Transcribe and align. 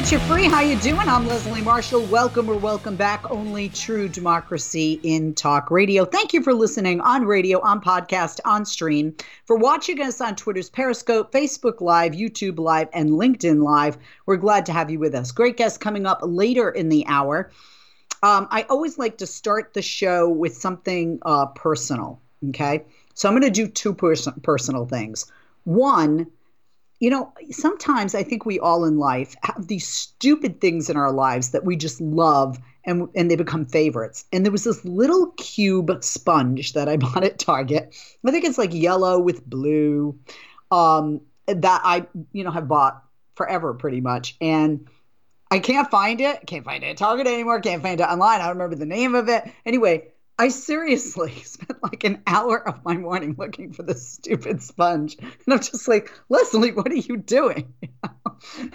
Here 0.00 0.06
to 0.06 0.18
set 0.18 0.22
you 0.22 0.34
free. 0.34 0.44
How 0.44 0.62
you 0.62 0.76
doing? 0.76 1.10
I'm 1.10 1.26
Leslie 1.28 1.60
Marshall. 1.60 2.00
Welcome 2.06 2.48
or 2.48 2.56
welcome 2.56 2.96
back. 2.96 3.30
Only 3.30 3.68
true 3.68 4.08
democracy 4.08 4.98
in 5.02 5.34
talk 5.34 5.70
radio. 5.70 6.06
Thank 6.06 6.32
you 6.32 6.42
for 6.42 6.54
listening 6.54 7.02
on 7.02 7.26
radio, 7.26 7.60
on 7.60 7.82
podcast, 7.82 8.40
on 8.46 8.64
stream, 8.64 9.14
for 9.44 9.56
watching 9.56 10.00
us 10.00 10.22
on 10.22 10.36
Twitter's 10.36 10.70
Periscope, 10.70 11.30
Facebook 11.32 11.82
Live, 11.82 12.12
YouTube 12.12 12.58
Live, 12.58 12.88
and 12.94 13.10
LinkedIn 13.10 13.62
Live. 13.62 13.98
We're 14.24 14.38
glad 14.38 14.64
to 14.66 14.72
have 14.72 14.90
you 14.90 14.98
with 14.98 15.14
us. 15.14 15.32
Great 15.32 15.58
guest 15.58 15.80
coming 15.80 16.06
up 16.06 16.20
later 16.22 16.70
in 16.70 16.88
the 16.88 17.06
hour. 17.06 17.50
Um, 18.22 18.48
I 18.50 18.62
always 18.70 18.96
like 18.96 19.18
to 19.18 19.26
start 19.26 19.74
the 19.74 19.82
show 19.82 20.30
with 20.30 20.56
something 20.56 21.18
uh, 21.26 21.44
personal. 21.44 22.22
Okay, 22.48 22.84
so 23.12 23.28
I'm 23.28 23.34
going 23.34 23.42
to 23.42 23.50
do 23.50 23.68
two 23.68 23.92
pers- 23.92 24.28
personal 24.42 24.86
things. 24.86 25.30
One 25.64 26.26
you 27.00 27.10
know, 27.10 27.32
sometimes 27.50 28.14
I 28.14 28.22
think 28.22 28.46
we 28.46 28.60
all 28.60 28.84
in 28.84 28.98
life 28.98 29.34
have 29.42 29.66
these 29.66 29.86
stupid 29.86 30.60
things 30.60 30.88
in 30.88 30.96
our 30.96 31.12
lives 31.12 31.50
that 31.50 31.64
we 31.64 31.76
just 31.76 32.00
love 32.00 32.58
and 32.84 33.08
and 33.14 33.30
they 33.30 33.36
become 33.36 33.66
favorites. 33.66 34.24
And 34.32 34.44
there 34.44 34.52
was 34.52 34.64
this 34.64 34.84
little 34.84 35.32
cube 35.32 35.90
sponge 36.02 36.74
that 36.74 36.88
I 36.88 36.96
bought 36.98 37.24
at 37.24 37.38
Target. 37.38 37.94
I 38.24 38.30
think 38.30 38.44
it's 38.44 38.58
like 38.58 38.72
yellow 38.72 39.18
with 39.18 39.44
blue. 39.48 40.18
Um, 40.70 41.22
that 41.46 41.80
I, 41.84 42.06
you 42.32 42.44
know, 42.44 42.50
have 42.50 42.68
bought 42.68 43.02
forever 43.34 43.74
pretty 43.74 44.00
much. 44.00 44.36
And 44.40 44.88
I 45.50 45.58
can't 45.58 45.90
find 45.90 46.20
it. 46.20 46.46
Can't 46.46 46.64
find 46.64 46.84
it 46.84 46.88
at 46.88 46.96
Target 46.96 47.26
anymore. 47.26 47.60
Can't 47.60 47.82
find 47.82 48.00
it 48.00 48.04
online. 48.04 48.40
I 48.40 48.46
don't 48.46 48.56
remember 48.56 48.76
the 48.76 48.86
name 48.86 49.14
of 49.14 49.28
it. 49.28 49.50
Anyway, 49.66 50.09
I 50.40 50.48
seriously 50.48 51.34
spent 51.44 51.82
like 51.82 52.02
an 52.02 52.22
hour 52.26 52.66
of 52.66 52.82
my 52.82 52.96
morning 52.96 53.34
looking 53.36 53.74
for 53.74 53.82
this 53.82 54.08
stupid 54.08 54.62
sponge, 54.62 55.18
and 55.18 55.30
I'm 55.46 55.60
just 55.60 55.86
like, 55.86 56.10
Leslie, 56.30 56.72
what 56.72 56.90
are 56.90 56.94
you 56.94 57.18
doing? 57.18 57.74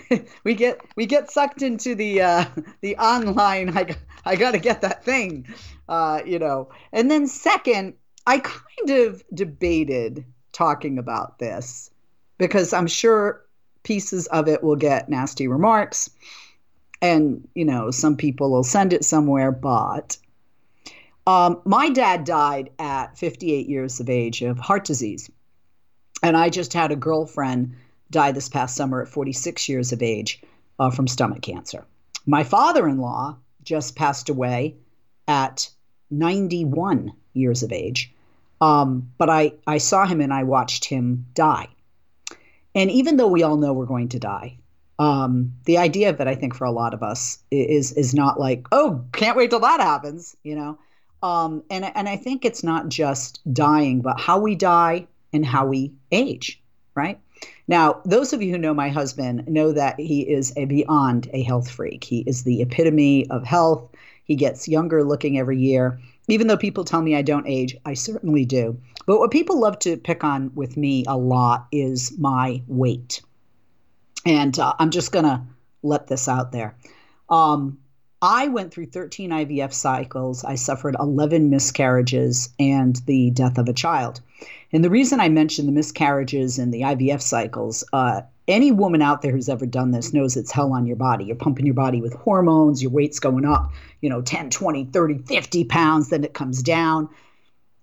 we 0.44 0.54
get 0.54 0.80
we 0.96 1.08
get 1.08 1.32
sucked 1.32 1.64
into 1.64 1.96
the 1.96 2.22
uh, 2.22 2.46
the 2.82 2.96
online. 2.98 3.76
I 3.76 3.96
I 4.26 4.36
got 4.36 4.52
to 4.52 4.60
get 4.60 4.82
that 4.82 5.04
thing, 5.04 5.48
uh, 5.90 6.22
you 6.24 6.38
know. 6.38 6.70
And 6.94 7.10
then 7.10 7.26
second, 7.26 7.96
I 8.28 8.38
kind 8.38 8.92
of 8.92 9.24
debated 9.34 10.24
talking 10.52 11.00
about 11.00 11.40
this 11.40 11.90
because 12.38 12.74
I'm 12.74 12.86
sure 12.86 13.44
pieces 13.82 14.28
of 14.28 14.48
it 14.48 14.64
will 14.64 14.76
get 14.76 15.10
nasty 15.10 15.48
remarks, 15.48 16.12
and 17.02 17.48
you 17.56 17.66
know 17.66 17.90
some 17.90 18.18
people 18.18 18.52
will 18.52 18.64
send 18.64 18.94
it 18.94 19.04
somewhere, 19.04 19.52
but 19.52 20.20
um, 21.28 21.62
my 21.66 21.90
dad 21.90 22.24
died 22.24 22.70
at 22.80 23.18
58 23.18 23.68
years 23.68 24.00
of 24.00 24.10
age 24.10 24.42
of 24.42 24.60
heart 24.60 24.86
disease. 24.86 25.30
And 26.24 26.38
I 26.38 26.50
just 26.50 26.74
had 26.74 26.92
a 26.92 26.96
girlfriend 26.96 27.76
die 28.12 28.32
this 28.32 28.50
past 28.50 28.76
summer 28.76 29.02
at 29.02 29.08
46 29.08 29.68
years 29.68 29.92
of 29.92 30.02
age 30.02 30.42
uh, 30.80 30.92
from 30.92 31.08
stomach 31.08 31.42
cancer. 31.42 31.86
My 32.26 32.44
father 32.44 32.88
in 32.88 33.00
law 33.00 33.38
just 33.64 33.96
passed 33.96 34.30
away 34.30 34.76
at 35.28 35.70
91 36.12 37.12
years 37.34 37.64
of 37.64 37.72
age. 37.72 38.14
Um, 38.62 39.12
but 39.18 39.30
I, 39.30 39.54
I 39.68 39.80
saw 39.80 40.06
him 40.06 40.22
and 40.22 40.34
I 40.34 40.44
watched 40.44 40.86
him 40.86 41.26
die. 41.34 41.68
And 42.74 42.92
even 42.92 43.18
though 43.18 43.28
we 43.28 43.44
all 43.44 43.58
know 43.58 43.74
we're 43.74 43.86
going 43.86 44.10
to 44.10 44.20
die, 44.20 44.58
um, 44.98 45.54
the 45.66 45.78
idea 45.78 46.10
of 46.10 46.20
it, 46.22 46.28
I 46.28 46.36
think, 46.36 46.56
for 46.56 46.66
a 46.66 46.72
lot 46.72 46.94
of 46.94 47.04
us 47.04 47.40
is 47.52 47.92
is 47.94 48.14
not 48.14 48.40
like, 48.40 48.68
oh, 48.72 49.04
can't 49.12 49.36
wait 49.36 49.50
till 49.50 49.60
that 49.60 49.82
happens, 49.82 50.38
you 50.44 50.56
know. 50.56 50.78
Um, 51.26 51.64
and 51.72 51.86
and 51.96 52.08
I 52.08 52.18
think 52.18 52.46
it's 52.46 52.64
not 52.64 52.88
just 52.88 53.42
dying, 53.52 54.02
but 54.02 54.20
how 54.20 54.38
we 54.38 54.54
die 54.54 55.08
and 55.34 55.44
how 55.44 55.66
we 55.66 55.92
age, 56.12 56.62
right? 56.94 57.20
Now, 57.68 58.00
those 58.06 58.32
of 58.32 58.44
you 58.44 58.52
who 58.52 58.60
know 58.60 58.76
my 58.76 58.90
husband 58.90 59.48
know 59.48 59.72
that 59.72 60.00
he 60.00 60.22
is 60.22 60.54
a 60.56 60.66
beyond 60.66 61.28
a 61.34 61.42
health 61.42 61.68
freak. 61.68 62.04
He 62.04 62.20
is 62.28 62.44
the 62.44 62.62
epitome 62.62 63.28
of 63.32 63.44
health. 63.44 63.90
He 64.24 64.36
gets 64.36 64.68
younger 64.68 65.04
looking 65.04 65.40
every 65.40 65.58
year. 65.58 66.00
Even 66.28 66.46
though 66.46 66.58
people 66.58 66.84
tell 66.84 67.02
me 67.02 67.16
I 67.16 67.24
don't 67.24 67.48
age, 67.48 67.76
I 67.86 67.96
certainly 67.96 68.46
do. 68.46 68.80
But 69.08 69.18
what 69.18 69.32
people 69.32 69.60
love 69.60 69.80
to 69.80 69.98
pick 69.98 70.24
on 70.24 70.52
with 70.54 70.78
me 70.78 71.06
a 71.08 71.18
lot 71.18 71.66
is 71.72 72.16
my 72.20 72.62
weight. 72.68 73.24
And 74.28 74.60
uh, 74.60 74.74
I'm 74.78 74.92
just 74.92 75.12
going 75.12 75.26
to 75.26 75.42
let 75.82 76.06
this 76.06 76.28
out 76.28 76.52
there. 76.52 76.76
Um, 77.30 77.80
I 78.28 78.48
went 78.48 78.74
through 78.74 78.88
13 78.88 79.30
IVF 79.30 79.72
cycles. 79.72 80.44
I 80.44 80.56
suffered 80.56 80.96
11 81.00 81.52
miscarriages 81.52 82.50
and 82.60 82.96
the 83.06 83.30
death 83.30 83.60
of 83.60 83.70
a 83.70 83.74
child. 83.74 84.20
And 84.74 84.84
the 84.84 84.90
reason 84.90 85.20
I 85.20 85.30
mention 85.30 85.68
the 85.68 85.72
miscarriages 85.72 86.58
and 86.58 86.74
the 86.74 86.82
IVF 86.82 87.22
cycles, 87.22 87.84
uh, 87.94 88.24
any 88.48 88.72
woman 88.72 89.04
out 89.04 89.22
there 89.22 89.32
who's 89.32 89.48
ever 89.48 89.68
done 89.68 89.92
this 89.92 90.12
knows 90.12 90.36
it's 90.36 90.52
hell 90.52 90.74
on 90.74 90.88
your 90.88 90.96
body. 90.96 91.26
You're 91.26 91.36
pumping 91.36 91.68
your 91.68 91.76
body 91.76 92.02
with 92.02 92.16
hormones, 92.16 92.82
your 92.82 92.92
weight's 92.92 93.20
going 93.20 93.46
up, 93.46 93.72
you 94.02 94.10
know, 94.10 94.24
10, 94.24 94.50
20, 94.50 94.86
30, 94.86 95.20
50 95.20 95.64
pounds, 95.66 96.10
then 96.10 96.24
it 96.24 96.34
comes 96.34 96.64
down. 96.64 97.08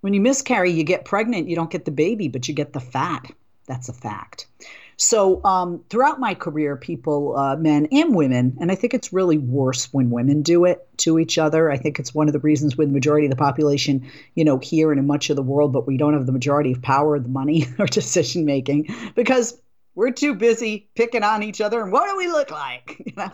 When 0.00 0.12
you 0.12 0.20
miscarry, 0.20 0.72
you 0.72 0.82
get 0.82 1.04
pregnant, 1.04 1.48
you 1.48 1.54
don't 1.54 1.70
get 1.70 1.84
the 1.84 1.92
baby, 1.92 2.26
but 2.26 2.48
you 2.48 2.54
get 2.54 2.72
the 2.72 2.80
fat. 2.80 3.30
That's 3.68 3.88
a 3.88 3.92
fact. 3.92 4.48
So 4.96 5.42
um, 5.44 5.82
throughout 5.90 6.20
my 6.20 6.34
career, 6.34 6.76
people, 6.76 7.36
uh, 7.36 7.56
men 7.56 7.88
and 7.92 8.14
women, 8.14 8.56
and 8.60 8.70
I 8.70 8.74
think 8.74 8.94
it's 8.94 9.12
really 9.12 9.38
worse 9.38 9.92
when 9.92 10.10
women 10.10 10.42
do 10.42 10.64
it 10.64 10.86
to 10.98 11.18
each 11.18 11.38
other. 11.38 11.70
I 11.70 11.76
think 11.76 11.98
it's 11.98 12.14
one 12.14 12.28
of 12.28 12.32
the 12.32 12.40
reasons 12.40 12.76
with 12.76 12.88
the 12.88 12.94
majority 12.94 13.26
of 13.26 13.30
the 13.30 13.36
population, 13.36 14.06
you 14.34 14.44
know, 14.44 14.58
here 14.58 14.90
and 14.92 14.98
in 14.98 15.06
much 15.06 15.30
of 15.30 15.36
the 15.36 15.42
world, 15.42 15.72
but 15.72 15.86
we 15.86 15.96
don't 15.96 16.14
have 16.14 16.26
the 16.26 16.32
majority 16.32 16.72
of 16.72 16.82
power, 16.82 17.18
the 17.18 17.28
money, 17.28 17.66
or 17.78 17.86
decision 17.86 18.44
making 18.44 18.94
because 19.14 19.60
we're 19.94 20.10
too 20.12 20.34
busy 20.34 20.88
picking 20.94 21.22
on 21.22 21.42
each 21.42 21.60
other 21.60 21.82
and 21.82 21.92
what 21.92 22.08
do 22.08 22.16
we 22.16 22.28
look 22.28 22.50
like? 22.50 23.14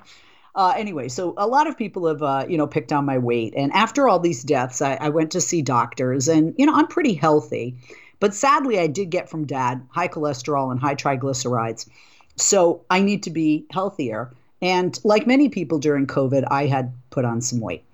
Uh, 0.55 0.75
anyway, 0.77 1.09
so 1.09 1.35
a 1.37 1.47
lot 1.47 1.69
of 1.69 1.79
people 1.79 2.09
have, 2.09 2.21
uh, 2.21 2.45
you 2.49 2.59
know, 2.59 2.67
picked 2.67 2.93
on 2.93 3.05
my 3.05 3.17
weight. 3.17 3.55
And 3.57 3.73
after 3.75 4.09
all 4.09 4.19
these 4.19 4.43
deaths, 4.43 4.83
I, 4.83 4.95
I 4.95 5.09
went 5.09 5.31
to 5.33 5.41
see 5.41 5.63
doctors, 5.63 6.27
and 6.27 6.53
you 6.59 6.67
know, 6.67 6.75
I'm 6.75 6.89
pretty 6.89 7.15
healthy. 7.15 7.77
But 8.21 8.35
sadly, 8.35 8.79
I 8.79 8.87
did 8.87 9.11
get 9.11 9.29
from 9.29 9.47
dad 9.47 9.87
high 9.91 10.09
cholesterol 10.09 10.71
and 10.71 10.81
high 10.81 10.95
triglycerides. 10.95 11.89
So 12.37 12.83
I 12.91 13.01
need 13.01 13.23
to 13.25 13.31
be 13.31 13.67
healthier. 13.71 14.31
And 14.61 14.99
like 15.05 15.27
many 15.27 15.49
people 15.49 15.79
during 15.79 16.07
COVID, 16.07 16.45
I 16.51 16.67
had 16.67 16.93
put 17.11 17.25
on 17.25 17.41
some 17.41 17.61
weight. 17.61 17.85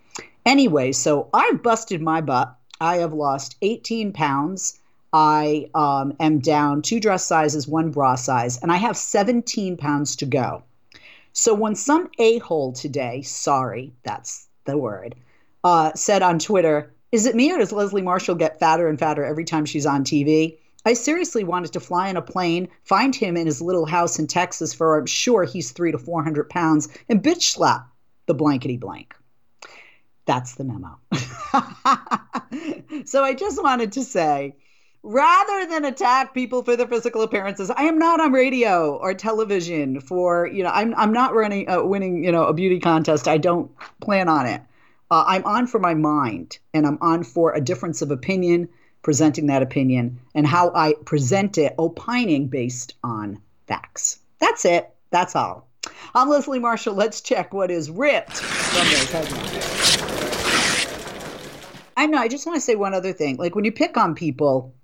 Anyway, 0.47 0.93
so 0.93 1.29
I've 1.33 1.62
busted 1.62 2.01
my 2.01 2.21
butt. 2.21 2.55
I 2.81 2.97
have 2.97 3.12
lost 3.12 3.57
18 3.62 4.12
pounds. 4.12 4.79
I 5.12 5.71
um, 5.75 6.15
am 6.21 6.41
down 6.41 6.83
two 6.83 7.01
dress 7.01 7.25
sizes, 7.25 7.69
one 7.69 7.91
bra 7.91 8.17
size, 8.17 8.59
and 8.59 8.73
I 8.73 8.77
have 8.77 8.97
17 8.97 9.77
pounds 9.77 10.17
to 10.17 10.27
go. 10.27 10.62
So 11.33 11.55
when 11.55 11.75
some 11.75 12.11
a 12.19 12.39
hole 12.39 12.73
today, 12.73 13.23
sorry, 13.23 13.93
that's 14.03 14.49
the 14.65 14.76
word, 14.76 15.15
uh, 15.62 15.93
said 15.94 16.23
on 16.23 16.38
Twitter, 16.38 16.93
is 17.14 17.26
it 17.26 17.37
me 17.37 17.52
or 17.52 17.58
does 17.58 17.70
Leslie 17.70 18.02
Marshall 18.02 18.34
get 18.34 18.58
fatter 18.58 18.88
and 18.88 18.99
fatter 18.99 19.25
every 19.25 19.44
time 19.44 19.64
she's 19.64 19.87
on 19.87 20.02
TV? 20.02 20.58
I 20.84 20.94
seriously 20.94 21.44
wanted 21.44 21.72
to 21.75 21.81
fly 21.81 22.08
in 22.08 22.16
a 22.16 22.22
plane, 22.22 22.66
find 22.82 23.14
him 23.14 23.37
in 23.37 23.46
his 23.46 23.62
little 23.62 23.87
house 23.87 24.19
in 24.19 24.26
Texas 24.26 24.75
for 24.75 24.99
I'm 24.99 25.06
sure 25.06 25.44
he's 25.44 25.70
three 25.70 25.93
to 25.93 25.99
400 25.99 26.50
pounds, 26.50 26.88
and 27.08 27.22
bitch 27.22 27.43
slap 27.43 27.87
the 28.26 28.34
blankety 28.34 28.76
blank. 28.76 29.14
That's 30.26 30.56
the 30.56 30.64
memo. 30.64 30.99
so 33.05 33.22
I 33.22 33.32
just 33.34 33.62
wanted 33.62 33.93
to 33.93 34.02
say, 34.02 34.56
rather 35.05 35.66
than 35.66 35.84
attack 35.84 36.34
people 36.34 36.64
for 36.64 36.75
their 36.75 36.88
physical 36.88 37.22
appearances, 37.22 37.70
I 37.70 37.84
am 37.84 37.96
not 37.96 38.20
on 38.20 38.32
radio 38.32 38.96
or 38.96 39.14
television 39.14 40.00
for, 40.00 40.49
you 40.49 40.64
know, 40.64 40.70
I'm, 40.70 40.96
I'm 40.96 41.12
not 41.12 41.32
running, 41.32 41.70
uh, 41.70 41.84
winning, 41.84 42.25
you 42.25 42.32
know, 42.32 42.46
a 42.46 42.52
beauty 42.52 42.81
contest. 42.81 43.28
I 43.28 43.38
don't 43.38 43.70
plan 44.00 44.28
on 44.28 44.46
it. 44.46 44.62
Uh, 45.14 45.22
I'm 45.28 45.44
on 45.44 45.69
for 45.69 45.78
my 45.78 45.94
mind 45.94 46.58
and 46.72 46.84
I'm 46.84 46.99
on 47.00 47.22
for 47.22 47.55
a 47.55 47.61
difference 47.61 48.02
of 48.02 48.11
opinion, 48.11 48.69
presenting 49.02 49.46
that 49.46 49.62
opinion, 49.62 50.19
and 50.34 50.44
how 50.44 50.72
I 50.75 50.94
present 51.05 51.56
it, 51.56 51.72
opining 51.78 52.49
based 52.49 52.96
on 53.05 53.40
facts. 53.69 54.19
That's 54.40 54.64
it. 54.64 54.93
That's 55.12 55.37
all. 55.37 55.69
I'm 56.16 56.28
Leslie 56.28 56.58
Marshall. 56.58 56.96
Let's 56.96 57.20
check 57.20 57.55
what 57.55 57.70
is 57.70 57.93
ripped 57.93 58.38
from 58.38 58.87
those 58.88 59.12
headlines. 59.12 60.02
I 61.96 62.06
know. 62.06 62.19
I 62.19 62.26
just 62.26 62.44
want 62.44 62.56
to 62.56 62.61
say 62.61 62.75
one 62.75 62.93
other 62.93 63.12
thing. 63.12 63.37
Like 63.37 63.55
when 63.55 63.64
you 63.64 63.70
pick 63.70 63.96
on 63.96 64.16
people, 64.16 64.75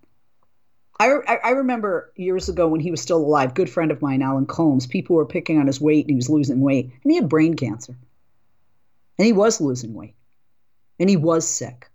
I, 1.00 1.08
I, 1.42 1.50
remember 1.50 2.12
years 2.14 2.48
ago 2.48 2.68
when 2.68 2.78
he 2.78 2.92
was 2.92 3.00
still 3.00 3.18
alive, 3.18 3.54
good 3.54 3.68
friend 3.68 3.90
of 3.90 4.00
mine, 4.00 4.22
Alan 4.22 4.46
Colmes, 4.46 4.86
people 4.86 5.16
were 5.16 5.26
picking 5.26 5.58
on 5.58 5.66
his 5.66 5.80
weight 5.80 6.04
and 6.04 6.10
he 6.10 6.16
was 6.16 6.30
losing 6.30 6.60
weight. 6.60 6.92
And 7.02 7.10
he 7.10 7.16
had 7.16 7.28
brain 7.28 7.54
cancer. 7.54 7.96
And 9.18 9.26
he 9.26 9.32
was 9.32 9.60
losing 9.60 9.92
weight. 9.92 10.14
And 11.00 11.10
he 11.10 11.16
was 11.16 11.48
sick. 11.48 11.90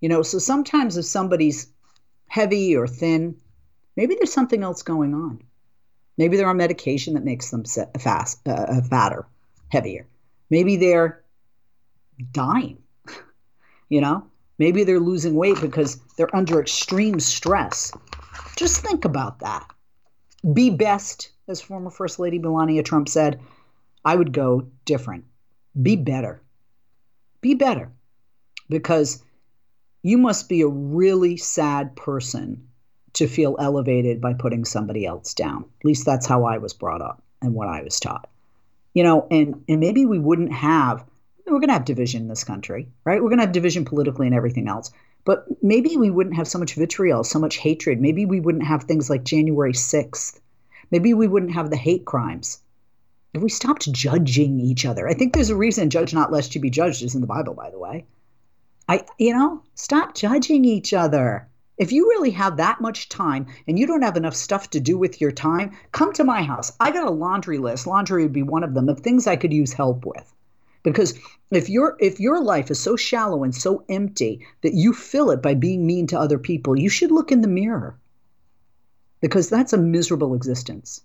You 0.00 0.08
know, 0.08 0.22
so 0.22 0.38
sometimes 0.38 0.96
if 0.96 1.04
somebody's 1.04 1.66
heavy 2.28 2.76
or 2.76 2.86
thin, 2.86 3.36
maybe 3.96 4.14
there's 4.14 4.32
something 4.32 4.62
else 4.62 4.82
going 4.82 5.14
on. 5.14 5.42
Maybe 6.18 6.36
they're 6.36 6.48
on 6.48 6.56
medication 6.56 7.14
that 7.14 7.24
makes 7.24 7.50
them 7.50 7.64
fast, 7.64 8.46
uh, 8.46 8.52
uh, 8.52 8.82
fatter, 8.82 9.26
heavier. 9.68 10.06
Maybe 10.50 10.76
they're 10.76 11.22
dying. 12.32 12.78
you 13.88 14.00
know, 14.00 14.26
maybe 14.58 14.84
they're 14.84 15.00
losing 15.00 15.34
weight 15.34 15.60
because 15.60 15.96
they're 16.16 16.34
under 16.36 16.60
extreme 16.60 17.18
stress. 17.18 17.92
Just 18.56 18.82
think 18.82 19.04
about 19.04 19.40
that. 19.40 19.66
Be 20.52 20.70
best, 20.70 21.30
as 21.48 21.60
former 21.60 21.90
First 21.90 22.18
Lady 22.18 22.38
Melania 22.38 22.82
Trump 22.82 23.08
said. 23.08 23.40
I 24.04 24.16
would 24.16 24.32
go 24.32 24.66
different. 24.84 25.24
Be 25.80 25.96
better. 25.96 26.42
Be 27.40 27.54
better. 27.54 27.92
Because 28.72 29.22
you 30.02 30.18
must 30.18 30.48
be 30.48 30.62
a 30.62 30.68
really 30.68 31.36
sad 31.36 31.94
person 31.96 32.68
to 33.14 33.26
feel 33.26 33.56
elevated 33.58 34.20
by 34.20 34.32
putting 34.34 34.64
somebody 34.64 35.06
else 35.06 35.34
down. 35.34 35.64
At 35.80 35.84
least 35.84 36.06
that's 36.06 36.26
how 36.26 36.44
I 36.44 36.58
was 36.58 36.72
brought 36.72 37.02
up 37.02 37.22
and 37.40 37.54
what 37.54 37.68
I 37.68 37.82
was 37.82 38.00
taught. 38.00 38.28
You 38.94 39.04
know, 39.04 39.26
and 39.30 39.64
and 39.68 39.80
maybe 39.80 40.06
we 40.06 40.18
wouldn't 40.18 40.52
have 40.52 41.04
we're 41.46 41.58
going 41.58 41.68
to 41.68 41.74
have 41.74 41.84
division 41.84 42.22
in 42.22 42.28
this 42.28 42.44
country, 42.44 42.88
right? 43.04 43.22
We're 43.22 43.28
going 43.28 43.38
to 43.38 43.44
have 43.44 43.52
division 43.52 43.84
politically 43.84 44.26
and 44.26 44.34
everything 44.34 44.68
else. 44.68 44.90
But 45.24 45.46
maybe 45.62 45.96
we 45.96 46.10
wouldn't 46.10 46.36
have 46.36 46.48
so 46.48 46.58
much 46.58 46.74
vitriol, 46.74 47.24
so 47.24 47.38
much 47.38 47.58
hatred. 47.58 48.00
Maybe 48.00 48.26
we 48.26 48.40
wouldn't 48.40 48.64
have 48.64 48.84
things 48.84 49.10
like 49.10 49.24
January 49.24 49.72
6th. 49.72 50.40
Maybe 50.90 51.14
we 51.14 51.28
wouldn't 51.28 51.52
have 51.52 51.70
the 51.70 51.76
hate 51.76 52.04
crimes. 52.04 52.58
If 53.34 53.42
we 53.42 53.48
stopped 53.48 53.90
judging 53.92 54.60
each 54.60 54.84
other. 54.84 55.08
I 55.08 55.14
think 55.14 55.32
there's 55.32 55.50
a 55.50 55.56
reason 55.56 55.90
judge 55.90 56.12
not 56.12 56.32
lest 56.32 56.54
you 56.54 56.60
be 56.60 56.70
judged 56.70 57.02
is 57.02 57.14
in 57.14 57.20
the 57.20 57.26
Bible, 57.26 57.54
by 57.54 57.70
the 57.70 57.78
way. 57.78 58.04
I 58.88 59.04
you 59.18 59.32
know, 59.32 59.62
stop 59.74 60.14
judging 60.14 60.64
each 60.64 60.92
other. 60.92 61.48
If 61.78 61.92
you 61.92 62.08
really 62.08 62.30
have 62.30 62.56
that 62.58 62.80
much 62.80 63.08
time 63.08 63.46
and 63.66 63.78
you 63.78 63.86
don't 63.86 64.02
have 64.02 64.16
enough 64.16 64.34
stuff 64.34 64.70
to 64.70 64.80
do 64.80 64.98
with 64.98 65.20
your 65.20 65.32
time, 65.32 65.72
come 65.92 66.12
to 66.12 66.24
my 66.24 66.42
house. 66.42 66.72
I 66.78 66.90
got 66.90 67.06
a 67.06 67.10
laundry 67.10 67.58
list. 67.58 67.86
Laundry 67.86 68.24
would 68.24 68.32
be 68.32 68.42
one 68.42 68.62
of 68.62 68.74
them 68.74 68.88
of 68.88 69.00
things 69.00 69.26
I 69.26 69.36
could 69.36 69.52
use 69.52 69.72
help 69.72 70.04
with. 70.04 70.32
Because 70.82 71.14
if 71.50 71.68
your 71.68 71.96
if 72.00 72.18
your 72.18 72.42
life 72.42 72.70
is 72.70 72.80
so 72.80 72.96
shallow 72.96 73.44
and 73.44 73.54
so 73.54 73.84
empty 73.88 74.44
that 74.62 74.74
you 74.74 74.92
fill 74.92 75.30
it 75.30 75.40
by 75.42 75.54
being 75.54 75.86
mean 75.86 76.06
to 76.08 76.18
other 76.18 76.38
people, 76.38 76.78
you 76.78 76.88
should 76.88 77.12
look 77.12 77.30
in 77.30 77.40
the 77.40 77.48
mirror. 77.48 77.96
Because 79.20 79.48
that's 79.48 79.72
a 79.72 79.78
miserable 79.78 80.34
existence. 80.34 81.02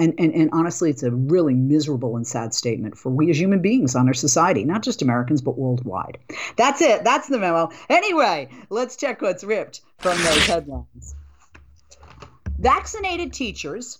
And, 0.00 0.14
and, 0.18 0.32
and 0.32 0.48
honestly, 0.52 0.90
it's 0.90 1.02
a 1.02 1.10
really 1.10 1.54
miserable 1.54 2.16
and 2.16 2.26
sad 2.26 2.54
statement 2.54 2.96
for 2.96 3.10
we 3.10 3.30
as 3.30 3.40
human 3.40 3.60
beings 3.60 3.96
on 3.96 4.06
our 4.06 4.14
society, 4.14 4.64
not 4.64 4.82
just 4.82 5.02
Americans, 5.02 5.42
but 5.42 5.58
worldwide. 5.58 6.18
That's 6.56 6.80
it. 6.80 7.02
That's 7.02 7.28
the 7.28 7.38
memo. 7.38 7.70
Anyway, 7.88 8.48
let's 8.70 8.96
check 8.96 9.20
what's 9.22 9.42
ripped 9.42 9.80
from 9.98 10.16
those 10.18 10.46
headlines. 10.46 11.16
Vaccinated 12.58 13.32
teachers 13.32 13.98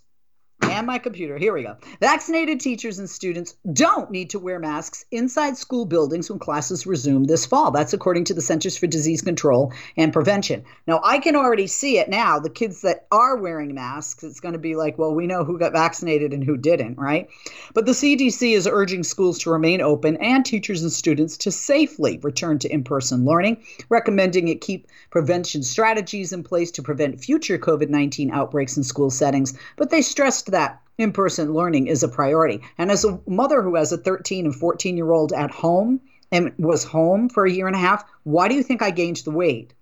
and 0.63 0.87
my 0.87 0.99
computer. 0.99 1.39
Here 1.39 1.53
we 1.53 1.63
go. 1.63 1.77
Vaccinated 2.01 2.61
teachers 2.61 2.99
and 2.99 3.09
students 3.09 3.57
don't 3.73 4.11
need 4.11 4.31
to 4.31 4.39
wear 4.39 4.59
masks 4.59 5.05
inside 5.11 5.57
school 5.57 5.85
buildings 5.85 6.31
when 6.31 6.39
classes 6.39 6.87
resume 6.87 7.25
this 7.25 7.47
fall. 7.47 7.71
That's 7.71 7.93
according 7.93 8.25
to 8.25 8.35
the 8.35 8.41
Centers 8.41 8.77
for 8.77 8.87
Disease 8.87 9.23
Control 9.23 9.73
and 9.97 10.13
Prevention. 10.13 10.65
Now, 10.87 11.01
I 11.05 11.19
can 11.19 11.37
already 11.37 11.67
see 11.67 11.99
it 11.99 12.09
now. 12.09 12.39
The 12.39 12.51
kids 12.51 12.81
that 12.83 13.07
are 13.13 13.37
wearing 13.37 13.75
masks, 13.75 14.25
it's 14.25 14.41
going 14.41 14.53
to 14.53 14.59
be 14.59 14.75
like, 14.75 14.99
well, 14.99 15.15
we 15.15 15.27
know 15.27 15.45
who 15.45 15.59
got 15.59 15.73
vaccinated 15.73 16.33
and 16.33 16.43
who 16.43 16.57
didn't, 16.57 16.99
right? 16.99 17.29
But 17.75 17.87
the 17.87 17.93
CDC 17.93 18.53
is 18.53 18.67
urging 18.67 19.05
schools 19.05 19.39
to 19.41 19.51
remain 19.51 19.81
open 19.81 20.17
and 20.17 20.45
teachers 20.45 20.83
and 20.83 20.93
students 20.93 21.37
to 21.39 21.53
safely 21.53 22.19
return 22.23 22.59
to 22.61 22.73
in 22.73 22.85
person 22.85 23.25
learning, 23.25 23.63
recommending 23.89 24.49
it 24.49 24.61
keep 24.61 24.87
prevention 25.11 25.63
strategies 25.63 26.33
in 26.33 26.43
place 26.43 26.71
to 26.73 26.83
prevent 26.83 27.21
future 27.21 27.59
COVID 27.59 27.89
19 27.89 28.31
outbreaks 28.31 28.77
in 28.77 28.83
school 28.83 29.11
settings. 29.11 29.57
But 29.77 29.91
they 29.91 30.03
stressed 30.03 30.48
that 30.49 30.81
in 30.99 31.13
person 31.13 31.55
learning 31.55 31.87
is 31.87 32.03
a 32.03 32.09
priority. 32.09 32.61
And 32.77 32.91
as 32.91 33.05
a 33.05 33.21
mother 33.27 33.63
who 33.63 33.77
has 33.77 33.93
a 33.93 33.99
13 33.99 34.47
and 34.47 34.55
14 34.55 34.97
year 34.97 35.13
old 35.13 35.33
at 35.33 35.51
home 35.51 36.01
and 36.33 36.53
was 36.59 36.85
home 36.85 37.29
for 37.29 37.47
a 37.47 37.51
year 37.51 37.67
and 37.67 37.77
a 37.77 37.81
half, 37.81 38.05
why 38.25 38.49
do 38.49 38.55
you 38.55 38.63
think 38.63 38.83
I 38.83 38.91
gained 38.91 39.19
the 39.19 39.31
weight? 39.31 39.73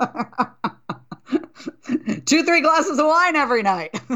Two, 2.26 2.42
three 2.42 2.60
glasses 2.60 2.98
of 2.98 3.06
wine 3.06 3.36
every 3.36 3.62
night. 3.62 3.98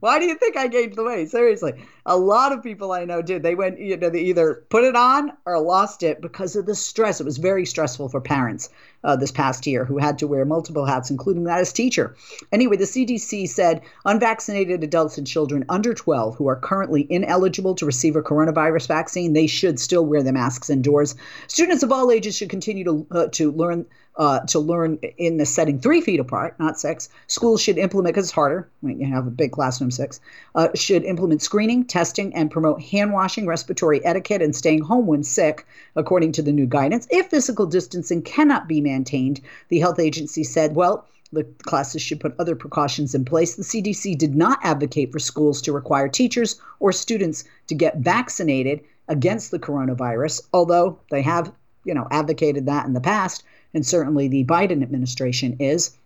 Why 0.00 0.18
do 0.18 0.26
you 0.26 0.34
think 0.34 0.56
I 0.56 0.66
gained 0.68 0.94
the 0.94 1.04
weight? 1.04 1.30
Seriously, 1.30 1.72
a 2.04 2.16
lot 2.16 2.52
of 2.52 2.62
people 2.62 2.92
I 2.92 3.04
know 3.04 3.22
did. 3.22 3.42
They 3.42 3.54
went, 3.54 3.78
you 3.78 3.96
know, 3.96 4.10
they 4.10 4.20
either 4.20 4.64
put 4.68 4.84
it 4.84 4.96
on 4.96 5.32
or 5.46 5.58
lost 5.60 6.02
it 6.02 6.20
because 6.20 6.56
of 6.56 6.66
the 6.66 6.74
stress. 6.74 7.20
It 7.20 7.24
was 7.24 7.38
very 7.38 7.64
stressful 7.64 8.08
for 8.08 8.20
parents 8.20 8.68
uh, 9.04 9.16
this 9.16 9.30
past 9.30 9.66
year 9.66 9.84
who 9.84 9.98
had 9.98 10.18
to 10.18 10.26
wear 10.26 10.44
multiple 10.44 10.84
hats, 10.84 11.10
including 11.10 11.44
that 11.44 11.60
as 11.60 11.72
teacher. 11.72 12.14
Anyway, 12.52 12.76
the 12.76 12.84
CDC 12.84 13.48
said 13.48 13.80
unvaccinated 14.04 14.82
adults 14.84 15.18
and 15.18 15.26
children 15.26 15.64
under 15.68 15.94
12 15.94 16.36
who 16.36 16.48
are 16.48 16.56
currently 16.56 17.06
ineligible 17.10 17.74
to 17.74 17.86
receive 17.86 18.16
a 18.16 18.22
coronavirus 18.22 18.88
vaccine, 18.88 19.32
they 19.32 19.46
should 19.46 19.78
still 19.78 20.04
wear 20.04 20.22
the 20.22 20.32
masks 20.32 20.70
indoors. 20.70 21.14
Students 21.48 21.82
of 21.82 21.92
all 21.92 22.10
ages 22.10 22.36
should 22.36 22.50
continue 22.50 22.84
to 22.84 23.06
uh, 23.10 23.26
to 23.28 23.50
learn 23.50 23.86
uh, 24.16 24.40
to 24.40 24.58
learn 24.58 24.98
in 25.16 25.38
the 25.38 25.46
setting 25.46 25.78
three 25.78 26.00
feet 26.00 26.20
apart, 26.20 26.54
not 26.58 26.78
six. 26.78 27.08
Schools 27.28 27.62
should 27.62 27.78
implement, 27.78 28.14
because 28.14 28.26
it's 28.26 28.32
harder 28.32 28.68
when 28.80 29.00
you 29.00 29.06
have 29.06 29.26
a 29.26 29.30
big 29.30 29.52
classroom 29.52 29.90
six, 29.90 30.20
uh, 30.54 30.68
should 30.74 31.04
implement 31.04 31.40
screening, 31.40 31.84
testing, 31.84 32.34
and 32.34 32.50
promote 32.50 32.82
hand 32.82 33.12
washing, 33.12 33.46
respiratory 33.46 34.04
etiquette, 34.04 34.42
and 34.42 34.54
staying 34.54 34.82
home 34.82 35.06
when 35.06 35.22
sick, 35.22 35.66
according 35.96 36.32
to 36.32 36.42
the 36.42 36.52
new 36.52 36.66
guidance. 36.66 37.06
If 37.10 37.28
physical 37.28 37.66
distancing 37.66 38.22
cannot 38.22 38.68
be 38.68 38.80
maintained, 38.92 39.40
the 39.68 39.80
health 39.80 39.98
agency 39.98 40.44
said, 40.44 40.74
well, 40.74 41.06
the 41.32 41.44
classes 41.62 42.02
should 42.02 42.20
put 42.20 42.34
other 42.38 42.54
precautions 42.54 43.14
in 43.14 43.24
place. 43.24 43.56
The 43.56 43.62
CDC 43.62 44.18
did 44.18 44.34
not 44.34 44.58
advocate 44.62 45.10
for 45.12 45.18
schools 45.18 45.62
to 45.62 45.72
require 45.72 46.08
teachers 46.08 46.60
or 46.78 46.92
students 46.92 47.44
to 47.68 47.74
get 47.74 47.98
vaccinated 47.98 48.80
against 49.08 49.50
the 49.50 49.58
coronavirus, 49.58 50.42
although 50.52 50.98
they 51.10 51.22
have, 51.22 51.52
you 51.84 51.94
know, 51.94 52.06
advocated 52.10 52.66
that 52.66 52.86
in 52.86 52.92
the 52.92 53.00
past 53.00 53.44
and 53.74 53.86
certainly 53.86 54.28
the 54.28 54.44
Biden 54.44 54.82
administration 54.82 55.56
is. 55.58 55.96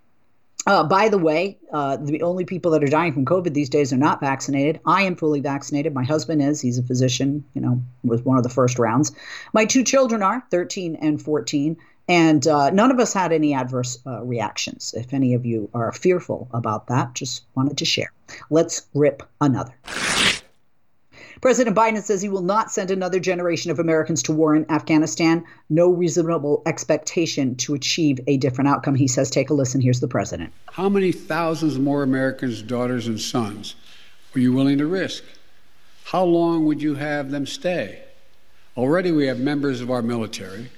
Uh, 0.66 0.82
by 0.82 1.08
the 1.08 1.18
way, 1.18 1.56
uh, 1.72 1.96
the 1.96 2.22
only 2.22 2.44
people 2.44 2.72
that 2.72 2.82
are 2.82 2.88
dying 2.88 3.12
from 3.12 3.24
COVID 3.24 3.54
these 3.54 3.68
days 3.68 3.92
are 3.92 3.98
not 3.98 4.20
vaccinated. 4.20 4.80
I 4.84 5.02
am 5.02 5.14
fully 5.14 5.40
vaccinated. 5.40 5.94
My 5.94 6.02
husband 6.02 6.42
is. 6.42 6.60
He's 6.60 6.78
a 6.78 6.82
physician, 6.82 7.44
you 7.54 7.60
know, 7.60 7.80
was 8.02 8.22
one 8.22 8.36
of 8.36 8.42
the 8.42 8.48
first 8.48 8.78
rounds. 8.78 9.12
My 9.52 9.64
two 9.64 9.84
children 9.84 10.22
are 10.22 10.44
13 10.50 10.96
and 10.96 11.22
14. 11.22 11.76
And 12.08 12.46
uh, 12.46 12.70
none 12.70 12.90
of 12.92 13.00
us 13.00 13.12
had 13.12 13.32
any 13.32 13.52
adverse 13.52 13.98
uh, 14.06 14.22
reactions. 14.22 14.94
If 14.96 15.12
any 15.12 15.34
of 15.34 15.44
you 15.44 15.68
are 15.74 15.90
fearful 15.92 16.48
about 16.52 16.86
that, 16.86 17.14
just 17.14 17.44
wanted 17.54 17.78
to 17.78 17.84
share. 17.84 18.12
Let's 18.48 18.86
rip 18.94 19.22
another. 19.40 19.74
President 21.42 21.76
Biden 21.76 22.02
says 22.02 22.22
he 22.22 22.28
will 22.28 22.42
not 22.42 22.70
send 22.70 22.90
another 22.90 23.20
generation 23.20 23.70
of 23.70 23.78
Americans 23.78 24.22
to 24.22 24.32
war 24.32 24.56
in 24.56 24.70
Afghanistan. 24.70 25.44
No 25.68 25.90
reasonable 25.90 26.62
expectation 26.64 27.54
to 27.56 27.74
achieve 27.74 28.18
a 28.26 28.38
different 28.38 28.68
outcome. 28.68 28.94
He 28.94 29.08
says, 29.08 29.30
take 29.30 29.50
a 29.50 29.54
listen. 29.54 29.80
Here's 29.80 30.00
the 30.00 30.08
president. 30.08 30.52
How 30.72 30.88
many 30.88 31.12
thousands 31.12 31.78
more 31.78 32.02
Americans, 32.02 32.62
daughters, 32.62 33.06
and 33.06 33.20
sons 33.20 33.74
are 34.34 34.40
you 34.40 34.52
willing 34.52 34.78
to 34.78 34.86
risk? 34.86 35.24
How 36.04 36.24
long 36.24 36.64
would 36.66 36.80
you 36.80 36.94
have 36.94 37.30
them 37.30 37.46
stay? 37.46 38.02
Already 38.76 39.12
we 39.12 39.26
have 39.26 39.38
members 39.38 39.80
of 39.80 39.90
our 39.90 40.02
military 40.02 40.70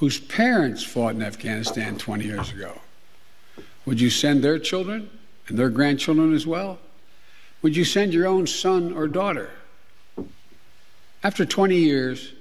whose 0.00 0.18
parents 0.18 0.82
fought 0.82 1.14
in 1.14 1.22
Afghanistan 1.22 1.96
20 1.98 2.24
years 2.24 2.50
ago. 2.52 2.80
Would 3.84 4.00
you 4.00 4.08
send 4.08 4.42
their 4.42 4.58
children 4.58 5.10
and 5.46 5.58
their 5.58 5.68
grandchildren 5.68 6.32
as 6.32 6.46
well? 6.46 6.78
Would 7.60 7.76
you 7.76 7.84
send 7.84 8.14
your 8.14 8.26
own 8.26 8.46
son 8.46 8.94
or 8.94 9.06
daughter? 9.06 9.50
After 11.22 11.44
20 11.44 11.76
years, 11.76 12.32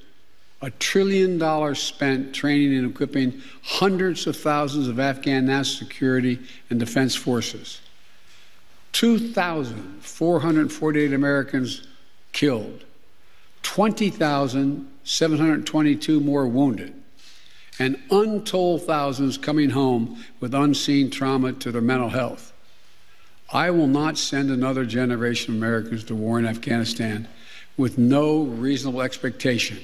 a 0.62 0.72
trillion 0.72 1.38
dollars 1.38 1.84
spent 1.84 2.34
training 2.34 2.78
and 2.78 2.92
equipping 2.92 3.42
hundreds 3.62 4.26
of 4.26 4.38
thousands 4.38 4.88
of 4.88 4.98
Afghan 4.98 5.46
national 5.46 5.90
security 5.90 6.40
and 6.70 6.80
defense 6.80 7.14
forces. 7.14 7.82
2,448 8.94 11.12
Americans 11.12 11.86
killed, 12.32 12.86
20,722 13.64 16.20
more 16.22 16.48
wounded, 16.48 16.94
and 17.80 18.00
untold 18.12 18.84
thousands 18.84 19.38
coming 19.38 19.72
home 19.72 20.24
with 20.40 20.54
unseen 20.54 21.10
trauma 21.10 21.54
to 21.54 21.72
their 21.72 21.82
mental 21.82 22.10
health. 22.10 22.54
I 23.52 23.72
will 23.72 23.88
not 23.88 24.18
send 24.18 24.52
another 24.52 24.86
generation 24.86 25.56
of 25.56 25.58
Americans 25.58 26.04
to 26.06 26.16
war 26.16 26.38
in 26.38 26.46
Afghanistan 26.46 27.28
with 27.78 27.98
no 27.98 28.44
reasonable 28.44 29.02
expectation 29.02 29.80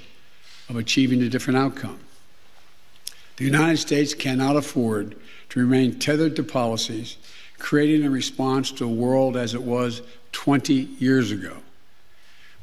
of 0.69 0.75
achieving 0.75 1.23
a 1.23 1.29
different 1.29 1.57
outcome. 1.57 1.99
The 3.37 3.45
United 3.45 3.77
States 3.77 4.13
cannot 4.13 4.55
afford 4.55 5.15
to 5.49 5.59
remain 5.59 5.97
tethered 5.97 6.35
to 6.35 6.43
policies 6.43 7.17
created 7.57 8.01
in 8.01 8.11
response 8.11 8.71
to 8.71 8.85
a 8.85 8.89
world 8.89 9.37
as 9.37 9.53
it 9.53 9.63
was 9.63 10.01
20 10.33 10.73
years 10.73 11.31
ago. 11.31 11.57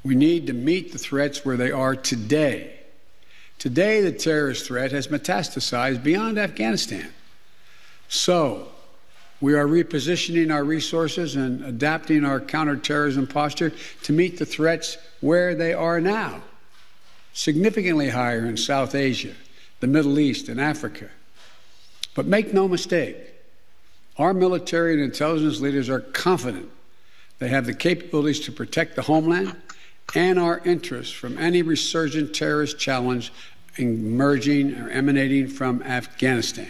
We 0.04 0.14
need 0.14 0.46
to 0.48 0.52
meet 0.52 0.92
the 0.92 0.98
threats 0.98 1.44
where 1.44 1.56
they 1.56 1.70
are 1.70 1.96
today. 1.96 2.81
Today, 3.62 4.00
the 4.00 4.10
terrorist 4.10 4.66
threat 4.66 4.90
has 4.90 5.06
metastasized 5.06 6.02
beyond 6.02 6.36
Afghanistan. 6.36 7.08
So, 8.08 8.66
we 9.40 9.54
are 9.54 9.68
repositioning 9.68 10.52
our 10.52 10.64
resources 10.64 11.36
and 11.36 11.64
adapting 11.64 12.24
our 12.24 12.40
counterterrorism 12.40 13.28
posture 13.28 13.72
to 14.02 14.12
meet 14.12 14.40
the 14.40 14.44
threats 14.44 14.98
where 15.20 15.54
they 15.54 15.72
are 15.74 16.00
now, 16.00 16.42
significantly 17.34 18.08
higher 18.08 18.46
in 18.46 18.56
South 18.56 18.96
Asia, 18.96 19.34
the 19.78 19.86
Middle 19.86 20.18
East, 20.18 20.48
and 20.48 20.60
Africa. 20.60 21.08
But 22.16 22.26
make 22.26 22.52
no 22.52 22.66
mistake, 22.66 23.16
our 24.18 24.34
military 24.34 24.94
and 24.94 25.02
intelligence 25.04 25.60
leaders 25.60 25.88
are 25.88 26.00
confident 26.00 26.68
they 27.38 27.46
have 27.46 27.66
the 27.66 27.74
capabilities 27.74 28.40
to 28.40 28.50
protect 28.50 28.96
the 28.96 29.02
homeland 29.02 29.54
and 30.14 30.38
our 30.38 30.60
interests 30.64 31.12
from 31.12 31.38
any 31.38 31.62
resurgent 31.62 32.34
terrorist 32.34 32.78
challenge 32.78 33.32
emerging 33.76 34.74
or 34.76 34.90
emanating 34.90 35.48
from 35.48 35.82
Afghanistan. 35.82 36.68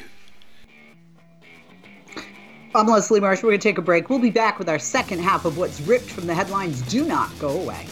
I'm 2.75 2.87
Leslie 2.87 3.21
Marsh. 3.21 3.43
We're 3.43 3.51
going 3.51 3.61
to 3.61 3.69
take 3.69 3.79
a 3.79 3.83
break. 3.83 4.09
We'll 4.09 4.19
be 4.19 4.31
back 4.31 4.59
with 4.59 4.69
our 4.69 4.79
second 4.79 5.19
half 5.19 5.45
of 5.45 5.59
what's 5.59 5.81
ripped 5.83 6.09
from 6.09 6.27
the 6.27 6.35
headlines. 6.35 6.81
Do 6.83 7.05
not 7.05 7.31
go 7.39 7.61
away. 7.61 7.87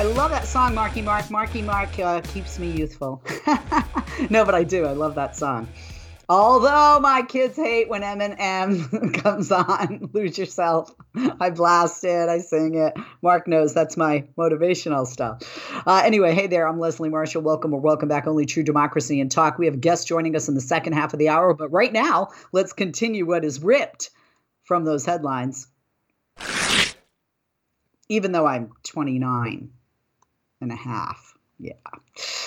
I 0.00 0.04
love 0.04 0.30
that 0.30 0.46
song, 0.46 0.74
Marky 0.74 1.02
Mark. 1.02 1.30
Marky 1.30 1.60
Mark 1.60 1.98
uh, 1.98 2.22
keeps 2.22 2.58
me 2.58 2.70
youthful. 2.70 3.22
no, 4.30 4.46
but 4.46 4.54
I 4.54 4.64
do. 4.64 4.86
I 4.86 4.92
love 4.92 5.14
that 5.16 5.36
song. 5.36 5.68
Although 6.26 7.00
my 7.00 7.20
kids 7.20 7.54
hate 7.54 7.90
when 7.90 8.00
Eminem 8.00 9.12
comes 9.22 9.52
on, 9.52 10.08
lose 10.14 10.38
yourself. 10.38 10.90
I 11.38 11.50
blast 11.50 12.02
it, 12.04 12.30
I 12.30 12.38
sing 12.38 12.76
it. 12.76 12.96
Mark 13.20 13.46
knows 13.46 13.74
that's 13.74 13.98
my 13.98 14.24
motivational 14.38 15.06
stuff. 15.06 15.42
Uh, 15.86 16.00
anyway, 16.02 16.32
hey 16.32 16.46
there, 16.46 16.66
I'm 16.66 16.80
Leslie 16.80 17.10
Marshall. 17.10 17.42
Welcome 17.42 17.74
or 17.74 17.80
welcome 17.82 18.08
back, 18.08 18.26
Only 18.26 18.46
True 18.46 18.62
Democracy 18.62 19.20
and 19.20 19.30
Talk. 19.30 19.58
We 19.58 19.66
have 19.66 19.82
guests 19.82 20.06
joining 20.06 20.34
us 20.34 20.48
in 20.48 20.54
the 20.54 20.62
second 20.62 20.94
half 20.94 21.12
of 21.12 21.18
the 21.18 21.28
hour, 21.28 21.52
but 21.52 21.70
right 21.72 21.92
now, 21.92 22.28
let's 22.52 22.72
continue 22.72 23.26
what 23.26 23.44
is 23.44 23.62
ripped 23.62 24.08
from 24.62 24.84
those 24.84 25.04
headlines 25.04 25.66
even 28.08 28.32
though 28.32 28.46
I'm 28.46 28.72
29 28.82 29.70
and 30.60 30.72
a 30.72 30.76
half. 30.76 31.34
Yeah. 31.62 31.74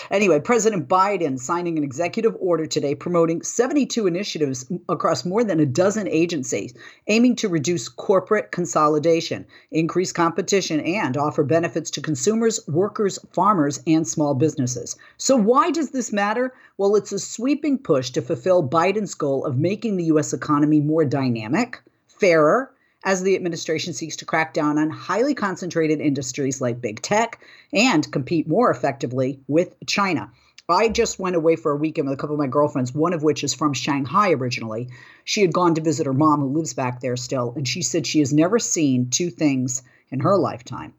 Anyway, 0.09 0.39
President 0.39 0.87
Biden 0.87 1.37
signing 1.39 1.77
an 1.77 1.83
executive 1.83 2.35
order 2.39 2.65
today 2.65 2.95
promoting 2.95 3.43
72 3.43 4.07
initiatives 4.07 4.65
across 4.89 5.23
more 5.23 5.43
than 5.43 5.59
a 5.59 5.67
dozen 5.67 6.07
agencies 6.07 6.73
aiming 7.07 7.35
to 7.35 7.47
reduce 7.47 7.87
corporate 7.89 8.51
consolidation, 8.51 9.45
increase 9.69 10.11
competition, 10.11 10.79
and 10.79 11.15
offer 11.15 11.43
benefits 11.43 11.91
to 11.91 12.01
consumers, 12.01 12.59
workers, 12.67 13.19
farmers, 13.31 13.79
and 13.85 14.07
small 14.07 14.33
businesses. 14.33 14.95
So, 15.17 15.35
why 15.35 15.69
does 15.69 15.91
this 15.91 16.11
matter? 16.11 16.51
Well, 16.79 16.95
it's 16.95 17.11
a 17.11 17.19
sweeping 17.19 17.77
push 17.77 18.09
to 18.11 18.21
fulfill 18.23 18.67
Biden's 18.67 19.13
goal 19.13 19.45
of 19.45 19.59
making 19.59 19.97
the 19.97 20.05
U.S. 20.05 20.33
economy 20.33 20.79
more 20.79 21.05
dynamic, 21.05 21.79
fairer, 22.07 22.73
as 23.03 23.21
the 23.21 23.35
administration 23.35 23.93
seeks 23.93 24.15
to 24.17 24.25
crack 24.25 24.53
down 24.53 24.77
on 24.77 24.89
highly 24.89 25.33
concentrated 25.33 25.99
industries 25.99 26.61
like 26.61 26.81
big 26.81 27.01
tech 27.01 27.39
and 27.73 28.11
compete 28.11 28.47
more 28.47 28.71
effectively 28.71 29.39
with 29.47 29.75
China. 29.85 30.31
I 30.69 30.87
just 30.87 31.19
went 31.19 31.35
away 31.35 31.57
for 31.57 31.73
a 31.73 31.77
weekend 31.77 32.07
with 32.07 32.17
a 32.17 32.21
couple 32.21 32.35
of 32.35 32.39
my 32.39 32.47
girlfriends, 32.47 32.95
one 32.95 33.11
of 33.11 33.21
which 33.21 33.43
is 33.43 33.53
from 33.53 33.73
Shanghai 33.73 34.31
originally. 34.31 34.89
She 35.25 35.41
had 35.41 35.51
gone 35.51 35.75
to 35.75 35.81
visit 35.81 36.05
her 36.05 36.13
mom, 36.13 36.39
who 36.39 36.47
lives 36.47 36.73
back 36.73 37.01
there 37.01 37.17
still, 37.17 37.53
and 37.57 37.67
she 37.67 37.81
said 37.81 38.07
she 38.07 38.19
has 38.19 38.31
never 38.31 38.59
seen 38.59 39.09
two 39.09 39.29
things 39.29 39.83
in 40.09 40.21
her 40.21 40.37
lifetime. 40.37 40.93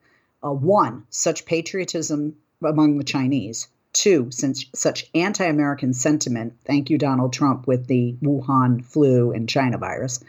Uh, 0.45 0.53
one, 0.53 1.05
such 1.09 1.47
patriotism 1.47 2.37
among 2.63 2.99
the 2.99 3.05
Chinese. 3.05 3.69
Two, 3.95 4.31
since 4.31 4.67
such 4.75 5.09
anti 5.15 5.47
American 5.47 5.95
sentiment. 5.95 6.55
Thank 6.67 6.91
you, 6.91 6.99
Donald 6.99 7.33
Trump, 7.33 7.67
with 7.67 7.87
the 7.87 8.17
Wuhan 8.21 8.85
flu 8.85 9.33
and 9.33 9.49
China 9.49 9.79
virus. 9.79 10.21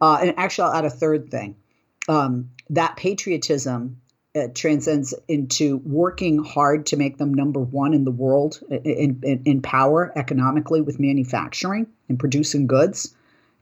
Uh, 0.00 0.18
and 0.22 0.34
actually, 0.36 0.68
I'll 0.68 0.74
add 0.74 0.84
a 0.84 0.90
third 0.90 1.30
thing. 1.30 1.56
Um, 2.08 2.50
that 2.70 2.96
patriotism 2.96 4.00
uh, 4.34 4.48
transcends 4.54 5.12
into 5.28 5.78
working 5.78 6.42
hard 6.44 6.86
to 6.86 6.96
make 6.96 7.18
them 7.18 7.34
number 7.34 7.60
one 7.60 7.94
in 7.94 8.04
the 8.04 8.10
world 8.10 8.60
in, 8.70 9.20
in, 9.22 9.42
in 9.44 9.62
power 9.62 10.12
economically 10.16 10.80
with 10.80 11.00
manufacturing 11.00 11.86
and 12.08 12.18
producing 12.18 12.66
goods 12.66 13.14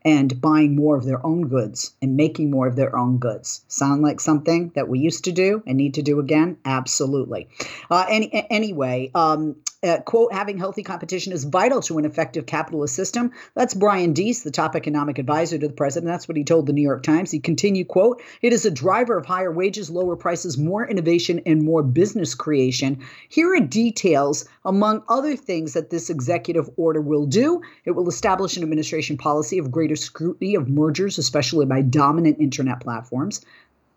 and 0.03 0.41
buying 0.41 0.77
more 0.77 0.97
of 0.97 1.05
their 1.05 1.25
own 1.27 1.49
goods 1.49 1.93
and 2.01 2.17
making 2.17 2.51
more 2.51 2.67
of 2.67 2.77
their 2.77 2.97
own 2.97 3.19
goods. 3.19 3.65
Sound 3.69 4.03
like 4.03 4.21
something 4.21 4.71
that 4.75 4.89
we 4.89 4.99
used 4.99 5.25
to 5.25 5.33
do 5.33 5.63
and 5.67 5.77
need 5.77 5.95
to 5.95 6.03
do 6.03 6.21
again? 6.21 6.57
Absolutely. 6.65 7.49
Uh, 7.91 8.07
any, 8.09 8.47
anyway, 8.51 9.11
um, 9.15 9.57
uh, 9.83 9.99
quote, 9.99 10.33
having 10.33 10.59
healthy 10.59 10.83
competition 10.83 11.33
is 11.33 11.45
vital 11.45 11.81
to 11.81 11.99
an 11.99 12.05
effective 12.05 12.47
capitalist 12.47 12.97
system. 12.97 13.31
That's 13.55 13.75
Brian 13.75 14.13
Deese, 14.13 14.43
the 14.43 14.51
top 14.51 14.75
economic 14.75 15.19
advisor 15.19 15.57
to 15.57 15.69
the 15.69 15.73
president. 15.73 16.11
That's 16.11 16.27
what 16.27 16.37
he 16.37 16.43
told 16.43 16.67
the 16.67 16.73
New 16.73 16.83
York 16.83 17.05
Times. 17.05 17.31
He 17.31 17.39
continued, 17.39 17.87
quote, 17.87 18.21
it 18.43 18.53
is 18.53 18.65
a 18.65 18.73
driver 18.73 19.17
of 19.17 19.27
higher 19.27 19.53
wages, 19.53 19.89
lower 19.89 20.17
prices, 20.17 20.59
more 20.59 20.89
innovation, 20.89 21.41
and 21.47 21.63
more 21.63 21.85
business 21.85 22.35
creation. 22.35 22.99
Here 23.29 23.55
are 23.55 23.61
details, 23.61 24.47
among 24.65 25.05
other 25.09 25.37
things, 25.37 25.75
that 25.75 25.91
this 25.91 26.11
executive 26.11 26.69
order 26.77 27.01
will 27.01 27.27
do. 27.27 27.63
It 27.85 27.93
will 27.93 28.09
establish 28.09 28.57
an 28.57 28.65
administration 28.65 29.17
policy 29.17 29.59
of 29.59 29.71
greater 29.71 29.97
scrutiny 29.97 30.57
of 30.57 30.69
mergers, 30.69 31.19
especially 31.19 31.67
by 31.67 31.83
dominant 31.83 32.41
internet 32.41 32.81
platforms. 32.81 33.43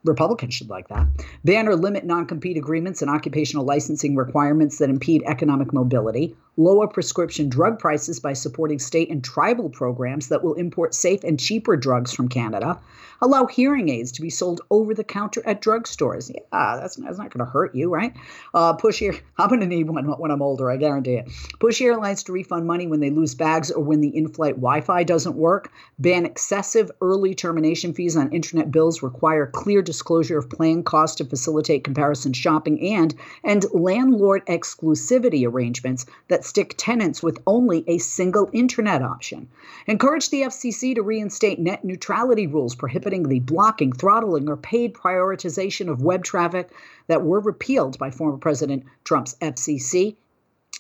Republicans 0.04 0.54
should 0.54 0.70
like 0.70 0.88
that. 0.88 1.08
Ban 1.46 1.68
or 1.68 1.76
limit 1.76 2.06
non 2.06 2.26
compete 2.26 2.58
agreements 2.58 3.02
and 3.02 3.12
occupational 3.12 3.66
licensing 3.66 4.16
requirements 4.16 4.80
that 4.80 4.90
impede 4.90 5.24
economic 5.26 5.74
mobility. 5.74 6.36
Lower 6.58 6.88
prescription 6.88 7.50
drug 7.50 7.80
prices 7.80 8.20
by 8.20 8.34
supporting 8.34 8.80
state 8.80 9.10
and 9.10 9.24
tribal 9.24 9.70
programs 9.70 10.30
that 10.30 10.44
will 10.44 10.56
import 10.56 10.96
safe 10.96 11.24
and 11.24 11.40
cheaper 11.40 11.78
drugs 11.78 12.14
from 12.14 12.28
Canada 12.28 12.80
allow 13.22 13.46
hearing 13.46 13.90
aids 13.90 14.12
to 14.14 14.22
be 14.22 14.30
sold 14.30 14.62
over 14.72 14.94
the 14.94 15.04
counter 15.04 15.42
at 15.46 15.62
drugstores. 15.62 16.32
Yeah, 16.34 16.78
that's, 16.78 16.96
that's 16.96 17.18
not 17.18 17.30
going 17.30 17.46
to 17.46 17.52
hurt 17.52 17.76
you, 17.76 17.90
right? 17.90 18.16
Uh, 18.54 18.74
push 18.74 19.02
air. 19.02 19.14
I'm 19.38 19.48
going 19.48 19.62
to 19.62 19.68
need 19.68 19.88
one 19.88 20.06
when 20.20 20.32
I'm 20.32 20.42
older, 20.42 20.70
I 20.70 20.78
guarantee 20.78 21.16
it. 21.16 21.30
Push 21.60 21.82
airlines 21.82 22.24
to 22.24 22.32
refund 22.32 22.66
money 22.66 22.88
when 22.88 23.00
they 23.00 23.10
lose 23.10 23.36
bags 23.36 23.72
or 23.72 23.84
when 23.84 24.02
the 24.02 24.16
in-flight 24.16 24.56
Wi-Fi 24.56 25.04
doesn't 25.04 25.36
work. 25.36 25.72
Ban 26.00 26.26
excessive 26.26 26.92
early 27.02 27.36
termination 27.36 27.94
fees 27.94 28.18
on 28.18 28.32
internet 28.32 28.72
bills. 28.72 29.04
Require 29.04 29.48
clear 29.48 29.82
disclosure 29.92 30.38
of 30.38 30.50
plan 30.50 30.82
costs 30.84 31.18
to 31.18 31.26
facilitate 31.26 31.84
comparison 31.84 32.32
shopping 32.32 32.80
and 32.94 33.14
and 33.44 33.66
landlord 33.74 34.42
exclusivity 34.46 35.46
arrangements 35.46 36.06
that 36.30 36.46
stick 36.46 36.74
tenants 36.78 37.22
with 37.22 37.44
only 37.46 37.84
a 37.88 37.98
single 37.98 38.50
internet 38.54 39.02
option. 39.02 39.50
Encourage 39.88 40.30
the 40.30 40.44
FCC 40.44 40.96
to 40.96 41.02
reinstate 41.02 41.60
net 41.60 41.84
neutrality 41.84 42.48
rules 42.48 42.74
prohibiting 42.74 43.28
the 43.28 43.42
blocking, 43.42 43.92
throttling, 43.92 44.48
or 44.48 44.56
paid 44.56 44.94
prioritization 44.94 45.90
of 45.90 46.02
web 46.02 46.24
traffic 46.24 46.70
that 47.08 47.26
were 47.26 47.42
repealed 47.42 47.98
by 47.98 48.10
former 48.10 48.38
President 48.38 48.86
Trump's 49.04 49.36
FCC 49.42 50.16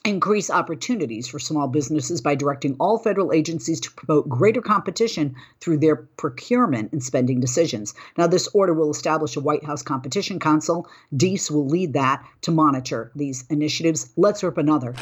increase 0.03 0.49
opportunities 0.49 1.27
for 1.27 1.37
small 1.37 1.67
businesses 1.67 2.21
by 2.21 2.33
directing 2.33 2.75
all 2.79 2.97
federal 2.97 3.31
agencies 3.31 3.79
to 3.79 3.91
promote 3.91 4.27
greater 4.27 4.61
competition 4.61 5.35
through 5.59 5.77
their 5.77 5.95
procurement 5.95 6.91
and 6.91 7.03
spending 7.03 7.39
decisions. 7.39 7.93
Now, 8.17 8.27
this 8.27 8.47
order 8.53 8.73
will 8.73 8.89
establish 8.89 9.35
a 9.35 9.41
White 9.41 9.63
House 9.63 9.83
Competition 9.83 10.39
Council. 10.39 10.87
Deese 11.15 11.51
will 11.51 11.67
lead 11.67 11.93
that 11.93 12.25
to 12.41 12.51
monitor 12.51 13.11
these 13.15 13.45
initiatives. 13.49 14.11
Let's 14.17 14.43
rip 14.43 14.57
another. 14.57 14.95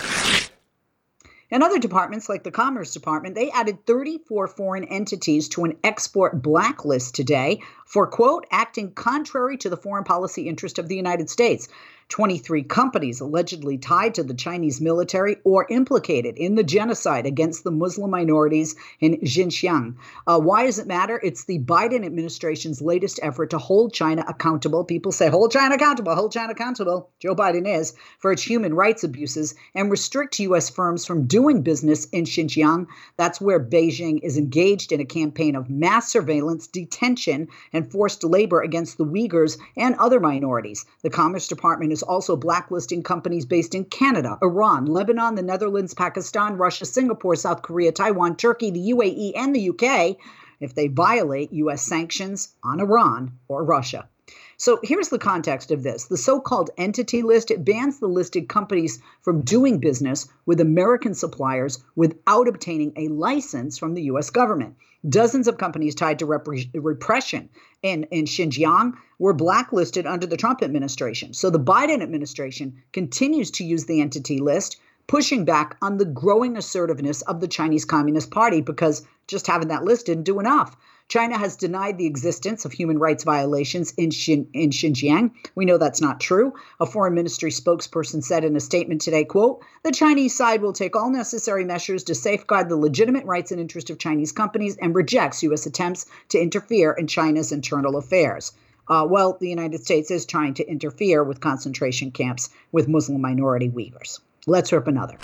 And 1.51 1.63
other 1.63 1.79
departments, 1.79 2.29
like 2.29 2.43
the 2.43 2.51
Commerce 2.51 2.93
Department, 2.93 3.33
they 3.33 3.49
added 3.51 3.85
34 3.87 4.47
foreign 4.47 4.83
entities 4.83 5.49
to 5.49 5.63
an 5.63 5.77
export 5.83 6.43
blacklist 6.43 7.15
today 7.15 7.61
for, 7.85 8.05
quote, 8.05 8.45
acting 8.51 8.91
contrary 8.93 9.57
to 9.57 9.69
the 9.69 9.77
foreign 9.77 10.03
policy 10.03 10.47
interest 10.47 10.77
of 10.77 10.89
the 10.89 10.95
United 10.95 11.29
States. 11.29 11.67
23 12.09 12.63
companies 12.63 13.21
allegedly 13.21 13.77
tied 13.77 14.15
to 14.15 14.23
the 14.23 14.33
Chinese 14.33 14.81
military 14.81 15.37
or 15.43 15.67
implicated 15.69 16.35
in 16.37 16.55
the 16.55 16.63
genocide 16.63 17.27
against 17.27 17.63
the 17.63 17.71
Muslim 17.71 18.09
minorities 18.09 18.75
in 18.99 19.17
Xinjiang. 19.17 19.95
Uh, 20.25 20.39
why 20.39 20.65
does 20.65 20.79
it 20.79 20.87
matter? 20.87 21.19
It's 21.23 21.45
the 21.45 21.59
Biden 21.59 22.03
administration's 22.03 22.81
latest 22.81 23.19
effort 23.21 23.51
to 23.51 23.59
hold 23.59 23.93
China 23.93 24.25
accountable. 24.27 24.83
People 24.83 25.11
say, 25.11 25.29
hold 25.29 25.51
China 25.51 25.75
accountable, 25.75 26.15
hold 26.15 26.31
China 26.31 26.51
accountable. 26.51 27.09
Joe 27.19 27.35
Biden 27.35 27.67
is 27.67 27.93
for 28.17 28.31
its 28.31 28.41
human 28.41 28.73
rights 28.73 29.03
abuses 29.03 29.53
and 29.75 29.91
restrict 29.91 30.39
U.S. 30.39 30.69
firms 30.69 31.05
from 31.05 31.27
doing 31.27 31.61
business 31.61 32.05
in 32.05 32.23
Xinjiang. 32.23 32.87
That's 33.17 33.39
where 33.39 33.59
Beijing 33.59 34.19
is 34.23 34.35
engaged 34.35 34.91
in 34.91 34.99
a 34.99 35.05
campaign 35.05 35.55
of 35.55 35.69
mass 35.69 36.11
surveillance, 36.11 36.65
detention, 36.65 37.49
and 37.71 37.91
forced 37.91 38.23
labor 38.23 38.61
against 38.61 38.97
the 38.97 39.05
Uyghurs 39.05 39.59
and 39.77 39.93
other 39.95 40.19
minorities. 40.19 40.85
The 41.03 41.11
Commerce 41.11 41.47
Department 41.47 41.93
is 41.93 41.98
is 41.99 42.03
also 42.03 42.37
blacklisting 42.37 43.03
companies 43.03 43.45
based 43.45 43.75
in 43.75 43.83
Canada, 43.83 44.37
Iran, 44.41 44.85
Lebanon, 44.85 45.35
the 45.35 45.41
Netherlands, 45.41 45.93
Pakistan, 45.93 46.55
Russia, 46.57 46.85
Singapore, 46.85 47.35
South 47.35 47.61
Korea, 47.61 47.91
Taiwan, 47.91 48.37
Turkey, 48.37 48.71
the 48.71 48.91
UAE, 48.91 49.33
and 49.35 49.53
the 49.53 49.69
UK 49.69 50.15
if 50.61 50.73
they 50.75 50.87
violate 50.87 51.51
U.S. 51.51 51.81
sanctions 51.81 52.55
on 52.63 52.79
Iran 52.79 53.33
or 53.49 53.65
Russia. 53.65 54.07
So 54.55 54.79
here's 54.81 55.09
the 55.09 55.19
context 55.19 55.71
of 55.71 55.83
this. 55.83 56.05
The 56.05 56.17
so 56.17 56.39
called 56.39 56.69
entity 56.77 57.21
list 57.21 57.51
it 57.51 57.65
bans 57.65 57.99
the 57.99 58.07
listed 58.07 58.47
companies 58.47 58.99
from 59.21 59.41
doing 59.41 59.79
business 59.79 60.27
with 60.45 60.61
American 60.61 61.13
suppliers 61.13 61.83
without 61.95 62.47
obtaining 62.47 62.93
a 62.95 63.09
license 63.09 63.77
from 63.77 63.93
the 63.93 64.03
U.S. 64.03 64.29
government. 64.29 64.75
Dozens 65.07 65.47
of 65.47 65.57
companies 65.57 65.95
tied 65.95 66.19
to 66.19 66.25
rep- 66.25 66.47
repression 66.73 67.49
in, 67.81 68.03
in 68.11 68.25
Xinjiang 68.25 68.93
were 69.17 69.33
blacklisted 69.33 70.05
under 70.05 70.27
the 70.27 70.35
Trump 70.35 70.61
administration. 70.61 71.33
So 71.33 71.49
the 71.49 71.59
Biden 71.59 72.01
administration 72.01 72.81
continues 72.91 73.49
to 73.51 73.63
use 73.63 73.85
the 73.85 74.01
entity 74.01 74.39
list, 74.39 74.77
pushing 75.07 75.45
back 75.45 75.77
on 75.81 75.97
the 75.97 76.05
growing 76.05 76.57
assertiveness 76.57 77.21
of 77.23 77.39
the 77.39 77.47
Chinese 77.47 77.85
Communist 77.85 78.29
Party 78.29 78.59
because 78.59 79.05
just 79.27 79.47
having 79.47 79.69
that 79.69 79.85
list 79.85 80.05
didn't 80.05 80.25
do 80.25 80.39
enough. 80.39 80.75
China 81.09 81.39
has 81.39 81.55
denied 81.55 81.97
the 81.97 82.05
existence 82.05 82.65
of 82.65 82.71
human 82.71 82.99
rights 82.99 83.23
violations 83.23 83.91
in, 83.97 84.11
Xin, 84.11 84.45
in 84.53 84.69
Xinjiang. 84.69 85.31
We 85.55 85.65
know 85.65 85.79
that's 85.79 86.01
not 86.01 86.19
true. 86.19 86.53
A 86.79 86.85
foreign 86.85 87.15
ministry 87.15 87.49
spokesperson 87.49 88.23
said 88.23 88.45
in 88.45 88.55
a 88.55 88.59
statement 88.59 89.01
today, 89.01 89.25
quote, 89.25 89.59
the 89.83 89.91
Chinese 89.91 90.37
side 90.37 90.61
will 90.61 90.71
take 90.71 90.95
all 90.95 91.09
necessary 91.09 91.65
measures 91.65 92.03
to 92.03 92.13
safeguard 92.13 92.69
the 92.69 92.77
legitimate 92.77 93.25
rights 93.25 93.51
and 93.51 93.59
interests 93.59 93.89
of 93.89 93.97
Chinese 93.97 94.31
companies 94.31 94.77
and 94.77 94.93
rejects 94.93 95.41
U.S. 95.41 95.65
attempts 95.65 96.05
to 96.29 96.39
interfere 96.39 96.91
in 96.91 97.07
China's 97.07 97.51
internal 97.51 97.97
affairs. 97.97 98.51
Uh, 98.87 99.05
well, 99.09 99.35
the 99.39 99.49
United 99.49 99.83
States 99.83 100.11
is 100.11 100.27
trying 100.27 100.53
to 100.53 100.69
interfere 100.69 101.23
with 101.23 101.41
concentration 101.41 102.11
camps 102.11 102.51
with 102.71 102.87
Muslim 102.87 103.19
minority 103.19 103.69
Uyghurs. 103.69 104.19
Let's 104.45 104.71
rip 104.71 104.87
another. 104.87 105.17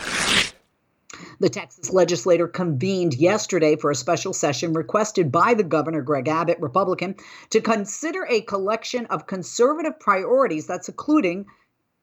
The 1.39 1.49
Texas 1.49 1.91
legislature 1.91 2.47
convened 2.47 3.13
yesterday 3.13 3.75
for 3.75 3.91
a 3.91 3.95
special 3.95 4.33
session 4.33 4.73
requested 4.73 5.31
by 5.31 5.53
the 5.53 5.63
governor, 5.63 6.01
Greg 6.01 6.27
Abbott, 6.27 6.59
Republican, 6.59 7.15
to 7.49 7.61
consider 7.61 8.25
a 8.29 8.41
collection 8.41 9.05
of 9.07 9.27
conservative 9.27 9.99
priorities 9.99 10.67
that's 10.67 10.89
including 10.89 11.45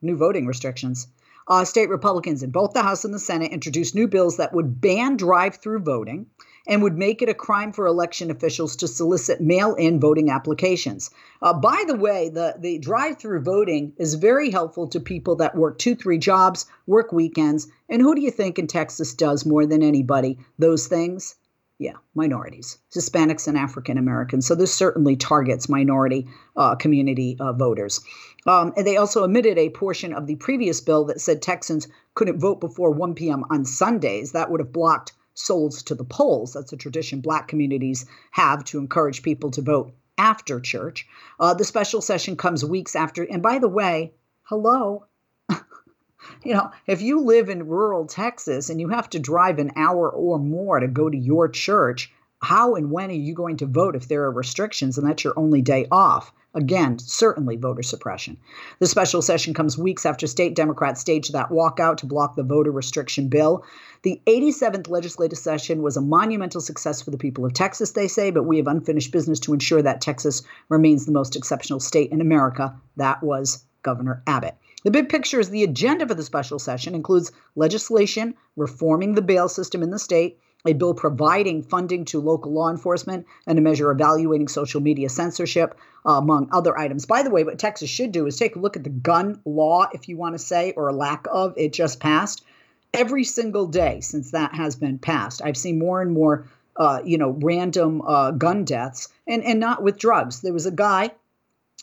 new 0.01 0.17
voting 0.17 0.45
restrictions. 0.45 1.07
Uh, 1.47 1.65
state 1.65 1.89
Republicans 1.89 2.43
in 2.43 2.51
both 2.51 2.73
the 2.73 2.83
House 2.83 3.05
and 3.05 3.13
the 3.13 3.19
Senate 3.19 3.51
introduced 3.51 3.95
new 3.95 4.07
bills 4.07 4.37
that 4.37 4.53
would 4.53 4.79
ban 4.79 5.17
drive 5.17 5.57
through 5.57 5.79
voting 5.79 6.27
and 6.67 6.81
would 6.81 6.97
make 6.97 7.21
it 7.21 7.29
a 7.29 7.33
crime 7.33 7.71
for 7.73 7.85
election 7.85 8.31
officials 8.31 8.75
to 8.77 8.87
solicit 8.87 9.41
mail 9.41 9.75
in 9.75 9.99
voting 9.99 10.29
applications. 10.29 11.09
Uh, 11.41 11.53
by 11.53 11.83
the 11.87 11.95
way, 11.95 12.29
the, 12.29 12.55
the 12.59 12.77
drive 12.79 13.19
through 13.19 13.41
voting 13.41 13.93
is 13.97 14.13
very 14.15 14.49
helpful 14.49 14.87
to 14.87 14.99
people 14.99 15.35
that 15.35 15.55
work 15.55 15.77
two, 15.77 15.95
three 15.95 16.17
jobs, 16.17 16.65
work 16.87 17.11
weekends. 17.11 17.67
And 17.89 18.01
who 18.01 18.15
do 18.15 18.21
you 18.21 18.31
think 18.31 18.57
in 18.57 18.67
Texas 18.67 19.13
does 19.13 19.45
more 19.45 19.65
than 19.65 19.83
anybody 19.83 20.37
those 20.57 20.87
things? 20.87 21.35
Yeah, 21.79 21.97
minorities, 22.15 22.77
Hispanics 22.95 23.47
and 23.47 23.57
African 23.57 23.97
Americans. 23.97 24.45
So 24.45 24.55
this 24.55 24.73
certainly 24.73 25.17
targets 25.17 25.67
minority 25.67 26.27
uh, 26.55 26.75
community 26.75 27.35
uh, 27.39 27.51
voters. 27.51 27.99
Um, 28.45 28.73
and 28.77 28.87
they 28.87 28.95
also 28.95 29.23
omitted 29.23 29.57
a 29.57 29.69
portion 29.69 30.13
of 30.13 30.27
the 30.27 30.35
previous 30.35 30.79
bill 30.79 31.03
that 31.05 31.19
said 31.19 31.41
Texans 31.41 31.87
couldn't 32.13 32.39
vote 32.39 32.61
before 32.61 32.91
1 32.91 33.15
p.m. 33.15 33.43
on 33.49 33.65
Sundays. 33.65 34.31
That 34.31 34.49
would 34.49 34.61
have 34.61 34.71
blocked 34.71 35.13
souls 35.33 35.83
to 35.83 35.95
the 35.95 36.03
polls. 36.03 36.53
That's 36.53 36.73
a 36.73 36.77
tradition 36.77 37.21
black 37.21 37.47
communities 37.47 38.05
have 38.31 38.63
to 38.65 38.79
encourage 38.79 39.23
people 39.23 39.51
to 39.51 39.61
vote 39.61 39.93
after 40.17 40.59
church. 40.59 41.07
Uh, 41.39 41.53
the 41.53 41.63
special 41.63 42.01
session 42.01 42.35
comes 42.35 42.63
weeks 42.63 42.95
after. 42.95 43.23
And 43.23 43.41
by 43.41 43.59
the 43.59 43.69
way, 43.69 44.13
hello. 44.43 45.05
you 45.49 46.53
know, 46.53 46.71
if 46.87 47.01
you 47.01 47.21
live 47.21 47.49
in 47.49 47.67
rural 47.67 48.05
Texas 48.05 48.69
and 48.69 48.79
you 48.79 48.89
have 48.89 49.09
to 49.11 49.19
drive 49.19 49.59
an 49.59 49.71
hour 49.75 50.09
or 50.09 50.39
more 50.39 50.79
to 50.79 50.87
go 50.87 51.09
to 51.09 51.17
your 51.17 51.49
church, 51.49 52.11
how 52.41 52.75
and 52.75 52.91
when 52.91 53.09
are 53.09 53.13
you 53.13 53.33
going 53.33 53.57
to 53.57 53.65
vote 53.65 53.95
if 53.95 54.07
there 54.07 54.23
are 54.23 54.31
restrictions 54.31 54.97
and 54.97 55.07
that's 55.07 55.23
your 55.23 55.37
only 55.37 55.61
day 55.61 55.87
off? 55.91 56.33
Again, 56.55 56.99
certainly 56.99 57.55
voter 57.55 57.81
suppression. 57.81 58.37
The 58.79 58.85
special 58.85 59.23
session 59.23 59.55
comes 59.55 59.75
weeks 59.75 60.05
after 60.05 60.27
state 60.27 60.55
Democrats 60.55 61.01
staged 61.01 61.33
that 61.33 61.49
walkout 61.49 61.97
to 61.97 62.05
block 62.05 62.35
the 62.35 62.43
voter 62.43 62.69
restriction 62.69 63.27
bill. 63.27 63.63
The 64.03 64.21
87th 64.27 64.87
legislative 64.87 65.39
session 65.39 65.81
was 65.81 65.97
a 65.97 66.01
monumental 66.01 66.61
success 66.61 67.01
for 67.01 67.09
the 67.09 67.17
people 67.17 67.43
of 67.43 67.53
Texas, 67.53 67.91
they 67.91 68.07
say, 68.07 68.29
but 68.29 68.43
we 68.43 68.57
have 68.57 68.67
unfinished 68.67 69.11
business 69.11 69.39
to 69.41 69.53
ensure 69.53 69.81
that 69.81 69.99
Texas 69.99 70.43
remains 70.69 71.05
the 71.05 71.11
most 71.11 71.35
exceptional 71.35 71.79
state 71.79 72.11
in 72.11 72.21
America. 72.21 72.75
That 72.97 73.23
was 73.23 73.65
Governor 73.81 74.21
Abbott. 74.27 74.55
The 74.83 74.91
big 74.91 75.09
picture 75.09 75.39
is 75.39 75.49
the 75.49 75.63
agenda 75.63 76.07
for 76.07 76.13
the 76.13 76.23
special 76.23 76.59
session 76.59 76.93
includes 76.93 77.31
legislation 77.55 78.35
reforming 78.57 79.15
the 79.15 79.21
bail 79.21 79.49
system 79.49 79.81
in 79.81 79.89
the 79.89 79.97
state, 79.97 80.39
a 80.65 80.73
bill 80.73 80.93
providing 80.93 81.61
funding 81.61 82.05
to 82.05 82.21
local 82.21 82.51
law 82.51 82.69
enforcement 82.69 83.25
and 83.45 83.57
a 83.57 83.61
measure 83.61 83.91
evaluating 83.91 84.47
social 84.47 84.79
media 84.79 85.09
censorship, 85.09 85.77
uh, 86.05 86.13
among 86.13 86.47
other 86.51 86.77
items. 86.77 87.05
By 87.05 87.23
the 87.23 87.29
way, 87.29 87.43
what 87.43 87.59
Texas 87.59 87.89
should 87.89 88.11
do 88.11 88.25
is 88.27 88.37
take 88.37 88.55
a 88.55 88.59
look 88.59 88.77
at 88.77 88.83
the 88.83 88.89
gun 88.89 89.41
law, 89.45 89.89
if 89.93 90.07
you 90.07 90.15
want 90.15 90.35
to 90.35 90.39
say, 90.39 90.71
or 90.71 90.93
lack 90.93 91.27
of, 91.29 91.53
it 91.57 91.73
just 91.73 91.99
passed. 91.99 92.45
Every 92.93 93.23
single 93.23 93.67
day 93.67 93.99
since 94.01 94.31
that 94.31 94.53
has 94.55 94.75
been 94.75 94.99
passed, 94.99 95.41
I've 95.43 95.57
seen 95.57 95.79
more 95.79 96.01
and 96.01 96.11
more, 96.11 96.47
uh, 96.77 97.01
you 97.03 97.17
know, 97.17 97.31
random 97.41 98.01
uh, 98.01 98.31
gun 98.31 98.65
deaths, 98.65 99.09
and 99.27 99.43
and 99.43 99.59
not 99.59 99.81
with 99.81 99.97
drugs. 99.97 100.41
There 100.41 100.53
was 100.53 100.67
a 100.67 100.71
guy 100.71 101.11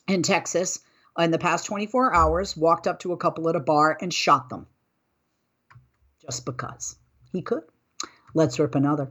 in 0.07 0.23
Texas 0.23 0.79
in 1.19 1.33
the 1.33 1.38
past 1.38 1.66
24 1.66 2.14
hours 2.14 2.57
walked 2.57 2.87
up 2.87 3.01
to 3.01 3.12
a 3.12 3.16
couple 3.16 3.49
at 3.49 3.57
a 3.57 3.61
bar 3.61 3.99
and 4.01 4.14
shot 4.14 4.49
them, 4.49 4.66
just 6.23 6.47
because 6.47 6.97
he 7.33 7.43
could. 7.43 7.64
Let's 8.35 8.59
rip 8.59 8.75
another. 8.75 9.09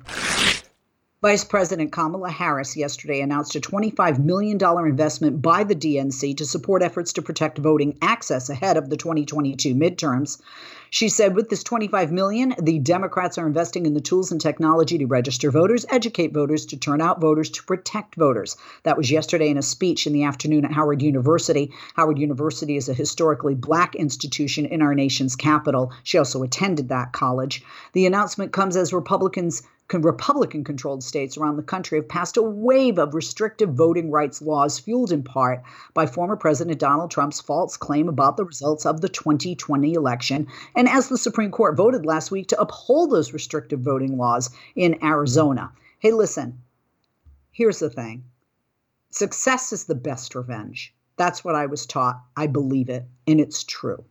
Vice 1.22 1.44
President 1.44 1.92
Kamala 1.92 2.30
Harris 2.30 2.78
yesterday 2.78 3.20
announced 3.20 3.54
a 3.54 3.60
$25 3.60 4.24
million 4.24 4.58
investment 4.88 5.42
by 5.42 5.66
the 5.66 5.76
DNC 5.76 6.38
to 6.38 6.46
support 6.46 6.82
efforts 6.82 7.12
to 7.12 7.22
protect 7.22 7.58
voting 7.58 7.98
access 8.02 8.50
ahead 8.50 8.78
of 8.78 8.90
the 8.90 8.96
2022 8.96 9.76
midterms. 9.76 10.40
She 10.90 11.10
said 11.10 11.36
with 11.36 11.50
this 11.50 11.62
25 11.62 12.14
million, 12.14 12.56
the 12.58 12.80
Democrats 12.80 13.38
are 13.38 13.46
investing 13.46 13.86
in 13.86 13.96
the 13.96 14.00
tools 14.00 14.32
and 14.32 14.40
technology 14.40 14.98
to 14.98 15.08
register 15.08 15.52
voters, 15.52 15.86
educate 15.90 16.34
voters, 16.34 16.66
to 16.68 16.78
turn 16.78 17.02
out 17.02 17.20
voters, 17.20 17.50
to 17.50 17.66
protect 17.66 18.16
voters. 18.16 18.56
That 18.84 18.96
was 18.96 19.12
yesterday 19.12 19.50
in 19.50 19.58
a 19.58 19.62
speech 19.62 20.08
in 20.08 20.14
the 20.14 20.24
afternoon 20.24 20.64
at 20.64 20.72
Howard 20.72 21.02
University. 21.02 21.74
Howard 21.96 22.18
University 22.18 22.78
is 22.78 22.88
a 22.88 22.94
historically 22.94 23.56
black 23.56 23.94
institution 23.94 24.66
in 24.66 24.82
our 24.82 24.96
nation's 24.96 25.36
capital. 25.36 25.92
She 26.04 26.18
also 26.18 26.44
attended 26.44 26.88
that 26.88 27.12
college. 27.12 27.62
The 27.92 28.06
announcement 28.06 28.54
comes 28.54 28.78
as 28.78 28.94
Republicans 28.94 29.64
Republican 29.98 30.64
controlled 30.64 31.04
states 31.04 31.36
around 31.36 31.58
the 31.58 31.64
country 31.64 31.98
have 31.98 32.08
passed 32.08 32.38
a 32.38 32.44
wave 32.44 33.00
of 33.00 33.16
restrictive 33.16 33.74
voting 33.74 34.12
rights 34.12 34.42
laws, 34.42 34.78
fueled 34.78 35.12
in 35.12 35.24
part 35.24 35.64
by 35.96 36.06
former 36.06 36.36
President 36.36 36.80
Donald 36.80 37.10
Trump's 37.10 37.42
false 37.42 37.76
claim 37.76 38.08
about 38.08 38.38
the 38.38 38.46
results 38.46 38.86
of 38.86 39.02
the 39.02 39.10
2020 39.10 39.94
election. 39.94 40.48
And 40.76 40.88
as 40.88 41.10
the 41.10 41.18
Supreme 41.18 41.50
Court 41.50 41.76
voted 41.76 42.06
last 42.06 42.30
week 42.30 42.48
to 42.50 42.62
uphold 42.62 43.10
those 43.10 43.34
restrictive 43.34 43.80
voting 43.80 44.18
laws 44.18 44.52
in 44.76 45.04
Arizona. 45.04 45.72
Hey, 45.98 46.12
listen, 46.12 46.62
here's 47.52 47.80
the 47.80 47.90
thing 47.90 48.24
success 49.10 49.74
is 49.74 49.86
the 49.86 49.96
best 49.96 50.36
revenge. 50.36 50.94
That's 51.18 51.44
what 51.44 51.56
I 51.56 51.66
was 51.66 51.88
taught. 51.88 52.22
I 52.38 52.46
believe 52.46 52.90
it, 52.90 53.06
and 53.26 53.42
it's 53.42 53.64
true 53.64 54.06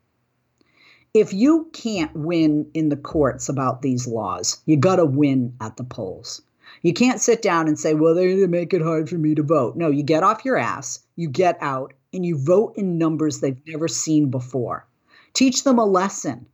if 1.15 1.33
you 1.33 1.69
can't 1.73 2.15
win 2.15 2.71
in 2.75 2.89
the 2.89 2.97
courts 2.97 3.49
about 3.49 3.83
these 3.83 4.07
laws, 4.07 4.61
you 4.67 4.77
got 4.77 4.97
to 4.97 5.07
win 5.07 5.55
at 5.61 5.77
the 5.77 5.85
polls. 5.85 6.43
You 6.83 6.93
can't 6.93 7.21
sit 7.21 7.43
down 7.43 7.67
and 7.67 7.79
say, 7.79 7.95
well, 7.95 8.15
they're 8.15 8.29
going 8.29 8.41
to 8.41 8.49
make 8.49 8.73
it 8.73 8.83
hard 8.83 9.09
for 9.09 9.17
me 9.17 9.35
to 9.35 9.43
vote. 9.43 9.77
No, 9.77 9.89
you 9.89 10.03
get 10.03 10.23
off 10.23 10.45
your 10.45 10.57
ass, 10.57 11.01
you 11.17 11.29
get 11.29 11.59
out, 11.61 11.93
and 12.13 12.25
you 12.25 12.39
vote 12.39 12.75
in 12.77 12.99
numbers 12.99 13.41
they've 13.41 13.61
never 13.67 13.89
seen 13.89 14.31
before. 14.31 14.87
Teach 15.33 15.65
them 15.65 15.79
a 15.79 15.85
lesson. 15.85 16.47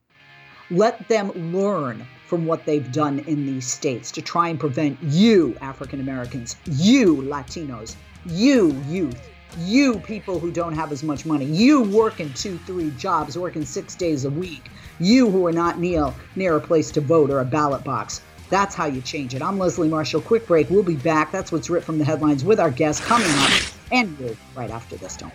Let 0.71 1.09
them 1.09 1.31
learn 1.53 2.07
from 2.27 2.47
what 2.47 2.65
they've 2.65 2.91
done 2.91 3.19
in 3.21 3.47
these 3.47 3.67
states 3.67 4.11
to 4.13 4.23
try 4.23 4.49
and 4.49 4.59
prevent 4.59 4.99
you, 5.03 5.57
African 5.61 6.01
Americans, 6.01 6.57
you, 6.67 7.17
Latinos, 7.17 7.97
you, 8.25 8.73
youth, 8.89 9.31
you, 9.59 9.99
people 10.01 10.39
who 10.39 10.51
don't 10.51 10.73
have 10.75 10.93
as 10.93 11.03
much 11.03 11.25
money, 11.25 11.45
you 11.45 11.83
working 11.83 12.33
two, 12.35 12.59
three 12.59 12.91
jobs, 12.93 13.39
working 13.39 13.65
six 13.65 13.95
days 13.95 14.25
a 14.25 14.31
week, 14.31 14.71
you 14.99 15.31
who 15.31 15.47
are 15.47 15.53
not 15.53 15.79
near, 15.79 16.13
near 16.37 16.57
a 16.57 16.61
place 16.61 16.91
to 16.93 17.01
vote 17.01 17.31
or 17.31 17.41
a 17.41 17.45
ballot 17.45 17.85
box. 17.85 18.21
That's 18.51 18.75
how 18.75 18.87
you 18.87 19.01
change 19.01 19.35
it. 19.35 19.43
I'm 19.43 19.59
Leslie 19.59 19.89
Marshall. 19.89 20.21
Quick 20.21 20.47
break. 20.47 20.71
We'll 20.71 20.83
be 20.83 20.97
back. 20.97 21.33
That's 21.33 21.51
what's 21.51 21.71
ripped 21.71 21.87
from 21.87 21.99
the 21.99 22.05
headlines 22.05 22.45
with 22.45 22.61
our 22.61 22.71
guest 22.71 23.03
coming 23.03 23.31
up 23.31 23.51
and 23.91 24.19
you 24.19 24.37
right 24.55 24.71
after 24.71 24.97
this. 24.97 25.17
Don't. 25.17 25.33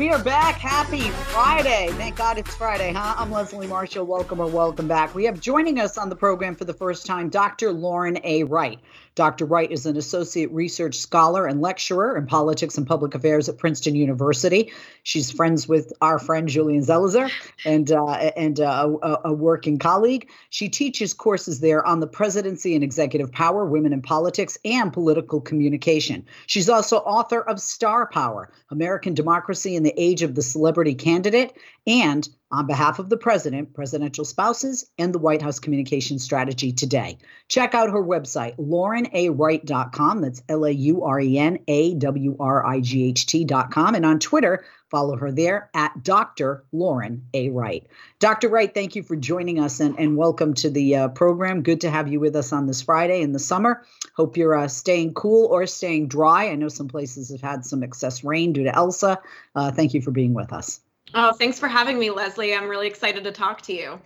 We 0.00 0.08
are 0.08 0.24
back. 0.24 0.54
Happy 0.54 1.10
Friday. 1.10 1.90
Thank 1.98 2.16
God 2.16 2.38
it's 2.38 2.54
Friday, 2.54 2.90
huh? 2.90 3.16
I'm 3.18 3.30
Leslie 3.30 3.66
Marshall. 3.66 4.06
Welcome 4.06 4.40
or 4.40 4.46
welcome 4.46 4.88
back. 4.88 5.14
We 5.14 5.26
have 5.26 5.38
joining 5.38 5.78
us 5.78 5.98
on 5.98 6.08
the 6.08 6.16
program 6.16 6.56
for 6.56 6.64
the 6.64 6.72
first 6.72 7.04
time 7.04 7.28
Dr. 7.28 7.70
Lauren 7.70 8.18
A. 8.24 8.44
Wright. 8.44 8.78
Dr. 9.20 9.44
Wright 9.44 9.70
is 9.70 9.84
an 9.84 9.98
associate 9.98 10.50
research 10.50 10.94
scholar 10.94 11.46
and 11.46 11.60
lecturer 11.60 12.16
in 12.16 12.24
politics 12.24 12.78
and 12.78 12.86
public 12.86 13.14
affairs 13.14 13.50
at 13.50 13.58
Princeton 13.58 13.94
University. 13.94 14.72
She's 15.02 15.30
friends 15.30 15.68
with 15.68 15.92
our 16.00 16.18
friend 16.18 16.48
Julian 16.48 16.82
Zelizer 16.82 17.30
and 17.66 17.92
uh, 17.92 18.12
and 18.34 18.58
uh, 18.60 18.96
a, 19.02 19.18
a, 19.26 19.32
working 19.34 19.78
colleague. 19.78 20.30
She 20.48 20.70
teaches 20.70 21.12
courses 21.12 21.60
there 21.60 21.84
on 21.84 22.00
the 22.00 22.06
presidency 22.06 22.74
and 22.74 22.82
executive 22.82 23.30
power, 23.30 23.66
women 23.66 23.92
in 23.92 24.00
politics, 24.00 24.56
and 24.64 24.90
political 24.90 25.42
communication. 25.42 26.24
She's 26.46 26.70
also 26.70 26.96
author 27.00 27.42
of 27.42 27.60
Star 27.60 28.06
Power: 28.06 28.50
American 28.70 29.12
Democracy 29.12 29.76
in 29.76 29.82
the 29.82 29.92
Age 30.00 30.22
of 30.22 30.34
the 30.34 30.40
Celebrity 30.40 30.94
Candidate 30.94 31.52
and 31.86 32.26
on 32.50 32.66
behalf 32.66 32.98
of 32.98 33.08
the 33.08 33.16
president, 33.16 33.74
presidential 33.74 34.24
spouses, 34.24 34.90
and 34.98 35.14
the 35.14 35.18
White 35.18 35.42
House 35.42 35.58
communication 35.58 36.18
strategy 36.18 36.72
today. 36.72 37.18
Check 37.48 37.74
out 37.74 37.90
her 37.90 38.02
website, 38.02 38.56
laurenawright.com. 38.56 40.20
That's 40.20 40.42
L 40.48 40.64
A 40.64 40.70
U 40.70 41.04
R 41.04 41.20
E 41.20 41.38
N 41.38 41.58
A 41.68 41.94
W 41.94 42.36
R 42.40 42.66
I 42.66 42.80
G 42.80 43.08
H 43.08 43.26
T.com. 43.26 43.94
And 43.94 44.04
on 44.04 44.18
Twitter, 44.18 44.64
follow 44.90 45.16
her 45.16 45.30
there 45.30 45.70
at 45.74 46.02
Dr. 46.02 46.64
Lauren 46.72 47.26
A. 47.32 47.50
Wright. 47.50 47.86
Dr. 48.18 48.48
Wright, 48.48 48.74
thank 48.74 48.96
you 48.96 49.02
for 49.04 49.14
joining 49.14 49.60
us 49.60 49.78
and, 49.78 49.96
and 49.98 50.16
welcome 50.16 50.54
to 50.54 50.70
the 50.70 50.96
uh, 50.96 51.08
program. 51.08 51.62
Good 51.62 51.82
to 51.82 51.90
have 51.90 52.08
you 52.08 52.18
with 52.18 52.34
us 52.34 52.52
on 52.52 52.66
this 52.66 52.82
Friday 52.82 53.22
in 53.22 53.32
the 53.32 53.38
summer. 53.38 53.84
Hope 54.16 54.36
you're 54.36 54.56
uh, 54.56 54.68
staying 54.68 55.14
cool 55.14 55.46
or 55.46 55.66
staying 55.66 56.08
dry. 56.08 56.48
I 56.48 56.56
know 56.56 56.68
some 56.68 56.88
places 56.88 57.30
have 57.30 57.40
had 57.40 57.64
some 57.64 57.84
excess 57.84 58.24
rain 58.24 58.52
due 58.52 58.64
to 58.64 58.74
Elsa. 58.74 59.20
Uh, 59.54 59.70
thank 59.70 59.94
you 59.94 60.02
for 60.02 60.10
being 60.10 60.34
with 60.34 60.52
us. 60.52 60.80
Oh, 61.14 61.32
thanks 61.32 61.58
for 61.58 61.68
having 61.68 61.98
me, 61.98 62.10
Leslie. 62.10 62.54
I'm 62.54 62.68
really 62.68 62.86
excited 62.86 63.24
to 63.24 63.32
talk 63.32 63.62
to 63.62 63.72
you. 63.72 64.00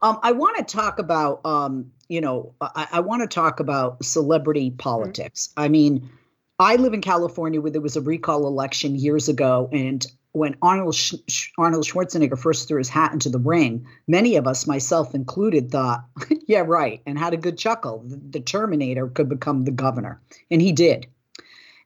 Um, 0.00 0.18
I 0.22 0.32
want 0.32 0.56
to 0.56 0.64
talk 0.64 0.98
about, 0.98 1.44
um, 1.44 1.92
you 2.08 2.20
know, 2.20 2.54
I, 2.60 2.88
I 2.92 3.00
want 3.00 3.22
to 3.22 3.32
talk 3.32 3.60
about 3.60 4.04
celebrity 4.04 4.70
mm-hmm. 4.70 4.78
politics. 4.78 5.48
Mm-hmm. 5.48 5.60
I 5.60 5.68
mean, 5.68 6.10
I 6.58 6.76
live 6.76 6.94
in 6.94 7.00
California 7.00 7.60
where 7.60 7.70
there 7.70 7.80
was 7.80 7.96
a 7.96 8.00
recall 8.00 8.46
election 8.46 8.94
years 8.96 9.28
ago, 9.28 9.68
and 9.72 10.04
when 10.32 10.56
Arnold 10.62 10.94
Sh- 10.94 11.50
Arnold 11.58 11.84
Schwarzenegger 11.84 12.38
first 12.38 12.68
threw 12.68 12.78
his 12.78 12.88
hat 12.88 13.12
into 13.12 13.28
the 13.28 13.38
ring, 13.38 13.86
many 14.06 14.36
of 14.36 14.46
us, 14.46 14.66
myself 14.66 15.14
included, 15.14 15.70
thought, 15.70 16.04
"Yeah, 16.46 16.60
right," 16.66 17.00
and 17.06 17.18
had 17.18 17.34
a 17.34 17.38
good 17.38 17.58
chuckle. 17.58 18.04
The, 18.06 18.20
the 18.30 18.40
Terminator 18.40 19.08
could 19.08 19.28
become 19.28 19.64
the 19.64 19.70
governor, 19.70 20.20
and 20.50 20.62
he 20.62 20.72
did. 20.72 21.06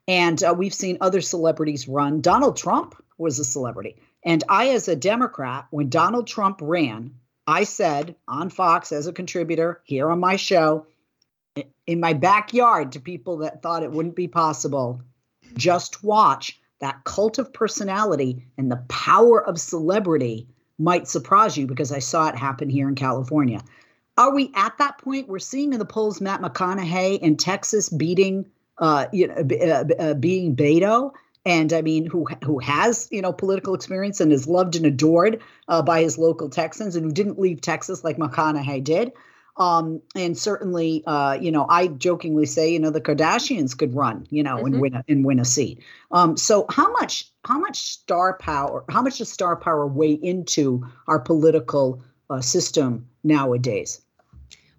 And 0.09 0.43
uh, 0.43 0.55
we've 0.57 0.75
seen 0.75 0.99
other 1.01 1.21
celebrities 1.21 1.89
run. 1.89 2.21
Donald 2.21 2.57
Trump 2.57 2.95
was 3.19 3.39
a 3.39 3.45
celebrity. 3.45 3.97
And 4.27 4.43
I, 4.49 4.71
as 4.71 4.89
a 4.89 4.97
Democrat, 4.97 5.67
when 5.71 5.89
Donald 5.89 6.27
Trump 6.27 6.59
ran, 6.61 7.15
I 7.47 7.63
said 7.63 8.17
on 8.27 8.51
Fox 8.51 8.91
as 8.91 9.07
a 9.07 9.13
contributor 9.13 9.81
here 9.85 10.11
on 10.11 10.19
my 10.19 10.35
show, 10.35 10.87
in 11.87 12.01
my 12.01 12.13
backyard 12.13 12.93
to 12.93 13.01
people 13.01 13.39
that 13.39 13.63
thought 13.63 13.85
it 13.85 13.93
wouldn't 13.93 14.17
be 14.17 14.27
possible, 14.27 15.01
just 15.57 16.03
watch 16.03 16.61
that 16.81 17.05
cult 17.05 17.39
of 17.39 17.53
personality 17.53 18.45
and 18.59 18.71
the 18.71 18.83
power 18.89 19.43
of 19.43 19.61
celebrity 19.61 20.49
might 20.77 21.07
surprise 21.07 21.57
you 21.57 21.69
because 21.69 21.93
I 21.93 22.01
saw 22.01 22.29
it 22.29 22.35
happen 22.35 22.69
here 22.69 22.89
in 22.89 22.97
California. 22.97 23.63
Are 24.19 24.35
we 24.35 24.51
at 24.57 24.77
that 24.79 24.99
point? 24.99 25.29
We're 25.29 25.39
seeing 25.39 25.73
in 25.73 25.79
the 25.79 25.85
polls 25.85 26.21
Matt 26.21 26.43
McConaughey 26.43 27.21
in 27.21 27.37
Texas 27.37 27.89
beating, 27.89 28.47
uh, 28.79 29.07
you 29.13 29.29
know, 29.29 29.35
uh, 29.37 29.85
uh, 30.03 30.15
being 30.15 30.57
Beto 30.57 31.13
and 31.47 31.73
I 31.73 31.81
mean, 31.81 32.05
who 32.05 32.27
who 32.45 32.59
has 32.59 33.09
you 33.11 33.23
know 33.23 33.33
political 33.33 33.73
experience 33.73 34.21
and 34.21 34.33
is 34.33 34.47
loved 34.47 34.77
and 34.77 34.85
adored 34.85 35.41
uh, 35.69 35.81
by 35.81 36.03
his 36.03 36.19
local 36.19 36.51
Texans, 36.51 36.97
and 36.97 37.07
who 37.07 37.13
didn't 37.13 37.39
leave 37.39 37.63
Texas 37.63 38.05
like 38.05 38.19
McConaughey 38.19 38.85
did. 38.85 39.13
Um, 39.59 40.03
and 40.15 40.37
certainly, 40.37 41.03
uh, 41.07 41.39
you 41.41 41.51
know, 41.51 41.67
I 41.71 41.87
jokingly 41.87 42.45
say, 42.45 42.71
you 42.71 42.79
know, 42.79 42.91
the 42.91 43.01
Kardashians 43.01 43.79
could 43.79 43.95
run, 43.95 44.27
you 44.29 44.43
know, 44.43 44.57
mm-hmm. 44.57 44.67
and 44.67 44.81
win 44.81 44.95
a, 44.95 45.05
and 45.09 45.25
win 45.25 45.39
a 45.39 45.47
seat. 45.47 45.83
Um, 46.11 46.37
so 46.37 46.67
how 46.69 46.93
much 46.93 47.31
how 47.45 47.59
much 47.59 47.79
star 47.79 48.37
power? 48.37 48.85
How 48.91 49.01
much 49.01 49.19
does 49.19 49.33
star 49.33 49.57
power 49.57 49.87
weigh 49.87 50.13
into 50.13 50.87
our 51.07 51.21
political 51.21 52.03
uh, 52.29 52.43
system 52.43 53.09
nowadays? 53.25 54.03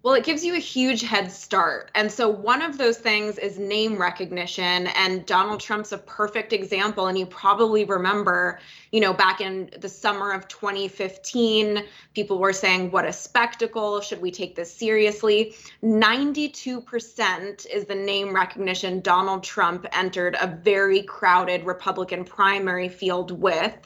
Well, 0.08 0.16
it 0.16 0.24
gives 0.24 0.42
you 0.42 0.54
a 0.54 0.58
huge 0.58 1.02
head 1.02 1.30
start. 1.30 1.90
And 1.94 2.10
so, 2.10 2.30
one 2.30 2.62
of 2.62 2.78
those 2.78 2.96
things 2.96 3.36
is 3.36 3.58
name 3.58 3.98
recognition. 3.98 4.86
And 4.86 5.26
Donald 5.26 5.60
Trump's 5.60 5.92
a 5.92 5.98
perfect 5.98 6.54
example. 6.54 7.08
And 7.08 7.18
you 7.18 7.26
probably 7.26 7.84
remember, 7.84 8.58
you 8.90 9.00
know, 9.00 9.12
back 9.12 9.42
in 9.42 9.68
the 9.78 9.88
summer 9.90 10.32
of 10.32 10.48
2015, 10.48 11.84
people 12.14 12.38
were 12.38 12.54
saying, 12.54 12.90
What 12.90 13.04
a 13.04 13.12
spectacle. 13.12 14.00
Should 14.00 14.22
we 14.22 14.30
take 14.30 14.54
this 14.54 14.72
seriously? 14.72 15.54
92% 15.84 17.66
is 17.66 17.84
the 17.84 17.94
name 17.94 18.34
recognition 18.34 19.02
Donald 19.02 19.44
Trump 19.44 19.84
entered 19.92 20.38
a 20.40 20.46
very 20.46 21.02
crowded 21.02 21.64
Republican 21.64 22.24
primary 22.24 22.88
field 22.88 23.30
with. 23.30 23.76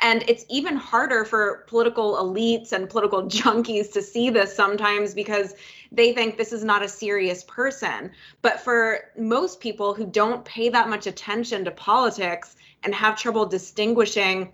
And 0.00 0.24
it's 0.28 0.44
even 0.48 0.76
harder 0.76 1.24
for 1.24 1.64
political 1.66 2.16
elites 2.16 2.72
and 2.72 2.88
political 2.88 3.22
junkies 3.28 3.92
to 3.92 4.02
see 4.02 4.30
this 4.30 4.54
sometimes 4.54 5.14
because 5.14 5.54
they 5.90 6.12
think 6.12 6.36
this 6.36 6.52
is 6.52 6.64
not 6.64 6.82
a 6.82 6.88
serious 6.88 7.44
person. 7.44 8.12
But 8.42 8.60
for 8.60 9.10
most 9.16 9.60
people 9.60 9.94
who 9.94 10.06
don't 10.06 10.44
pay 10.44 10.68
that 10.68 10.88
much 10.88 11.06
attention 11.06 11.64
to 11.64 11.70
politics 11.70 12.56
and 12.84 12.94
have 12.94 13.18
trouble 13.18 13.46
distinguishing 13.46 14.52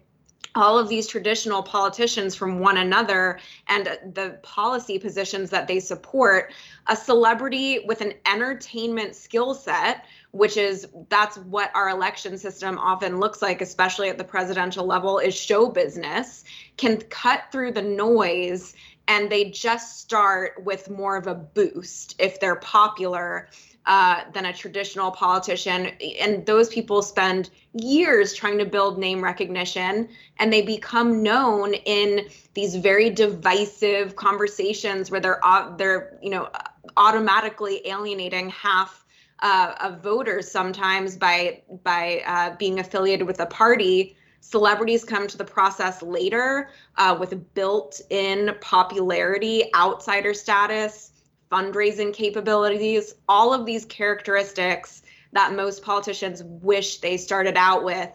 all 0.54 0.78
of 0.78 0.88
these 0.88 1.06
traditional 1.06 1.62
politicians 1.62 2.34
from 2.34 2.60
one 2.60 2.76
another 2.76 3.40
and 3.68 3.86
the 4.12 4.38
policy 4.42 4.98
positions 4.98 5.50
that 5.50 5.66
they 5.66 5.80
support, 5.80 6.52
a 6.86 6.96
celebrity 6.96 7.80
with 7.86 8.00
an 8.00 8.12
entertainment 8.26 9.14
skill 9.16 9.54
set 9.54 10.04
which 10.32 10.56
is 10.56 10.88
that's 11.10 11.38
what 11.38 11.70
our 11.76 11.90
election 11.90 12.36
system 12.36 12.76
often 12.78 13.20
looks 13.20 13.40
like 13.40 13.60
especially 13.60 14.08
at 14.08 14.18
the 14.18 14.24
presidential 14.24 14.84
level 14.84 15.20
is 15.20 15.34
show 15.34 15.68
business 15.68 16.42
can 16.76 17.00
cut 17.02 17.44
through 17.52 17.70
the 17.70 17.82
noise 17.82 18.74
and 19.06 19.30
they 19.30 19.50
just 19.50 20.00
start 20.00 20.64
with 20.64 20.90
more 20.90 21.16
of 21.16 21.28
a 21.28 21.34
boost 21.34 22.16
if 22.18 22.40
they're 22.40 22.56
popular 22.56 23.48
uh, 23.86 24.22
than 24.32 24.46
a 24.46 24.52
traditional 24.52 25.10
politician. 25.10 25.90
And 26.20 26.44
those 26.46 26.68
people 26.68 27.02
spend 27.02 27.50
years 27.74 28.32
trying 28.32 28.58
to 28.58 28.64
build 28.64 28.98
name 28.98 29.22
recognition 29.22 30.08
and 30.38 30.52
they 30.52 30.62
become 30.62 31.22
known 31.22 31.74
in 31.74 32.28
these 32.54 32.76
very 32.76 33.10
divisive 33.10 34.16
conversations 34.16 35.10
where 35.10 35.20
they're, 35.20 35.40
they're 35.76 36.18
you 36.22 36.30
know, 36.30 36.48
automatically 36.96 37.86
alienating 37.86 38.48
half 38.50 39.04
uh, 39.40 39.74
of 39.80 40.02
voters 40.02 40.50
sometimes 40.50 41.16
by 41.16 41.60
by 41.82 42.22
uh, 42.26 42.56
being 42.56 42.78
affiliated 42.78 43.26
with 43.26 43.40
a 43.40 43.46
party. 43.46 44.16
Celebrities 44.40 45.04
come 45.04 45.26
to 45.26 45.38
the 45.38 45.44
process 45.44 46.02
later 46.02 46.70
uh, 46.96 47.16
with 47.18 47.54
built-in 47.54 48.54
popularity, 48.60 49.64
outsider 49.74 50.34
status, 50.34 51.12
fundraising 51.54 52.12
capabilities, 52.12 53.14
all 53.28 53.54
of 53.54 53.64
these 53.64 53.84
characteristics 53.84 55.02
that 55.32 55.54
most 55.54 55.82
politicians 55.84 56.42
wish 56.42 56.98
they 56.98 57.16
started 57.16 57.56
out 57.56 57.84
with. 57.84 58.10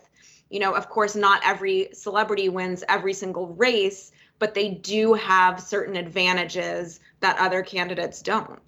You 0.49 0.60
know, 0.60 0.75
of 0.75 0.89
course, 0.89 1.15
not 1.15 1.41
every 1.45 1.89
celebrity 1.93 2.49
wins 2.49 2.84
every 2.89 3.13
single 3.13 3.47
race, 3.54 4.12
but 4.39 4.54
they 4.54 4.69
do 4.69 5.13
have 5.13 5.62
certain 5.62 5.95
advantages 5.95 6.99
that 7.21 7.39
other 7.39 7.62
candidates 7.62 8.21
don't. 8.21 8.60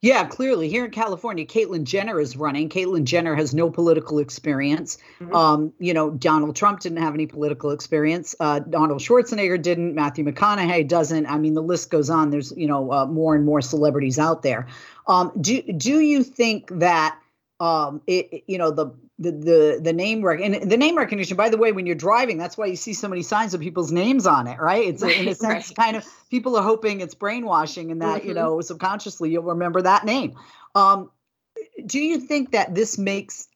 Yeah, 0.00 0.24
clearly 0.26 0.68
here 0.68 0.84
in 0.84 0.90
California, 0.90 1.44
Caitlyn 1.44 1.84
Jenner 1.84 2.20
is 2.20 2.36
running. 2.36 2.68
Caitlyn 2.68 3.04
Jenner 3.04 3.34
has 3.34 3.54
no 3.54 3.70
political 3.70 4.18
experience. 4.18 4.98
Mm-hmm. 5.20 5.34
Um, 5.34 5.72
you 5.78 5.94
know, 5.94 6.10
Donald 6.10 6.56
Trump 6.56 6.80
didn't 6.80 7.02
have 7.02 7.14
any 7.14 7.26
political 7.26 7.70
experience. 7.70 8.34
Uh, 8.40 8.60
Donald 8.60 9.00
Schwarzenegger 9.00 9.60
didn't. 9.60 9.94
Matthew 9.94 10.24
McConaughey 10.24 10.88
doesn't. 10.88 11.26
I 11.26 11.38
mean, 11.38 11.54
the 11.54 11.62
list 11.62 11.90
goes 11.90 12.10
on. 12.10 12.30
There's 12.30 12.52
you 12.56 12.66
know 12.66 12.92
uh, 12.92 13.06
more 13.06 13.34
and 13.34 13.44
more 13.44 13.60
celebrities 13.60 14.18
out 14.18 14.42
there. 14.42 14.66
Um, 15.06 15.32
do 15.40 15.62
do 15.62 16.00
you 16.00 16.22
think 16.24 16.68
that 16.78 17.18
um, 17.60 18.00
it, 18.06 18.44
you 18.46 18.58
know 18.58 18.70
the 18.70 18.90
the 19.20 19.30
the 19.30 19.80
the 19.82 19.92
name 19.92 20.22
rec- 20.22 20.40
and 20.40 20.70
the 20.70 20.76
name 20.76 20.96
recognition 20.96 21.36
by 21.36 21.50
the 21.50 21.58
way 21.58 21.72
when 21.72 21.86
you're 21.86 21.94
driving 21.94 22.38
that's 22.38 22.56
why 22.56 22.66
you 22.66 22.74
see 22.74 22.94
so 22.94 23.06
many 23.06 23.22
signs 23.22 23.52
of 23.54 23.60
people's 23.60 23.92
names 23.92 24.26
on 24.26 24.46
it 24.46 24.58
right 24.58 24.88
it's 24.88 25.02
right, 25.02 25.20
in 25.20 25.28
a 25.28 25.34
sense 25.36 25.68
right. 25.68 25.76
kind 25.76 25.96
of 25.96 26.04
people 26.30 26.56
are 26.56 26.62
hoping 26.62 27.00
it's 27.00 27.14
brainwashing 27.14 27.92
and 27.92 28.00
that 28.00 28.20
mm-hmm. 28.20 28.28
you 28.28 28.34
know 28.34 28.60
subconsciously 28.60 29.30
you'll 29.30 29.42
remember 29.42 29.82
that 29.82 30.04
name 30.04 30.34
um, 30.74 31.10
do 31.84 32.00
you 32.00 32.18
think 32.18 32.52
that 32.52 32.74
this 32.74 32.96
makes 32.96 33.48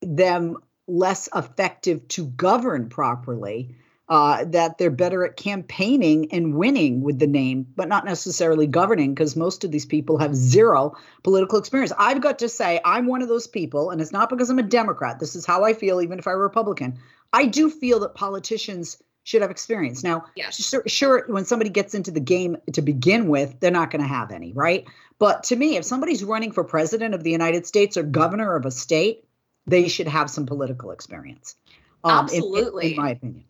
them 0.00 0.56
less 0.88 1.28
effective 1.34 2.06
to 2.08 2.26
govern 2.26 2.88
properly 2.88 3.76
uh, 4.08 4.44
that 4.44 4.78
they're 4.78 4.90
better 4.90 5.24
at 5.24 5.36
campaigning 5.36 6.30
and 6.32 6.56
winning 6.56 7.02
with 7.02 7.18
the 7.18 7.26
name, 7.26 7.66
but 7.76 7.88
not 7.88 8.04
necessarily 8.04 8.66
governing, 8.66 9.14
because 9.14 9.36
most 9.36 9.64
of 9.64 9.70
these 9.70 9.86
people 9.86 10.18
have 10.18 10.34
zero 10.34 10.92
political 11.22 11.58
experience. 11.58 11.92
I've 11.98 12.20
got 12.20 12.38
to 12.40 12.48
say, 12.48 12.80
I'm 12.84 13.06
one 13.06 13.22
of 13.22 13.28
those 13.28 13.46
people, 13.46 13.90
and 13.90 14.00
it's 14.00 14.12
not 14.12 14.28
because 14.28 14.50
I'm 14.50 14.58
a 14.58 14.64
Democrat. 14.64 15.20
This 15.20 15.34
is 15.36 15.46
how 15.46 15.64
I 15.64 15.72
feel, 15.72 16.02
even 16.02 16.18
if 16.18 16.26
I'm 16.26 16.34
a 16.34 16.38
Republican. 16.38 16.98
I 17.32 17.46
do 17.46 17.70
feel 17.70 18.00
that 18.00 18.14
politicians 18.14 19.02
should 19.24 19.40
have 19.40 19.50
experience. 19.50 20.02
Now, 20.02 20.24
yes. 20.34 20.56
sure, 20.56 20.82
sure, 20.86 21.24
when 21.28 21.44
somebody 21.44 21.70
gets 21.70 21.94
into 21.94 22.10
the 22.10 22.20
game 22.20 22.56
to 22.72 22.82
begin 22.82 23.28
with, 23.28 23.60
they're 23.60 23.70
not 23.70 23.90
going 23.90 24.02
to 24.02 24.08
have 24.08 24.32
any, 24.32 24.52
right? 24.52 24.84
But 25.18 25.44
to 25.44 25.56
me, 25.56 25.76
if 25.76 25.84
somebody's 25.84 26.24
running 26.24 26.50
for 26.50 26.64
president 26.64 27.14
of 27.14 27.22
the 27.22 27.30
United 27.30 27.66
States 27.66 27.96
or 27.96 28.02
governor 28.02 28.56
of 28.56 28.66
a 28.66 28.70
state, 28.72 29.24
they 29.66 29.86
should 29.86 30.08
have 30.08 30.28
some 30.28 30.44
political 30.44 30.90
experience. 30.90 31.54
Um, 32.02 32.24
Absolutely. 32.24 32.86
In, 32.86 32.92
in 32.94 32.96
my 32.96 33.10
opinion. 33.10 33.44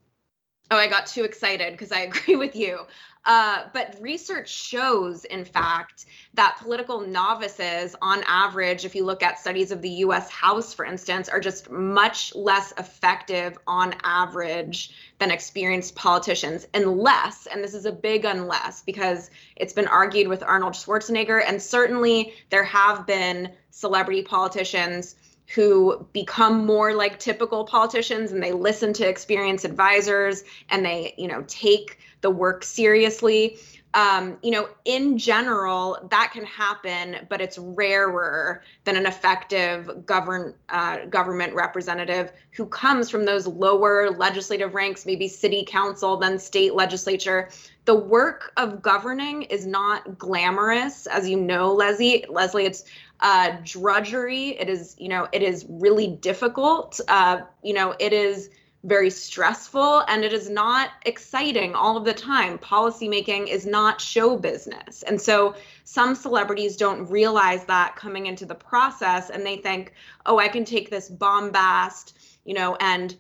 Oh, 0.73 0.77
I 0.77 0.87
got 0.87 1.07
too 1.07 1.25
excited 1.25 1.73
because 1.73 1.93
I 1.93 2.01
agree 2.11 2.37
with 2.37 2.57
you. 2.57 2.87
Uh, 3.27 3.65
but 3.75 3.95
research 4.01 4.49
shows, 4.49 5.27
in 5.27 5.45
fact, 5.45 6.07
that 6.33 6.57
political 6.61 7.03
novices, 7.03 7.95
on 8.01 8.25
average, 8.27 8.87
if 8.87 8.95
you 8.95 9.05
look 9.05 9.23
at 9.23 9.39
studies 9.39 9.71
of 9.71 9.83
the 9.83 9.91
US 10.07 10.31
House, 10.31 10.73
for 10.73 10.87
instance, 10.87 11.29
are 11.29 11.41
just 11.41 11.71
much 11.71 12.35
less 12.35 12.73
effective 12.79 13.59
on 13.67 13.95
average 14.03 14.95
than 15.19 15.31
experienced 15.31 15.95
politicians, 15.95 16.67
unless, 16.73 17.47
and 17.47 17.63
this 17.63 17.75
is 17.75 17.85
a 17.85 17.93
big 17.93 18.25
unless, 18.25 18.83
because 18.83 19.31
it's 19.57 19.75
been 19.75 19.87
argued 19.87 20.27
with 20.27 20.43
Arnold 20.43 20.73
Schwarzenegger, 20.73 21.45
and 21.47 21.61
certainly 21.61 22.33
there 22.49 22.65
have 22.65 23.07
been 23.07 23.53
celebrity 23.71 24.23
politicians 24.23 25.17
who 25.55 26.07
become 26.13 26.65
more 26.65 26.95
like 26.95 27.19
typical 27.19 27.65
politicians 27.65 28.33
and 28.33 28.43
they 28.43 28.53
listen 28.53 28.93
to 28.95 29.07
experienced 29.07 29.65
advisors 29.65 30.45
and 30.71 30.85
they 30.85 31.15
you 31.19 31.29
know 31.29 31.45
take 31.47 31.99
the 32.23 32.31
work 32.31 32.65
seriously. 32.65 33.59
Um, 33.95 34.39
you 34.43 34.53
know 34.53 34.71
in 34.87 35.19
general 35.19 36.09
that 36.11 36.31
can 36.33 36.47
happen 36.47 37.27
but 37.29 37.43
it's 37.43 37.59
rarer 37.59 38.63
than 38.85 38.97
an 38.97 39.05
effective 39.05 40.07
govern 40.07 40.55
uh, 40.71 41.05
government 41.11 41.55
representative 41.55 42.33
who 42.53 42.65
comes 42.65 43.11
from 43.11 43.27
those 43.27 43.47
lower 43.47 44.09
legislative 44.11 44.73
ranks 44.73 45.05
maybe 45.05 45.29
city 45.29 45.67
council 45.69 46.17
then 46.17 46.39
state 46.39 46.75
legislature. 46.75 47.51
The 47.85 47.95
work 47.95 48.53
of 48.57 48.81
governing 48.81 49.43
is 49.43 49.67
not 49.67 50.17
glamorous 50.17 51.07
as 51.07 51.29
you 51.29 51.37
know 51.37 51.75
leslie. 51.75 52.25
Leslie 52.31 52.65
it's 52.65 52.85
uh, 53.23 53.57
drudgery. 53.65 54.51
It 54.59 54.69
is, 54.69 54.97
you 54.99 55.09
know, 55.09 55.29
it 55.33 55.43
is 55.43 55.65
really 55.69 56.09
difficult. 56.09 57.01
Uh, 57.09 57.43
you 57.63 57.73
know, 57.73 57.95
it 57.99 58.13
is 58.13 58.51
very 58.85 59.11
stressful 59.11 60.01
and 60.09 60.25
it 60.25 60.33
is 60.33 60.51
not 60.51 60.91
exciting 61.07 61.75
all 61.75 61.97
of 61.97 62.05
the 62.05 62.13
time. 62.13 62.59
Policymaking 62.59 63.47
is 63.47 63.65
not 63.65 64.01
show 64.01 64.37
business. 64.37 65.05
And 65.05 65.21
so 65.21 65.55
some 65.85 66.17
celebrities 66.17 66.77
don't 66.77 67.09
realize 67.09 67.65
that 67.67 67.95
coming 67.95 68.27
into 68.27 68.45
the 68.45 68.57
process 68.57 69.31
and 69.31 69.47
they 69.47 69.57
think, 69.57 69.93
oh, 70.27 70.39
I 70.39 70.49
can 70.49 70.65
take 70.65 70.91
this 70.91 71.09
bombast, 71.09 72.19
you 72.45 72.55
know, 72.55 72.77
and 72.81 73.17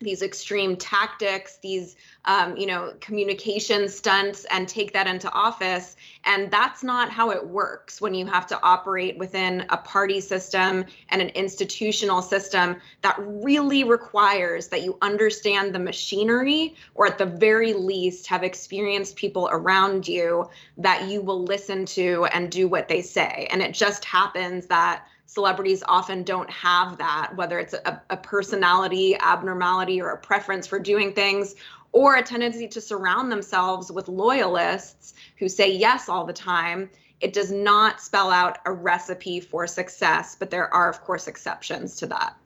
these 0.00 0.22
extreme 0.22 0.76
tactics, 0.76 1.58
these 1.58 1.96
um, 2.24 2.56
you 2.56 2.66
know 2.66 2.94
communication 3.00 3.88
stunts, 3.88 4.44
and 4.50 4.68
take 4.68 4.92
that 4.92 5.06
into 5.06 5.30
office. 5.32 5.96
And 6.24 6.50
that's 6.50 6.82
not 6.82 7.10
how 7.10 7.30
it 7.30 7.46
works 7.46 8.00
when 8.00 8.14
you 8.14 8.26
have 8.26 8.46
to 8.48 8.60
operate 8.62 9.18
within 9.18 9.66
a 9.70 9.76
party 9.76 10.20
system 10.20 10.84
and 11.10 11.22
an 11.22 11.28
institutional 11.30 12.22
system 12.22 12.76
that 13.02 13.16
really 13.18 13.84
requires 13.84 14.68
that 14.68 14.82
you 14.82 14.96
understand 15.02 15.74
the 15.74 15.78
machinery, 15.78 16.74
or 16.94 17.06
at 17.06 17.18
the 17.18 17.26
very 17.26 17.72
least 17.72 18.26
have 18.26 18.42
experienced 18.42 19.16
people 19.16 19.48
around 19.52 20.08
you 20.08 20.48
that 20.78 21.08
you 21.08 21.20
will 21.20 21.42
listen 21.42 21.84
to 21.86 22.26
and 22.32 22.50
do 22.50 22.68
what 22.68 22.88
they 22.88 23.02
say. 23.02 23.46
And 23.50 23.62
it 23.62 23.72
just 23.72 24.04
happens 24.04 24.66
that 24.66 25.06
celebrities 25.34 25.82
often 25.86 26.22
don't 26.22 26.48
have 26.48 26.98
that, 26.98 27.32
whether 27.34 27.58
it's 27.58 27.74
a, 27.74 28.00
a, 28.08 28.16
personality 28.16 29.16
abnormality 29.16 30.00
or 30.00 30.10
a 30.10 30.18
preference 30.18 30.66
for 30.66 30.78
doing 30.78 31.12
things, 31.12 31.56
or 31.92 32.14
a 32.14 32.22
tendency 32.22 32.68
to 32.68 32.80
surround 32.80 33.30
themselves 33.30 33.90
with 33.90 34.08
loyalists 34.08 35.14
who 35.38 35.48
say 35.48 35.72
yes 35.72 36.08
all 36.08 36.24
the 36.24 36.32
time. 36.32 36.88
It 37.20 37.32
does 37.32 37.50
not 37.50 38.00
spell 38.00 38.30
out 38.30 38.58
a 38.64 38.72
recipe 38.72 39.40
for 39.40 39.66
success, 39.66 40.36
but 40.38 40.50
there 40.50 40.72
are, 40.72 40.88
of 40.88 41.00
course, 41.02 41.26
exceptions 41.26 41.96
to 41.96 42.06
that. 42.06 42.36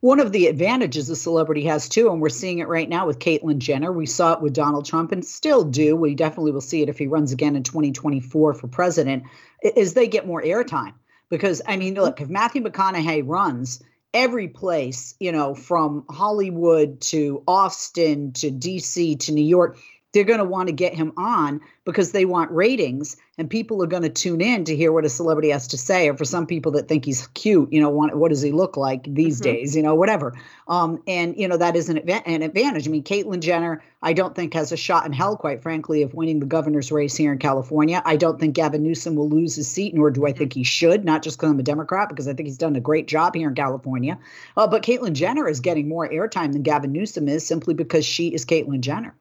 One 0.00 0.20
of 0.20 0.32
the 0.32 0.46
advantages 0.46 1.08
a 1.08 1.16
celebrity 1.16 1.64
has 1.64 1.88
too, 1.88 2.10
and 2.10 2.20
we're 2.20 2.28
seeing 2.28 2.58
it 2.58 2.68
right 2.68 2.88
now 2.88 3.06
with 3.06 3.18
Caitlyn 3.18 3.58
Jenner. 3.58 3.92
We 3.92 4.06
saw 4.06 4.34
it 4.34 4.42
with 4.42 4.52
Donald 4.52 4.84
Trump 4.84 5.12
and 5.12 5.24
still 5.24 5.64
do. 5.64 5.96
We 5.96 6.14
definitely 6.14 6.52
will 6.52 6.60
see 6.60 6.82
it 6.82 6.88
if 6.88 6.98
he 6.98 7.06
runs 7.06 7.32
again 7.32 7.56
in 7.56 7.62
2024 7.62 8.54
for 8.54 8.68
president, 8.68 9.24
is 9.62 9.94
they 9.94 10.08
get 10.08 10.26
more 10.26 10.42
airtime 10.42 10.94
because 11.32 11.62
I 11.66 11.78
mean, 11.78 11.94
look, 11.94 12.20
if 12.20 12.28
Matthew 12.28 12.62
McConaughey 12.62 13.22
runs 13.26 13.82
every 14.12 14.48
place, 14.48 15.14
you 15.18 15.32
know, 15.32 15.54
from 15.54 16.04
Hollywood 16.10 17.00
to 17.00 17.42
Austin 17.48 18.32
to 18.34 18.50
DC 18.50 19.18
to 19.20 19.32
New 19.32 19.42
York, 19.42 19.78
they're 20.12 20.24
going 20.24 20.38
to 20.38 20.44
want 20.44 20.68
to 20.68 20.72
get 20.72 20.94
him 20.94 21.12
on 21.16 21.60
because 21.84 22.12
they 22.12 22.24
want 22.24 22.50
ratings 22.50 23.16
and 23.38 23.48
people 23.48 23.82
are 23.82 23.86
going 23.86 24.02
to 24.02 24.08
tune 24.08 24.40
in 24.40 24.64
to 24.64 24.76
hear 24.76 24.92
what 24.92 25.04
a 25.04 25.08
celebrity 25.08 25.48
has 25.48 25.66
to 25.66 25.78
say 25.78 26.08
or 26.08 26.16
for 26.16 26.24
some 26.24 26.46
people 26.46 26.70
that 26.72 26.86
think 26.86 27.04
he's 27.04 27.26
cute 27.28 27.72
you 27.72 27.80
know 27.80 27.88
what, 27.88 28.14
what 28.14 28.28
does 28.28 28.42
he 28.42 28.52
look 28.52 28.76
like 28.76 29.02
these 29.14 29.40
mm-hmm. 29.40 29.52
days 29.52 29.74
you 29.74 29.82
know 29.82 29.94
whatever. 29.94 30.38
Um, 30.68 31.02
and 31.06 31.36
you 31.36 31.48
know 31.48 31.56
that 31.56 31.76
is 31.76 31.88
an, 31.88 31.98
an 31.98 32.42
advantage. 32.42 32.86
I 32.86 32.90
mean 32.90 33.02
caitlyn 33.02 33.40
jenner 33.40 33.82
i 34.02 34.12
don't 34.12 34.34
think 34.34 34.54
has 34.54 34.70
a 34.72 34.76
shot 34.76 35.06
in 35.06 35.12
hell 35.12 35.36
quite 35.36 35.62
frankly 35.62 36.02
of 36.02 36.14
winning 36.14 36.40
the 36.40 36.46
governor's 36.46 36.92
race 36.92 37.16
here 37.16 37.32
in 37.32 37.38
california. 37.38 38.02
I 38.04 38.16
don't 38.16 38.38
think 38.38 38.54
gavin 38.54 38.82
newsom 38.82 39.16
will 39.16 39.28
lose 39.28 39.56
his 39.56 39.68
seat 39.68 39.94
nor 39.94 40.10
do 40.10 40.26
i 40.26 40.32
think 40.32 40.52
he 40.52 40.64
should 40.64 41.04
not 41.04 41.22
just 41.22 41.38
because 41.38 41.50
i'm 41.50 41.58
a 41.58 41.62
democrat 41.62 42.08
because 42.08 42.28
i 42.28 42.34
think 42.34 42.46
he's 42.46 42.58
done 42.58 42.76
a 42.76 42.80
great 42.80 43.08
job 43.08 43.34
here 43.34 43.48
in 43.48 43.54
california. 43.54 44.18
Uh, 44.56 44.66
but 44.66 44.82
caitlyn 44.82 45.14
jenner 45.14 45.48
is 45.48 45.60
getting 45.60 45.88
more 45.88 46.08
airtime 46.08 46.52
than 46.52 46.62
gavin 46.62 46.92
newsom 46.92 47.28
is 47.28 47.46
simply 47.46 47.74
because 47.74 48.04
she 48.04 48.28
is 48.28 48.44
caitlyn 48.44 48.80
jenner 48.80 49.14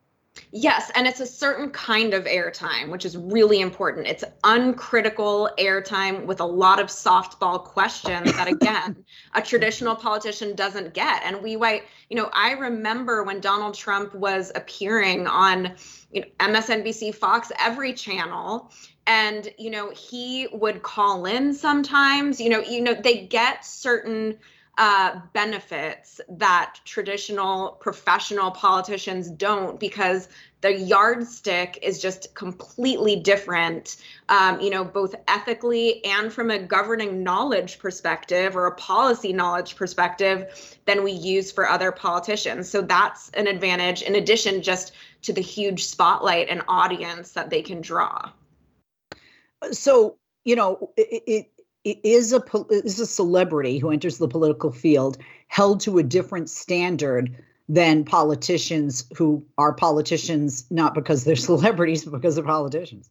Yes, 0.53 0.91
and 0.95 1.07
it's 1.07 1.19
a 1.19 1.25
certain 1.25 1.71
kind 1.71 2.13
of 2.13 2.25
airtime, 2.25 2.89
which 2.89 3.05
is 3.05 3.17
really 3.17 3.59
important. 3.59 4.07
It's 4.07 4.23
uncritical 4.43 5.49
airtime 5.57 6.25
with 6.25 6.39
a 6.39 6.45
lot 6.45 6.79
of 6.79 6.87
softball 6.87 7.63
questions 7.63 8.31
that, 8.33 8.47
again, 8.47 9.03
a 9.35 9.41
traditional 9.41 9.95
politician 9.95 10.55
doesn't 10.55 10.93
get. 10.93 11.23
And 11.23 11.41
we, 11.41 11.55
white, 11.55 11.83
you 12.09 12.15
know, 12.15 12.29
I 12.33 12.51
remember 12.53 13.23
when 13.23 13.41
Donald 13.41 13.73
Trump 13.75 14.13
was 14.15 14.51
appearing 14.55 15.27
on 15.27 15.73
you 16.11 16.21
know, 16.21 16.27
MSNBC, 16.39 17.15
Fox, 17.15 17.51
every 17.59 17.93
channel, 17.93 18.71
and 19.07 19.49
you 19.57 19.69
know 19.69 19.89
he 19.91 20.47
would 20.53 20.83
call 20.83 21.25
in 21.25 21.53
sometimes. 21.53 22.39
You 22.39 22.49
know, 22.49 22.59
you 22.59 22.81
know 22.81 22.93
they 22.93 23.25
get 23.25 23.65
certain 23.65 24.37
uh, 24.77 25.19
benefits 25.33 26.21
that 26.29 26.75
traditional 26.85 27.77
professional 27.81 28.51
politicians 28.51 29.29
don't 29.29 29.79
because 29.79 30.29
the 30.61 30.73
yardstick 30.73 31.77
is 31.81 32.01
just 32.01 32.33
completely 32.35 33.15
different, 33.15 33.97
um, 34.29 34.61
you 34.61 34.69
know, 34.69 34.83
both 34.83 35.13
ethically 35.27 36.03
and 36.05 36.31
from 36.31 36.51
a 36.51 36.59
governing 36.59 37.23
knowledge 37.23 37.79
perspective 37.79 38.55
or 38.55 38.67
a 38.67 38.75
policy 38.75 39.33
knowledge 39.33 39.75
perspective 39.75 40.77
than 40.85 41.03
we 41.03 41.11
use 41.11 41.51
for 41.51 41.67
other 41.67 41.91
politicians. 41.91 42.69
So 42.69 42.81
that's 42.81 43.29
an 43.31 43.47
advantage 43.47 44.03
in 44.03 44.15
addition 44.15 44.61
just 44.61 44.93
to 45.23 45.33
the 45.33 45.41
huge 45.41 45.85
spotlight 45.85 46.47
and 46.49 46.61
audience 46.67 47.31
that 47.31 47.49
they 47.49 47.61
can 47.61 47.81
draw. 47.81 48.31
So, 49.71 50.17
you 50.43 50.55
know, 50.55 50.91
it, 50.95 51.23
it 51.27 51.50
is 51.83 52.33
a 52.33 52.43
is 52.69 52.99
a 52.99 53.05
celebrity 53.05 53.79
who 53.79 53.91
enters 53.91 54.17
the 54.17 54.27
political 54.27 54.71
field 54.71 55.17
held 55.47 55.81
to 55.81 55.97
a 55.97 56.03
different 56.03 56.49
standard 56.49 57.35
than 57.67 58.03
politicians 58.03 59.05
who 59.15 59.45
are 59.57 59.73
politicians 59.73 60.65
not 60.69 60.93
because 60.93 61.23
they're 61.23 61.35
celebrities, 61.51 62.03
but 62.03 62.11
because 62.11 62.35
they're 62.35 62.43
politicians. 62.43 63.09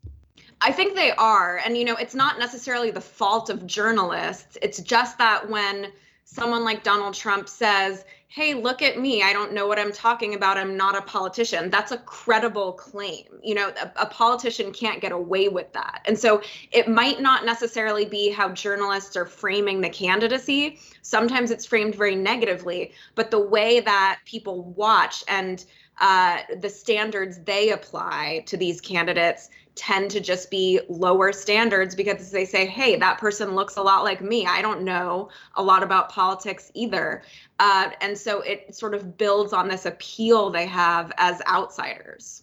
I 0.61 0.73
think 0.73 0.95
they 0.95 1.13
are. 1.13 1.61
And, 1.65 1.77
you 1.77 1.85
know, 1.85 1.97
it's 1.97 2.15
not 2.15 2.39
necessarily 2.39 2.91
the 2.91 3.01
fault 3.01 3.49
of 3.49 3.67
journalists. 3.67 4.59
It's 4.61 4.81
just 4.81 5.17
that 5.17 5.49
when 5.49 5.91
someone 6.25 6.65
like 6.65 6.83
Donald 6.83 7.15
Trump 7.15 7.49
says, 7.49 8.05
hey, 8.31 8.55
look 8.55 8.81
at 8.81 8.97
me. 8.97 9.25
I 9.25 9.33
don't 9.33 9.53
know 9.53 9.67
what 9.67 9.77
I'm 9.77 9.93
talking 9.93 10.35
about. 10.35 10.57
I'm 10.57 10.77
not 10.77 10.97
a 10.97 11.03
politician. 11.03 11.69
That's 11.69 11.91
a 11.91 11.99
credible 11.99 12.73
claim. 12.75 13.25
You 13.43 13.57
know, 13.57 13.73
a, 13.83 14.03
a, 14.03 14.07
politician 14.07 14.73
can't 14.73 15.01
get 15.01 15.11
away 15.11 15.49
with 15.49 15.73
that. 15.73 16.03
And 16.07 16.17
so 16.17 16.41
it 16.71 16.87
might 16.87 17.21
not 17.21 17.45
necessarily 17.45 18.05
be 18.05 18.31
how 18.31 18.51
journalists 18.51 19.17
are 19.17 19.27
framing 19.27 19.81
the 19.81 19.91
candidacy. 19.91 20.79
Sometimes 21.03 21.51
it's 21.51 21.67
framed 21.67 21.97
very 21.97 22.15
negatively, 22.15 22.93
but 23.17 23.33
the 23.33 23.41
way 23.41 23.81
that 23.81 24.21
people 24.27 24.63
watch 24.77 25.25
and 25.27 25.65
uh, 26.01 26.39
the 26.61 26.71
standards 26.71 27.39
they 27.45 27.71
apply 27.71 28.43
to 28.47 28.57
these 28.57 28.81
candidates 28.81 29.51
tend 29.75 30.11
to 30.11 30.21
just 30.21 30.51
be 30.51 30.81
lower 30.89 31.33
standards 31.33 31.95
because 31.95 32.31
they 32.31 32.45
say, 32.45 32.67
hey, 32.67 32.97
that 32.97 33.19
person 33.19 33.55
looks 33.55 33.77
a 33.77 33.83
lot 33.83 34.03
like 34.03 34.21
me. 34.21 34.47
I 34.47 34.63
don't 34.63 34.83
know 34.83 35.29
a 35.55 35.63
lot 35.63 35.83
about 35.83 36.11
politics 36.11 36.71
either. 36.75 37.23
Uh, 37.59 37.91
and 38.01 38.17
so 38.17 38.41
it 38.41 38.75
sort 38.75 38.95
of 38.95 39.17
builds 39.17 39.53
on 39.53 39.69
this 39.69 39.87
appeal 39.87 40.51
they 40.51 40.67
have 40.67 41.13
as 41.17 41.41
outsiders. 41.47 42.43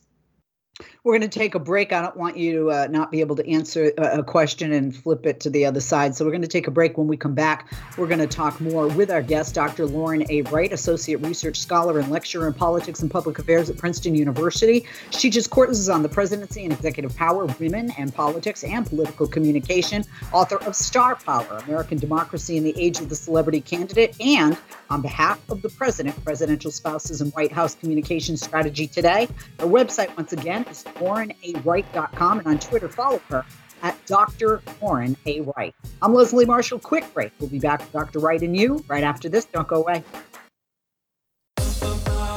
We're 1.07 1.17
going 1.17 1.29
to 1.29 1.39
take 1.39 1.55
a 1.55 1.59
break. 1.59 1.93
I 1.93 2.01
don't 2.01 2.17
want 2.17 2.35
you 2.35 2.51
to 2.51 2.71
uh, 2.71 2.87
not 2.91 3.11
be 3.11 3.21
able 3.21 3.37
to 3.37 3.49
answer 3.49 3.93
a 3.97 4.21
question 4.21 4.73
and 4.73 4.93
flip 4.93 5.25
it 5.25 5.39
to 5.39 5.49
the 5.49 5.65
other 5.65 5.79
side. 5.79 6.17
So 6.17 6.25
we're 6.25 6.31
going 6.31 6.41
to 6.41 6.49
take 6.49 6.67
a 6.67 6.71
break. 6.71 6.97
When 6.97 7.07
we 7.07 7.15
come 7.15 7.33
back, 7.33 7.71
we're 7.97 8.07
going 8.07 8.19
to 8.19 8.27
talk 8.27 8.59
more 8.59 8.89
with 8.89 9.09
our 9.09 9.21
guest, 9.21 9.55
Dr. 9.55 9.85
Lauren 9.85 10.29
A. 10.29 10.41
Wright, 10.41 10.69
Associate 10.73 11.15
Research 11.21 11.61
Scholar 11.61 11.97
and 11.97 12.11
Lecturer 12.11 12.45
in 12.45 12.53
Politics 12.53 13.01
and 13.01 13.09
Public 13.09 13.39
Affairs 13.39 13.69
at 13.69 13.77
Princeton 13.77 14.15
University. 14.15 14.85
She 15.11 15.19
teaches 15.19 15.47
courses 15.47 15.87
on 15.87 16.03
the 16.03 16.09
presidency 16.09 16.65
and 16.65 16.73
executive 16.73 17.15
power, 17.15 17.45
women 17.57 17.93
and 17.97 18.13
politics, 18.13 18.65
and 18.65 18.85
political 18.85 19.27
communication. 19.27 20.03
Author 20.33 20.57
of 20.65 20.75
Star 20.75 21.15
Power, 21.15 21.63
American 21.67 21.99
Democracy 21.99 22.57
in 22.57 22.65
the 22.65 22.77
Age 22.77 22.99
of 22.99 23.07
the 23.07 23.15
Celebrity 23.15 23.61
Candidate, 23.61 24.13
and 24.19 24.57
on 24.89 25.01
behalf 25.01 25.39
of 25.49 25.61
the 25.61 25.69
president, 25.69 26.21
presidential 26.25 26.69
spouses 26.69 27.21
and 27.21 27.31
White 27.31 27.53
House 27.53 27.75
communication 27.75 28.35
strategy 28.35 28.87
today. 28.87 29.29
Her 29.59 29.67
website, 29.67 30.13
once 30.17 30.33
again, 30.33 30.65
is 30.65 30.83
laurenawright.com. 30.99 32.39
And 32.39 32.47
on 32.47 32.59
Twitter, 32.59 32.89
follow 32.89 33.21
her 33.29 33.45
at 33.81 33.97
Dr. 34.05 34.61
Lauren 34.81 35.15
A. 35.25 35.41
Wright. 35.41 35.73
I'm 36.01 36.13
Leslie 36.13 36.45
Marshall. 36.45 36.79
Quick 36.79 37.13
break. 37.13 37.31
We'll 37.39 37.49
be 37.49 37.59
back 37.59 37.79
with 37.79 37.91
Dr. 37.91 38.19
Wright 38.19 38.41
and 38.41 38.55
you 38.55 38.83
right 38.87 39.03
after 39.03 39.27
this. 39.29 39.45
Don't 39.45 39.67
go 39.67 39.77
away. 39.77 40.03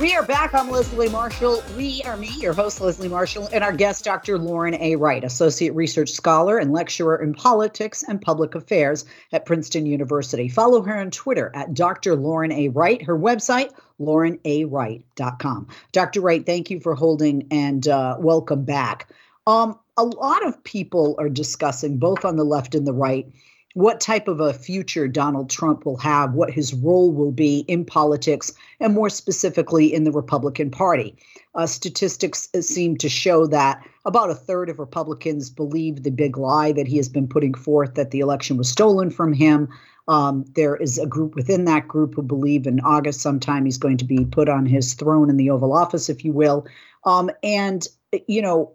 We 0.00 0.14
are 0.14 0.22
back. 0.24 0.54
I'm 0.54 0.70
Leslie 0.70 1.10
Marshall. 1.10 1.62
We 1.76 2.00
are 2.06 2.16
me, 2.16 2.30
your 2.38 2.54
host, 2.54 2.80
Leslie 2.80 3.06
Marshall, 3.10 3.50
and 3.52 3.62
our 3.62 3.72
guest, 3.72 4.02
Dr. 4.02 4.38
Lauren 4.38 4.72
A. 4.76 4.96
Wright, 4.96 5.22
Associate 5.22 5.74
Research 5.74 6.08
Scholar 6.08 6.56
and 6.56 6.72
Lecturer 6.72 7.22
in 7.22 7.34
Politics 7.34 8.02
and 8.08 8.18
Public 8.18 8.54
Affairs 8.54 9.04
at 9.30 9.44
Princeton 9.44 9.84
University. 9.84 10.48
Follow 10.48 10.80
her 10.80 10.98
on 10.98 11.10
Twitter 11.10 11.52
at 11.54 11.74
Dr. 11.74 12.16
Lauren 12.16 12.50
A. 12.50 12.68
Wright. 12.68 13.02
Her 13.02 13.18
website, 13.18 13.74
laurenawright.com. 14.00 15.68
Dr. 15.92 16.20
Wright, 16.22 16.46
thank 16.46 16.70
you 16.70 16.80
for 16.80 16.94
holding 16.94 17.46
and 17.50 17.86
uh, 17.86 18.16
welcome 18.18 18.64
back. 18.64 19.12
Um, 19.46 19.78
a 19.98 20.04
lot 20.04 20.46
of 20.46 20.64
people 20.64 21.14
are 21.18 21.28
discussing, 21.28 21.98
both 21.98 22.24
on 22.24 22.36
the 22.36 22.44
left 22.44 22.74
and 22.74 22.86
the 22.86 22.94
right, 22.94 23.30
what 23.74 24.00
type 24.00 24.26
of 24.26 24.40
a 24.40 24.52
future 24.52 25.06
Donald 25.06 25.48
Trump 25.48 25.86
will 25.86 25.96
have, 25.98 26.34
what 26.34 26.50
his 26.50 26.74
role 26.74 27.12
will 27.12 27.30
be 27.30 27.60
in 27.68 27.84
politics, 27.84 28.52
and 28.80 28.94
more 28.94 29.08
specifically 29.08 29.92
in 29.92 30.04
the 30.04 30.10
Republican 30.10 30.70
Party. 30.70 31.16
Uh, 31.54 31.66
statistics 31.66 32.48
uh, 32.54 32.60
seem 32.60 32.96
to 32.96 33.08
show 33.08 33.46
that 33.46 33.82
about 34.04 34.30
a 34.30 34.34
third 34.34 34.68
of 34.68 34.78
Republicans 34.78 35.50
believe 35.50 36.02
the 36.02 36.10
big 36.10 36.36
lie 36.36 36.72
that 36.72 36.88
he 36.88 36.96
has 36.96 37.08
been 37.08 37.28
putting 37.28 37.54
forth 37.54 37.94
that 37.94 38.10
the 38.10 38.20
election 38.20 38.56
was 38.56 38.68
stolen 38.68 39.10
from 39.10 39.32
him. 39.32 39.68
Um, 40.08 40.44
there 40.56 40.76
is 40.76 40.98
a 40.98 41.06
group 41.06 41.36
within 41.36 41.64
that 41.66 41.86
group 41.86 42.14
who 42.14 42.22
believe 42.22 42.66
in 42.66 42.80
August 42.80 43.20
sometime 43.20 43.64
he's 43.64 43.78
going 43.78 43.98
to 43.98 44.04
be 44.04 44.24
put 44.24 44.48
on 44.48 44.66
his 44.66 44.94
throne 44.94 45.30
in 45.30 45.36
the 45.36 45.50
Oval 45.50 45.72
Office, 45.72 46.08
if 46.08 46.24
you 46.24 46.32
will. 46.32 46.66
Um, 47.04 47.30
and, 47.44 47.86
you 48.26 48.42
know, 48.42 48.72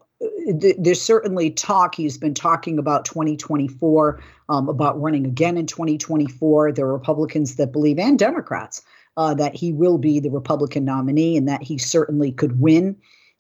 there's 0.78 1.02
certainly 1.02 1.52
talk. 1.52 1.96
He's 1.96 2.18
been 2.18 2.34
talking 2.34 2.78
about 2.78 3.06
2024, 3.06 4.22
um, 4.50 4.70
about 4.70 5.00
running 5.02 5.26
again 5.26 5.58
in 5.58 5.66
2024. 5.66 6.72
There 6.72 6.86
are 6.86 6.94
Republicans 6.94 7.56
that 7.56 7.72
believe, 7.72 8.00
and 8.00 8.18
Democrats, 8.18 8.82
uh, 9.18 9.34
that 9.36 9.56
he 9.56 9.72
will 9.72 9.98
be 9.98 10.20
the 10.20 10.30
Republican 10.30 10.86
nominee 10.86 11.38
and 11.38 11.48
that 11.48 11.64
he 11.64 11.78
certainly 11.78 12.32
could 12.32 12.60
win 12.60 12.96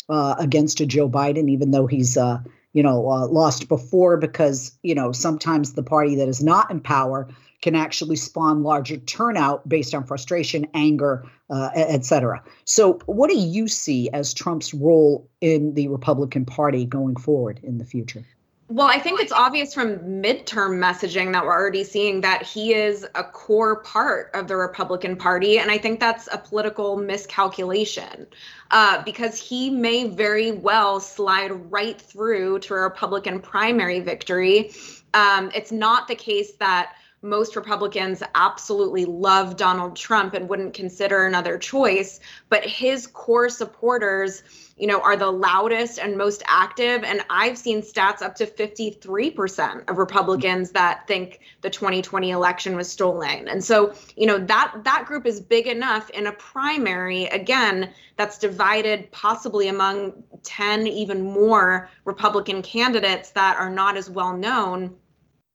uh, 0.09 0.35
against 0.39 0.81
a 0.81 0.85
Joe 0.85 1.09
Biden, 1.09 1.49
even 1.49 1.71
though 1.71 1.87
he's, 1.87 2.17
uh, 2.17 2.39
you 2.73 2.83
know, 2.83 3.09
uh, 3.09 3.27
lost 3.27 3.67
before. 3.67 4.17
Because 4.17 4.77
you 4.83 4.95
know 4.95 5.11
sometimes 5.11 5.73
the 5.73 5.83
party 5.83 6.15
that 6.15 6.27
is 6.27 6.43
not 6.43 6.71
in 6.71 6.79
power 6.79 7.27
can 7.65 7.73
actually 7.73 8.15
spawn 8.15 8.61
larger 8.61 8.95
turnout 8.95 9.67
based 9.67 9.95
on 9.95 10.03
frustration, 10.03 10.67
anger, 10.75 11.27
uh, 11.49 11.71
et 11.73 12.05
cetera. 12.05 12.43
So, 12.63 12.99
what 13.07 13.27
do 13.27 13.35
you 13.35 13.67
see 13.67 14.07
as 14.11 14.35
Trump's 14.35 14.71
role 14.71 15.27
in 15.41 15.73
the 15.73 15.87
Republican 15.87 16.45
Party 16.45 16.85
going 16.85 17.15
forward 17.15 17.59
in 17.63 17.79
the 17.79 17.83
future? 17.83 18.23
Well, 18.67 18.85
I 18.85 18.99
think 18.99 19.19
it's 19.19 19.31
obvious 19.31 19.73
from 19.73 19.97
midterm 19.97 20.77
messaging 20.77 21.33
that 21.33 21.43
we're 21.43 21.53
already 21.53 21.83
seeing 21.83 22.21
that 22.21 22.43
he 22.43 22.75
is 22.75 23.03
a 23.15 23.23
core 23.23 23.77
part 23.81 24.29
of 24.35 24.47
the 24.47 24.57
Republican 24.57 25.15
Party. 25.15 25.57
And 25.57 25.71
I 25.71 25.79
think 25.79 25.99
that's 25.99 26.29
a 26.31 26.37
political 26.37 26.97
miscalculation 26.97 28.27
uh, 28.69 29.03
because 29.03 29.39
he 29.39 29.71
may 29.71 30.07
very 30.07 30.51
well 30.51 30.99
slide 30.99 31.71
right 31.71 31.99
through 31.99 32.59
to 32.59 32.75
a 32.75 32.79
Republican 32.81 33.39
primary 33.39 34.01
victory. 34.01 34.71
Um, 35.15 35.49
it's 35.55 35.71
not 35.71 36.07
the 36.07 36.15
case 36.15 36.53
that 36.59 36.93
most 37.25 37.55
Republicans 37.55 38.21
absolutely 38.35 39.03
love 39.05 39.57
Donald 39.57 39.95
Trump 39.95 40.35
and 40.35 40.47
wouldn't 40.47 40.73
consider 40.73 41.25
another 41.25 41.57
choice, 41.57 42.19
but 42.49 42.63
his 42.63 43.07
core 43.07 43.49
supporters, 43.49 44.43
you 44.77 44.85
know, 44.85 45.01
are 45.01 45.17
the 45.17 45.31
loudest 45.31 45.97
and 45.97 46.17
most 46.17 46.43
active 46.47 47.03
and 47.03 47.25
I've 47.29 47.57
seen 47.57 47.81
stats 47.81 48.21
up 48.21 48.35
to 48.35 48.45
53% 48.45 49.89
of 49.89 49.97
Republicans 49.97 50.71
that 50.71 51.07
think 51.07 51.39
the 51.61 51.69
2020 51.69 52.29
election 52.29 52.75
was 52.75 52.91
stolen. 52.91 53.47
And 53.47 53.63
so, 53.63 53.93
you 54.15 54.27
know, 54.27 54.37
that 54.37 54.75
that 54.83 55.05
group 55.05 55.25
is 55.25 55.41
big 55.41 55.65
enough 55.65 56.09
in 56.11 56.27
a 56.27 56.31
primary 56.33 57.25
again 57.25 57.91
that's 58.17 58.37
divided 58.37 59.11
possibly 59.11 59.67
among 59.67 60.23
10 60.43 60.85
even 60.87 61.21
more 61.21 61.89
Republican 62.05 62.61
candidates 62.61 63.31
that 63.31 63.57
are 63.57 63.69
not 63.69 63.97
as 63.97 64.09
well 64.09 64.37
known 64.37 64.95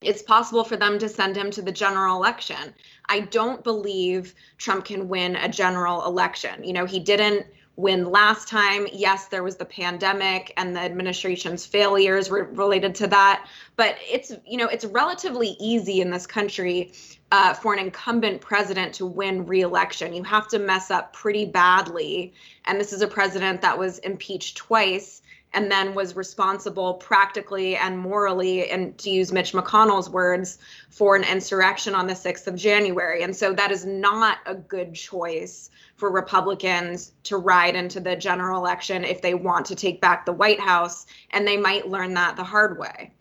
it's 0.02 0.22
possible 0.22 0.64
for 0.64 0.76
them 0.76 0.98
to 0.98 1.08
send 1.08 1.36
him 1.36 1.50
to 1.50 1.62
the 1.62 1.72
general 1.72 2.16
election. 2.16 2.74
I 3.08 3.20
don't 3.20 3.62
believe 3.62 4.34
Trump 4.56 4.86
can 4.86 5.08
win 5.08 5.36
a 5.36 5.48
general 5.48 6.04
election. 6.06 6.64
You 6.64 6.72
know, 6.72 6.86
he 6.86 6.98
didn't 6.98 7.46
win 7.76 8.10
last 8.10 8.48
time. 8.48 8.86
Yes, 8.92 9.28
there 9.28 9.42
was 9.42 9.56
the 9.56 9.64
pandemic 9.64 10.52
and 10.56 10.74
the 10.74 10.80
administration's 10.80 11.66
failures 11.66 12.30
re- 12.30 12.42
related 12.42 12.94
to 12.96 13.06
that, 13.08 13.46
but 13.76 13.96
it's 14.10 14.32
you 14.46 14.58
know 14.58 14.66
it's 14.66 14.84
relatively 14.84 15.56
easy 15.58 16.00
in 16.00 16.10
this 16.10 16.26
country 16.26 16.92
uh, 17.32 17.54
for 17.54 17.72
an 17.72 17.78
incumbent 17.78 18.40
president 18.40 18.94
to 18.94 19.06
win 19.06 19.46
re-election. 19.46 20.12
You 20.12 20.24
have 20.24 20.48
to 20.48 20.58
mess 20.58 20.90
up 20.90 21.12
pretty 21.12 21.46
badly, 21.46 22.34
and 22.64 22.78
this 22.78 22.92
is 22.92 23.02
a 23.02 23.08
president 23.08 23.62
that 23.62 23.78
was 23.78 23.98
impeached 23.98 24.56
twice 24.56 25.22
and 25.52 25.70
then 25.70 25.94
was 25.94 26.14
responsible 26.16 26.94
practically 26.94 27.76
and 27.76 27.98
morally, 27.98 28.70
and 28.70 28.96
to 28.98 29.10
use 29.10 29.32
Mitch 29.32 29.52
McConnell's 29.52 30.08
words, 30.08 30.58
for 30.90 31.16
an 31.16 31.24
insurrection 31.24 31.94
on 31.94 32.06
the 32.06 32.14
6th 32.14 32.46
of 32.46 32.54
January. 32.54 33.22
And 33.22 33.34
so 33.34 33.52
that 33.52 33.70
is 33.70 33.84
not 33.84 34.38
a 34.46 34.54
good 34.54 34.94
choice 34.94 35.70
for 35.96 36.10
Republicans 36.10 37.12
to 37.24 37.36
ride 37.36 37.76
into 37.76 38.00
the 38.00 38.16
general 38.16 38.58
election 38.58 39.04
if 39.04 39.22
they 39.22 39.34
want 39.34 39.66
to 39.66 39.74
take 39.74 40.00
back 40.00 40.24
the 40.24 40.32
White 40.32 40.60
House, 40.60 41.06
and 41.30 41.46
they 41.46 41.56
might 41.56 41.88
learn 41.88 42.14
that 42.14 42.36
the 42.36 42.44
hard 42.44 42.78
way. 42.78 43.12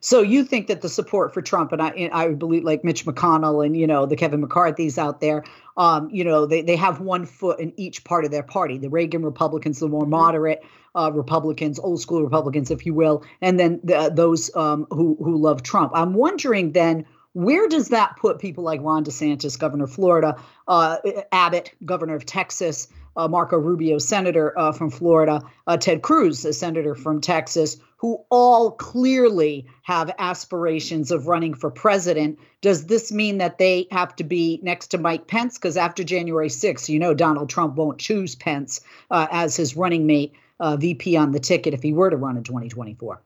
So 0.00 0.22
you 0.22 0.44
think 0.44 0.66
that 0.68 0.80
the 0.80 0.88
support 0.88 1.34
for 1.34 1.42
Trump 1.42 1.72
and 1.72 1.82
I, 1.82 2.10
I 2.12 2.28
believe 2.32 2.64
like 2.64 2.84
Mitch 2.84 3.04
McConnell 3.04 3.64
and 3.64 3.76
you 3.76 3.86
know 3.86 4.06
the 4.06 4.16
Kevin 4.16 4.40
McCarthy's 4.40 4.96
out 4.96 5.20
there, 5.20 5.44
um, 5.76 6.08
you 6.10 6.24
know 6.24 6.46
they 6.46 6.62
they 6.62 6.76
have 6.76 7.00
one 7.00 7.26
foot 7.26 7.60
in 7.60 7.72
each 7.76 8.04
part 8.04 8.24
of 8.24 8.30
their 8.30 8.42
party. 8.42 8.78
The 8.78 8.88
Reagan 8.88 9.22
Republicans, 9.22 9.78
the 9.80 9.88
more 9.88 10.02
mm-hmm. 10.02 10.10
moderate 10.10 10.62
uh, 10.94 11.10
Republicans, 11.12 11.78
old 11.78 12.00
school 12.00 12.22
Republicans, 12.22 12.70
if 12.70 12.86
you 12.86 12.94
will, 12.94 13.24
and 13.40 13.58
then 13.58 13.80
the, 13.84 14.10
those 14.14 14.54
um, 14.56 14.86
who 14.90 15.16
who 15.22 15.36
love 15.36 15.62
Trump. 15.62 15.92
I'm 15.94 16.14
wondering 16.14 16.72
then 16.72 17.04
Where 17.34 17.68
does 17.68 17.88
that 17.88 18.16
put 18.16 18.38
people 18.38 18.64
like 18.64 18.80
Ron 18.82 19.04
DeSantis, 19.04 19.58
governor 19.58 19.84
of 19.84 19.92
Florida, 19.92 20.36
uh, 20.66 20.96
Abbott, 21.30 21.72
governor 21.84 22.14
of 22.14 22.26
Texas, 22.26 22.88
uh, 23.16 23.28
Marco 23.28 23.56
Rubio, 23.56 23.98
senator 23.98 24.58
uh, 24.58 24.72
from 24.72 24.90
Florida, 24.90 25.42
uh, 25.66 25.76
Ted 25.76 26.02
Cruz, 26.02 26.44
a 26.44 26.52
senator 26.52 26.94
from 26.94 27.20
Texas, 27.20 27.76
who 27.96 28.24
all 28.30 28.70
clearly 28.70 29.66
have 29.82 30.14
aspirations 30.18 31.10
of 31.10 31.26
running 31.26 31.52
for 31.52 31.70
president? 31.70 32.38
Does 32.60 32.86
this 32.86 33.10
mean 33.10 33.38
that 33.38 33.58
they 33.58 33.88
have 33.90 34.14
to 34.16 34.24
be 34.24 34.60
next 34.62 34.88
to 34.88 34.98
Mike 34.98 35.26
Pence? 35.26 35.58
Because 35.58 35.76
after 35.76 36.04
January 36.04 36.48
6th, 36.48 36.88
you 36.88 36.98
know 36.98 37.12
Donald 37.12 37.50
Trump 37.50 37.74
won't 37.74 37.98
choose 37.98 38.36
Pence 38.36 38.80
uh, 39.10 39.26
as 39.30 39.56
his 39.56 39.76
running 39.76 40.06
mate, 40.06 40.32
uh, 40.60 40.76
VP 40.76 41.16
on 41.16 41.32
the 41.32 41.40
ticket, 41.40 41.74
if 41.74 41.82
he 41.82 41.92
were 41.92 42.10
to 42.10 42.16
run 42.16 42.36
in 42.36 42.42
2024. 42.44 43.20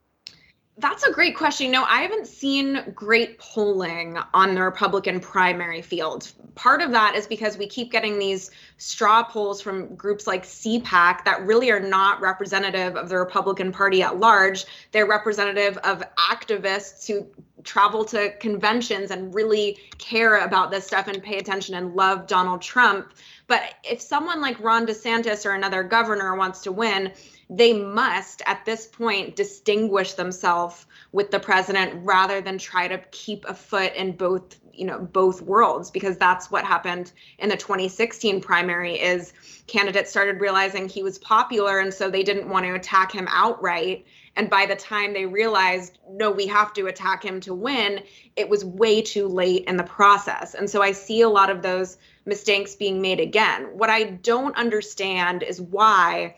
That's 0.78 1.04
a 1.04 1.12
great 1.12 1.36
question. 1.36 1.70
No, 1.70 1.84
I 1.84 2.00
haven't 2.00 2.26
seen 2.26 2.92
great 2.94 3.38
polling 3.38 4.18
on 4.32 4.54
the 4.54 4.62
Republican 4.62 5.20
primary 5.20 5.82
field. 5.82 6.32
Part 6.54 6.80
of 6.80 6.90
that 6.92 7.14
is 7.14 7.26
because 7.26 7.58
we 7.58 7.66
keep 7.66 7.92
getting 7.92 8.18
these 8.18 8.50
straw 8.78 9.22
polls 9.22 9.60
from 9.60 9.94
groups 9.94 10.26
like 10.26 10.44
CPAC 10.44 11.24
that 11.24 11.46
really 11.46 11.70
are 11.70 11.78
not 11.80 12.22
representative 12.22 12.96
of 12.96 13.10
the 13.10 13.18
Republican 13.18 13.70
Party 13.70 14.02
at 14.02 14.18
large. 14.18 14.64
They're 14.92 15.06
representative 15.06 15.76
of 15.84 16.02
activists 16.16 17.06
who 17.06 17.26
travel 17.64 18.04
to 18.06 18.34
conventions 18.38 19.10
and 19.10 19.34
really 19.34 19.78
care 19.98 20.38
about 20.38 20.70
this 20.70 20.86
stuff 20.86 21.06
and 21.06 21.22
pay 21.22 21.36
attention 21.36 21.74
and 21.74 21.94
love 21.94 22.26
Donald 22.26 22.62
Trump. 22.62 23.12
But 23.52 23.74
if 23.84 24.00
someone 24.00 24.40
like 24.40 24.58
Ron 24.60 24.86
DeSantis 24.86 25.44
or 25.44 25.50
another 25.50 25.82
governor 25.82 26.34
wants 26.36 26.62
to 26.62 26.72
win, 26.72 27.12
they 27.50 27.74
must 27.74 28.40
at 28.46 28.64
this 28.64 28.86
point 28.86 29.36
distinguish 29.36 30.14
themselves 30.14 30.86
with 31.12 31.30
the 31.30 31.38
president 31.38 32.02
rather 32.02 32.40
than 32.40 32.56
try 32.56 32.88
to 32.88 32.96
keep 33.10 33.44
a 33.44 33.52
foot 33.52 33.94
in 33.94 34.12
both 34.12 34.58
you 34.72 34.86
know 34.86 34.98
both 34.98 35.42
worlds 35.42 35.90
because 35.90 36.16
that's 36.16 36.50
what 36.50 36.64
happened 36.64 37.12
in 37.38 37.50
the 37.50 37.56
2016 37.58 38.40
primary 38.40 38.98
is 38.98 39.34
candidates 39.66 40.08
started 40.08 40.40
realizing 40.40 40.88
he 40.88 41.02
was 41.02 41.18
popular 41.18 41.78
and 41.78 41.92
so 41.92 42.08
they 42.08 42.22
didn't 42.22 42.48
want 42.48 42.64
to 42.64 42.72
attack 42.72 43.12
him 43.12 43.28
outright. 43.28 44.06
And 44.34 44.48
by 44.48 44.64
the 44.64 44.76
time 44.76 45.12
they 45.12 45.26
realized 45.26 45.98
no 46.08 46.30
we 46.30 46.46
have 46.46 46.72
to 46.72 46.86
attack 46.86 47.22
him 47.22 47.40
to 47.40 47.52
win 47.52 48.02
it 48.34 48.48
was 48.48 48.64
way 48.64 49.02
too 49.02 49.28
late 49.28 49.64
in 49.66 49.76
the 49.76 49.84
process. 49.84 50.54
And 50.54 50.70
so 50.70 50.80
i 50.80 50.92
see 50.92 51.20
a 51.20 51.28
lot 51.28 51.50
of 51.50 51.60
those 51.60 51.98
mistakes 52.24 52.74
being 52.74 53.00
made 53.00 53.20
again. 53.20 53.76
What 53.76 53.90
i 53.90 54.04
don't 54.04 54.56
understand 54.56 55.42
is 55.42 55.60
why 55.60 56.36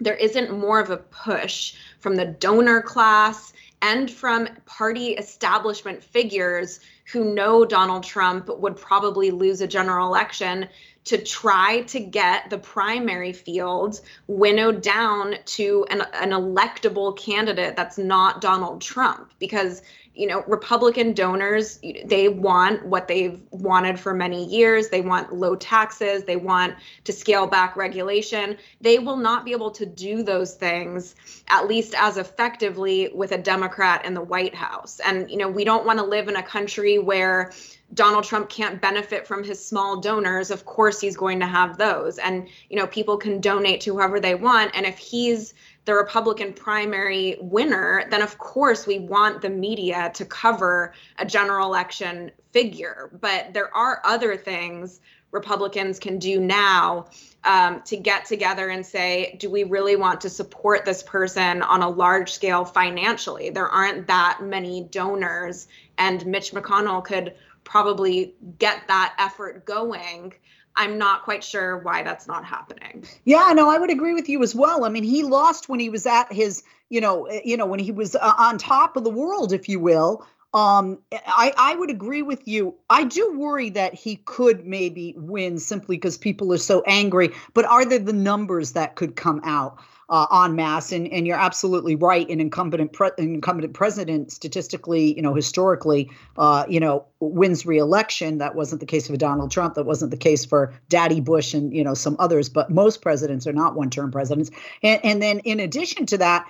there 0.00 0.14
isn't 0.14 0.58
more 0.58 0.80
of 0.80 0.90
a 0.90 0.96
push 0.96 1.74
from 2.00 2.16
the 2.16 2.24
donor 2.24 2.80
class 2.80 3.52
and 3.82 4.10
from 4.10 4.48
party 4.66 5.10
establishment 5.12 6.02
figures 6.02 6.80
who 7.12 7.34
know 7.34 7.64
Donald 7.64 8.04
Trump 8.04 8.48
would 8.48 8.76
probably 8.76 9.30
lose 9.30 9.60
a 9.60 9.66
general 9.66 10.06
election 10.06 10.68
to 11.04 11.18
try 11.18 11.80
to 11.82 11.98
get 11.98 12.50
the 12.50 12.58
primary 12.58 13.32
field 13.32 14.00
winnowed 14.26 14.82
down 14.82 15.34
to 15.46 15.86
an, 15.90 16.02
an 16.14 16.30
electable 16.30 17.16
candidate 17.16 17.74
that's 17.74 17.96
not 17.96 18.40
Donald 18.40 18.82
Trump. 18.82 19.32
Because 19.38 19.82
you 20.20 20.26
know 20.26 20.44
republican 20.46 21.14
donors 21.14 21.80
they 22.04 22.28
want 22.28 22.84
what 22.84 23.08
they've 23.08 23.40
wanted 23.50 23.98
for 23.98 24.12
many 24.12 24.44
years. 24.44 24.88
They 24.88 25.00
want 25.00 25.32
low 25.32 25.56
taxes. 25.56 26.24
They 26.24 26.36
want 26.36 26.74
to 27.04 27.12
scale 27.12 27.46
back 27.46 27.76
regulation. 27.76 28.58
They 28.80 28.98
will 28.98 29.16
not 29.16 29.44
be 29.44 29.52
able 29.52 29.70
to 29.72 29.86
do 29.86 30.22
those 30.22 30.54
things 30.54 31.14
at 31.48 31.66
least 31.66 31.94
as 31.96 32.16
effectively 32.16 33.10
with 33.14 33.32
a 33.32 33.38
democrat 33.38 34.04
in 34.04 34.14
the 34.14 34.20
white 34.20 34.54
house. 34.54 35.00
And 35.00 35.30
you 35.30 35.38
know 35.38 35.48
we 35.48 35.64
don't 35.64 35.86
want 35.86 35.98
to 35.98 36.04
live 36.04 36.28
in 36.28 36.36
a 36.36 36.42
country 36.42 36.98
where 36.98 37.52
Donald 37.92 38.24
Trump 38.24 38.48
can't 38.48 38.80
benefit 38.80 39.26
from 39.26 39.42
his 39.42 39.64
small 39.64 40.00
donors, 40.00 40.50
of 40.50 40.64
course 40.64 41.00
he's 41.00 41.16
going 41.16 41.40
to 41.40 41.46
have 41.46 41.76
those. 41.76 42.18
And 42.18 42.48
you 42.68 42.76
know, 42.76 42.86
people 42.86 43.16
can 43.16 43.40
donate 43.40 43.80
to 43.82 43.94
whoever 43.94 44.20
they 44.20 44.34
want. 44.34 44.70
And 44.74 44.86
if 44.86 44.98
he's 44.98 45.54
the 45.90 45.96
Republican 45.96 46.52
primary 46.52 47.36
winner, 47.40 48.04
then 48.10 48.22
of 48.22 48.38
course 48.38 48.86
we 48.86 49.00
want 49.00 49.42
the 49.42 49.50
media 49.50 50.08
to 50.14 50.24
cover 50.24 50.92
a 51.18 51.26
general 51.26 51.66
election 51.66 52.30
figure. 52.52 53.10
But 53.20 53.52
there 53.54 53.76
are 53.76 54.00
other 54.04 54.36
things 54.36 55.00
Republicans 55.32 55.98
can 55.98 56.20
do 56.20 56.38
now 56.38 57.06
um, 57.42 57.82
to 57.86 57.96
get 57.96 58.24
together 58.24 58.68
and 58.68 58.86
say, 58.86 59.36
do 59.40 59.50
we 59.50 59.64
really 59.64 59.96
want 59.96 60.20
to 60.20 60.30
support 60.30 60.84
this 60.84 61.02
person 61.02 61.60
on 61.60 61.82
a 61.82 61.88
large 61.88 62.30
scale 62.30 62.64
financially? 62.64 63.50
There 63.50 63.68
aren't 63.68 64.06
that 64.06 64.38
many 64.44 64.84
donors, 64.92 65.66
and 65.98 66.24
Mitch 66.24 66.52
McConnell 66.52 67.04
could 67.04 67.34
probably 67.64 68.36
get 68.60 68.86
that 68.86 69.16
effort 69.18 69.64
going 69.64 70.34
I'm 70.76 70.98
not 70.98 71.24
quite 71.24 71.42
sure 71.44 71.78
why 71.78 72.02
that's 72.02 72.26
not 72.26 72.44
happening. 72.44 73.04
Yeah, 73.24 73.52
no, 73.54 73.68
I 73.68 73.78
would 73.78 73.90
agree 73.90 74.14
with 74.14 74.28
you 74.28 74.42
as 74.42 74.54
well. 74.54 74.84
I 74.84 74.88
mean, 74.88 75.02
he 75.02 75.22
lost 75.22 75.68
when 75.68 75.80
he 75.80 75.90
was 75.90 76.06
at 76.06 76.32
his, 76.32 76.62
you 76.88 77.00
know, 77.00 77.24
eh, 77.26 77.40
you 77.44 77.56
know, 77.56 77.66
when 77.66 77.80
he 77.80 77.92
was 77.92 78.14
uh, 78.14 78.34
on 78.38 78.58
top 78.58 78.96
of 78.96 79.04
the 79.04 79.10
world, 79.10 79.52
if 79.52 79.68
you 79.68 79.80
will. 79.80 80.24
Um, 80.52 80.98
I 81.12 81.52
I 81.56 81.76
would 81.76 81.90
agree 81.90 82.22
with 82.22 82.48
you. 82.48 82.74
I 82.88 83.04
do 83.04 83.38
worry 83.38 83.70
that 83.70 83.94
he 83.94 84.16
could 84.16 84.66
maybe 84.66 85.14
win 85.16 85.58
simply 85.58 85.96
because 85.96 86.18
people 86.18 86.52
are 86.52 86.58
so 86.58 86.82
angry. 86.86 87.30
But 87.54 87.66
are 87.66 87.84
there 87.84 88.00
the 88.00 88.12
numbers 88.12 88.72
that 88.72 88.96
could 88.96 89.14
come 89.14 89.40
out? 89.44 89.78
Uh, 90.10 90.26
en 90.44 90.56
masse. 90.56 90.92
And, 90.92 91.10
and 91.12 91.26
you're 91.26 91.38
absolutely 91.38 91.94
right. 91.94 92.28
An 92.28 92.40
incumbent 92.40 92.92
pre- 92.92 93.10
incumbent 93.16 93.72
president, 93.72 94.32
statistically, 94.32 95.14
you 95.14 95.22
know, 95.22 95.34
historically, 95.34 96.10
uh, 96.36 96.64
you 96.68 96.80
know, 96.80 97.06
wins 97.20 97.64
re-election. 97.64 98.38
That 98.38 98.54
wasn't 98.54 98.80
the 98.80 98.86
case 98.86 99.06
for 99.06 99.16
Donald 99.16 99.50
Trump. 99.50 99.74
That 99.74 99.86
wasn't 99.86 100.10
the 100.10 100.16
case 100.16 100.44
for 100.44 100.74
Daddy 100.88 101.20
Bush 101.20 101.54
and 101.54 101.74
you 101.74 101.84
know 101.84 101.94
some 101.94 102.16
others. 102.18 102.48
But 102.48 102.70
most 102.70 103.00
presidents 103.02 103.46
are 103.46 103.52
not 103.52 103.76
one-term 103.76 104.10
presidents. 104.10 104.50
And, 104.82 105.00
and 105.04 105.22
then 105.22 105.38
in 105.40 105.60
addition 105.60 106.06
to 106.06 106.18
that. 106.18 106.46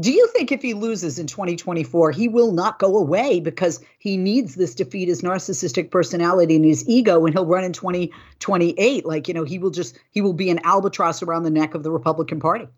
Do 0.00 0.10
you 0.10 0.26
think 0.28 0.50
if 0.50 0.62
he 0.62 0.72
loses 0.72 1.18
in 1.18 1.26
2024, 1.26 2.12
he 2.12 2.26
will 2.26 2.52
not 2.52 2.78
go 2.78 2.96
away 2.96 3.40
because 3.40 3.78
he 3.98 4.16
needs 4.16 4.54
this 4.54 4.74
feed 4.74 5.08
his 5.08 5.20
narcissistic 5.20 5.90
personality 5.90 6.56
and 6.56 6.64
his 6.64 6.88
ego 6.88 7.26
and 7.26 7.34
he'll 7.34 7.44
run 7.44 7.62
in 7.62 7.74
2028? 7.74 9.04
Like, 9.04 9.28
you 9.28 9.34
know, 9.34 9.44
he 9.44 9.58
will 9.58 9.68
just, 9.68 9.98
he 10.10 10.22
will 10.22 10.32
be 10.32 10.48
an 10.48 10.60
albatross 10.64 11.22
around 11.22 11.42
the 11.42 11.50
neck 11.50 11.74
of 11.74 11.82
the 11.82 11.90
Republican 11.90 12.40
Party. 12.40 12.68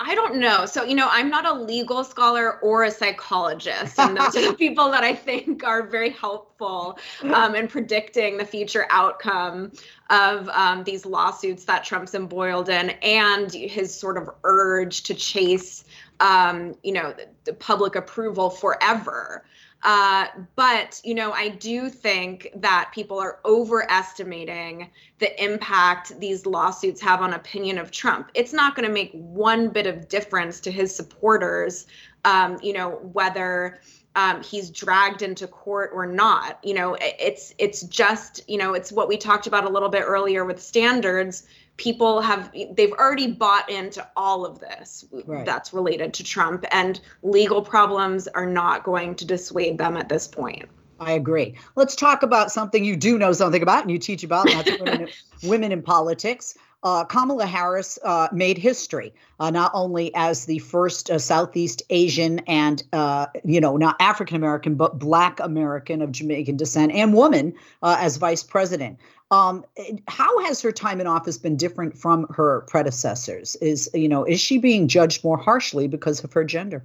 I 0.00 0.14
don't 0.14 0.36
know. 0.36 0.64
So, 0.64 0.84
you 0.84 0.94
know, 0.94 1.08
I'm 1.10 1.28
not 1.28 1.44
a 1.44 1.52
legal 1.52 2.04
scholar 2.04 2.60
or 2.60 2.84
a 2.84 2.90
psychologist. 2.90 3.98
And 3.98 4.16
those 4.16 4.36
are 4.36 4.50
the 4.50 4.54
people 4.58 4.92
that 4.92 5.02
I 5.02 5.12
think 5.12 5.64
are 5.64 5.82
very 5.82 6.10
helpful 6.10 6.98
um, 7.22 7.56
in 7.56 7.66
predicting 7.66 8.36
the 8.36 8.44
future 8.44 8.86
outcome 8.90 9.72
of 10.08 10.48
um, 10.50 10.84
these 10.84 11.04
lawsuits 11.04 11.64
that 11.64 11.84
Trump's 11.84 12.14
embroiled 12.14 12.68
in 12.68 12.90
and 13.02 13.52
his 13.52 13.92
sort 13.92 14.16
of 14.16 14.30
urge 14.44 15.02
to 15.04 15.14
chase, 15.14 15.84
um, 16.20 16.76
you 16.84 16.92
know, 16.92 17.12
the, 17.12 17.26
the 17.44 17.52
public 17.52 17.96
approval 17.96 18.50
forever. 18.50 19.44
Uh, 19.82 20.26
but, 20.56 21.00
you 21.04 21.14
know, 21.14 21.32
I 21.32 21.50
do 21.50 21.88
think 21.88 22.48
that 22.56 22.90
people 22.92 23.18
are 23.20 23.38
overestimating 23.44 24.90
the 25.18 25.42
impact 25.42 26.18
these 26.18 26.46
lawsuits 26.46 27.00
have 27.00 27.22
on 27.22 27.34
opinion 27.34 27.78
of 27.78 27.90
Trump. 27.90 28.30
It's 28.34 28.52
not 28.52 28.74
going 28.74 28.86
to 28.88 28.92
make 28.92 29.12
one 29.12 29.68
bit 29.68 29.86
of 29.86 30.08
difference 30.08 30.58
to 30.60 30.72
his 30.72 30.94
supporters, 30.94 31.86
um, 32.24 32.58
you 32.62 32.72
know, 32.72 32.90
whether. 33.12 33.80
Um, 34.16 34.42
he's 34.42 34.70
dragged 34.70 35.22
into 35.22 35.46
court 35.46 35.90
or 35.94 36.04
not. 36.04 36.58
You 36.64 36.74
know, 36.74 36.96
it's 37.00 37.54
it's 37.56 37.82
just 37.82 38.40
you 38.48 38.58
know 38.58 38.74
it's 38.74 38.90
what 38.90 39.06
we 39.06 39.16
talked 39.16 39.46
about 39.46 39.64
a 39.64 39.68
little 39.68 39.90
bit 39.90 40.02
earlier 40.04 40.44
with 40.44 40.60
standards 40.60 41.46
people 41.78 42.20
have 42.20 42.52
they've 42.72 42.92
already 42.92 43.32
bought 43.32 43.70
into 43.70 44.06
all 44.16 44.44
of 44.44 44.58
this 44.58 45.06
right. 45.24 45.46
that's 45.46 45.72
related 45.72 46.12
to 46.12 46.24
Trump 46.24 46.66
and 46.70 47.00
legal 47.22 47.62
problems 47.62 48.28
are 48.28 48.46
not 48.46 48.84
going 48.84 49.14
to 49.14 49.24
dissuade 49.24 49.78
them 49.78 49.96
at 49.96 50.08
this 50.08 50.28
point. 50.28 50.68
I 51.00 51.12
agree. 51.12 51.54
Let's 51.76 51.94
talk 51.94 52.24
about 52.24 52.50
something 52.50 52.84
you 52.84 52.96
do 52.96 53.18
know 53.18 53.32
something 53.32 53.62
about 53.62 53.82
and 53.82 53.90
you 53.90 53.98
teach 53.98 54.24
about, 54.24 54.48
that's 54.48 54.80
women, 54.80 55.08
women 55.44 55.72
in 55.72 55.80
politics. 55.80 56.56
Uh, 56.82 57.04
Kamala 57.04 57.46
Harris 57.46 57.98
uh, 58.04 58.28
made 58.32 58.56
history, 58.56 59.12
uh, 59.40 59.50
not 59.50 59.72
only 59.74 60.14
as 60.14 60.46
the 60.46 60.60
first 60.60 61.10
uh, 61.10 61.18
Southeast 61.18 61.82
Asian 61.90 62.38
and, 62.40 62.84
uh, 62.92 63.26
you 63.44 63.60
know, 63.60 63.76
not 63.76 63.96
African 64.00 64.36
American, 64.36 64.76
but 64.76 64.98
Black 64.98 65.40
American 65.40 66.02
of 66.02 66.12
Jamaican 66.12 66.56
descent 66.56 66.92
and 66.92 67.14
woman 67.14 67.52
uh, 67.82 67.96
as 67.98 68.16
vice 68.16 68.44
president. 68.44 68.98
Um, 69.30 69.64
how 70.06 70.44
has 70.44 70.62
her 70.62 70.72
time 70.72 71.00
in 71.00 71.06
office 71.06 71.36
been 71.36 71.56
different 71.56 71.98
from 71.98 72.26
her 72.34 72.62
predecessors? 72.62 73.56
Is 73.56 73.90
you 73.92 74.08
know 74.08 74.24
is 74.24 74.40
she 74.40 74.56
being 74.58 74.88
judged 74.88 75.22
more 75.22 75.36
harshly 75.36 75.86
because 75.88 76.24
of 76.24 76.32
her 76.32 76.44
gender? 76.44 76.82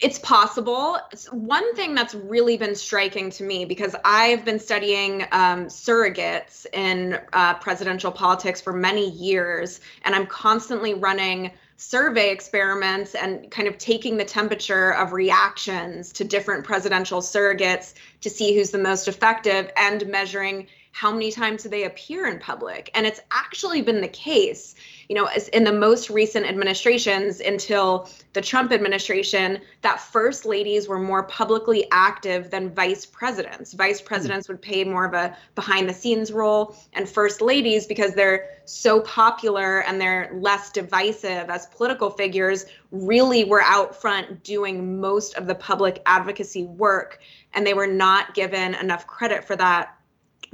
It's 0.00 0.18
possible. 0.18 0.98
One 1.30 1.74
thing 1.74 1.94
that's 1.94 2.14
really 2.14 2.56
been 2.56 2.74
striking 2.74 3.30
to 3.30 3.44
me 3.44 3.64
because 3.64 3.94
I've 4.04 4.44
been 4.44 4.58
studying 4.58 5.22
um, 5.32 5.66
surrogates 5.66 6.66
in 6.72 7.18
uh, 7.32 7.54
presidential 7.54 8.10
politics 8.10 8.60
for 8.60 8.72
many 8.72 9.10
years, 9.10 9.80
and 10.02 10.14
I'm 10.14 10.26
constantly 10.26 10.94
running 10.94 11.50
survey 11.76 12.30
experiments 12.30 13.14
and 13.14 13.50
kind 13.50 13.68
of 13.68 13.78
taking 13.78 14.16
the 14.16 14.24
temperature 14.24 14.94
of 14.94 15.12
reactions 15.12 16.12
to 16.12 16.24
different 16.24 16.64
presidential 16.64 17.20
surrogates 17.20 17.94
to 18.20 18.30
see 18.30 18.54
who's 18.54 18.70
the 18.70 18.78
most 18.78 19.08
effective 19.08 19.70
and 19.76 20.06
measuring 20.06 20.66
how 20.94 21.10
many 21.10 21.32
times 21.32 21.64
do 21.64 21.68
they 21.68 21.84
appear 21.84 22.28
in 22.28 22.38
public 22.38 22.88
and 22.94 23.04
it's 23.04 23.20
actually 23.32 23.82
been 23.82 24.00
the 24.00 24.08
case 24.08 24.76
you 25.08 25.16
know 25.16 25.24
as 25.24 25.48
in 25.48 25.64
the 25.64 25.72
most 25.72 26.08
recent 26.08 26.46
administrations 26.46 27.40
until 27.40 28.08
the 28.32 28.40
trump 28.40 28.70
administration 28.70 29.60
that 29.82 30.00
first 30.00 30.46
ladies 30.46 30.86
were 30.86 31.00
more 31.00 31.24
publicly 31.24 31.84
active 31.90 32.48
than 32.48 32.70
vice 32.70 33.04
presidents 33.04 33.72
vice 33.72 34.00
hmm. 34.00 34.06
presidents 34.06 34.48
would 34.48 34.62
play 34.62 34.84
more 34.84 35.04
of 35.04 35.14
a 35.14 35.36
behind 35.56 35.88
the 35.88 35.92
scenes 35.92 36.30
role 36.30 36.76
and 36.92 37.08
first 37.08 37.42
ladies 37.42 37.88
because 37.88 38.14
they're 38.14 38.50
so 38.64 39.00
popular 39.00 39.82
and 39.82 40.00
they're 40.00 40.30
less 40.34 40.70
divisive 40.70 41.50
as 41.50 41.66
political 41.66 42.08
figures 42.08 42.66
really 42.92 43.42
were 43.42 43.62
out 43.62 44.00
front 44.00 44.44
doing 44.44 45.00
most 45.00 45.34
of 45.34 45.48
the 45.48 45.54
public 45.56 46.00
advocacy 46.06 46.62
work 46.62 47.18
and 47.52 47.66
they 47.66 47.74
were 47.74 47.88
not 47.88 48.32
given 48.32 48.74
enough 48.76 49.08
credit 49.08 49.44
for 49.44 49.56
that 49.56 49.98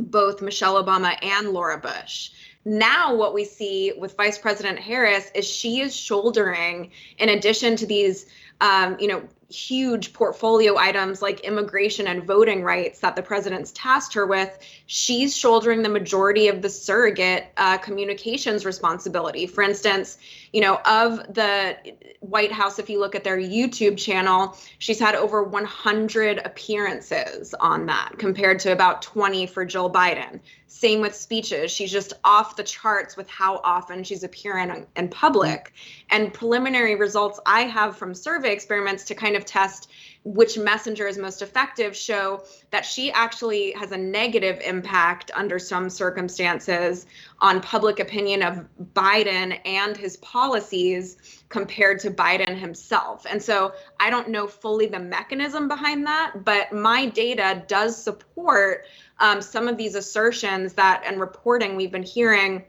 both 0.02 0.42
Michelle 0.42 0.82
Obama 0.82 1.16
and 1.22 1.50
Laura 1.50 1.78
Bush. 1.78 2.30
Now, 2.64 3.14
what 3.14 3.32
we 3.32 3.44
see 3.44 3.92
with 3.96 4.16
Vice 4.16 4.36
President 4.36 4.78
Harris 4.78 5.30
is 5.34 5.46
she 5.46 5.80
is 5.80 5.96
shouldering, 5.96 6.90
in 7.18 7.30
addition 7.30 7.76
to 7.76 7.86
these, 7.86 8.26
um, 8.60 8.96
you 9.00 9.08
know, 9.08 9.22
huge 9.50 10.12
portfolio 10.12 10.76
items 10.76 11.20
like 11.20 11.40
immigration 11.40 12.06
and 12.06 12.24
voting 12.24 12.62
rights 12.62 13.00
that 13.00 13.16
the 13.16 13.22
president's 13.22 13.72
tasked 13.72 14.14
her 14.14 14.26
with, 14.26 14.58
she's 14.86 15.36
shouldering 15.36 15.82
the 15.82 15.88
majority 15.88 16.48
of 16.48 16.62
the 16.62 16.68
surrogate 16.68 17.46
uh, 17.56 17.76
communications 17.78 18.64
responsibility. 18.64 19.46
For 19.46 19.62
instance, 19.62 20.18
you 20.52 20.60
know, 20.60 20.80
of 20.86 21.18
the 21.34 21.76
White 22.20 22.52
House, 22.52 22.78
if 22.78 22.88
you 22.88 23.00
look 23.00 23.14
at 23.14 23.24
their 23.24 23.38
YouTube 23.38 23.96
channel, 23.96 24.56
she's 24.78 24.98
had 24.98 25.14
over 25.14 25.42
100 25.42 26.42
appearances 26.44 27.54
on 27.54 27.86
that 27.86 28.12
compared 28.18 28.58
to 28.60 28.72
about 28.72 29.02
20 29.02 29.46
for 29.46 29.64
Joe 29.64 29.90
Biden. 29.90 30.40
Same 30.66 31.00
with 31.00 31.14
speeches. 31.14 31.70
She's 31.70 31.90
just 31.90 32.12
off 32.24 32.56
the 32.56 32.62
charts 32.62 33.16
with 33.16 33.28
how 33.28 33.60
often 33.64 34.04
she's 34.04 34.22
appearing 34.22 34.86
in 34.96 35.08
public. 35.08 35.72
And 36.10 36.32
preliminary 36.32 36.94
results 36.94 37.40
I 37.44 37.62
have 37.62 37.96
from 37.96 38.14
survey 38.14 38.52
experiments 38.52 39.04
to 39.04 39.14
kind 39.14 39.34
of 39.36 39.39
test 39.44 39.90
which 40.22 40.58
messenger 40.58 41.06
is 41.06 41.16
most 41.16 41.40
effective 41.40 41.96
show 41.96 42.44
that 42.70 42.84
she 42.84 43.10
actually 43.10 43.72
has 43.72 43.90
a 43.92 43.96
negative 43.96 44.60
impact 44.62 45.30
under 45.34 45.58
some 45.58 45.88
circumstances 45.88 47.06
on 47.38 47.60
public 47.62 48.00
opinion 48.00 48.42
of 48.42 48.66
Biden 48.92 49.58
and 49.64 49.96
his 49.96 50.18
policies 50.18 51.42
compared 51.48 52.00
to 52.00 52.10
Biden 52.10 52.54
himself. 52.54 53.24
And 53.28 53.42
so 53.42 53.72
I 53.98 54.10
don't 54.10 54.28
know 54.28 54.46
fully 54.46 54.86
the 54.86 54.98
mechanism 54.98 55.68
behind 55.68 56.06
that, 56.06 56.44
but 56.44 56.70
my 56.70 57.06
data 57.06 57.64
does 57.66 58.00
support 58.00 58.84
um, 59.20 59.40
some 59.40 59.68
of 59.68 59.78
these 59.78 59.94
assertions 59.94 60.74
that 60.74 61.02
and 61.06 61.18
reporting 61.18 61.76
we've 61.76 61.92
been 61.92 62.02
hearing 62.02 62.64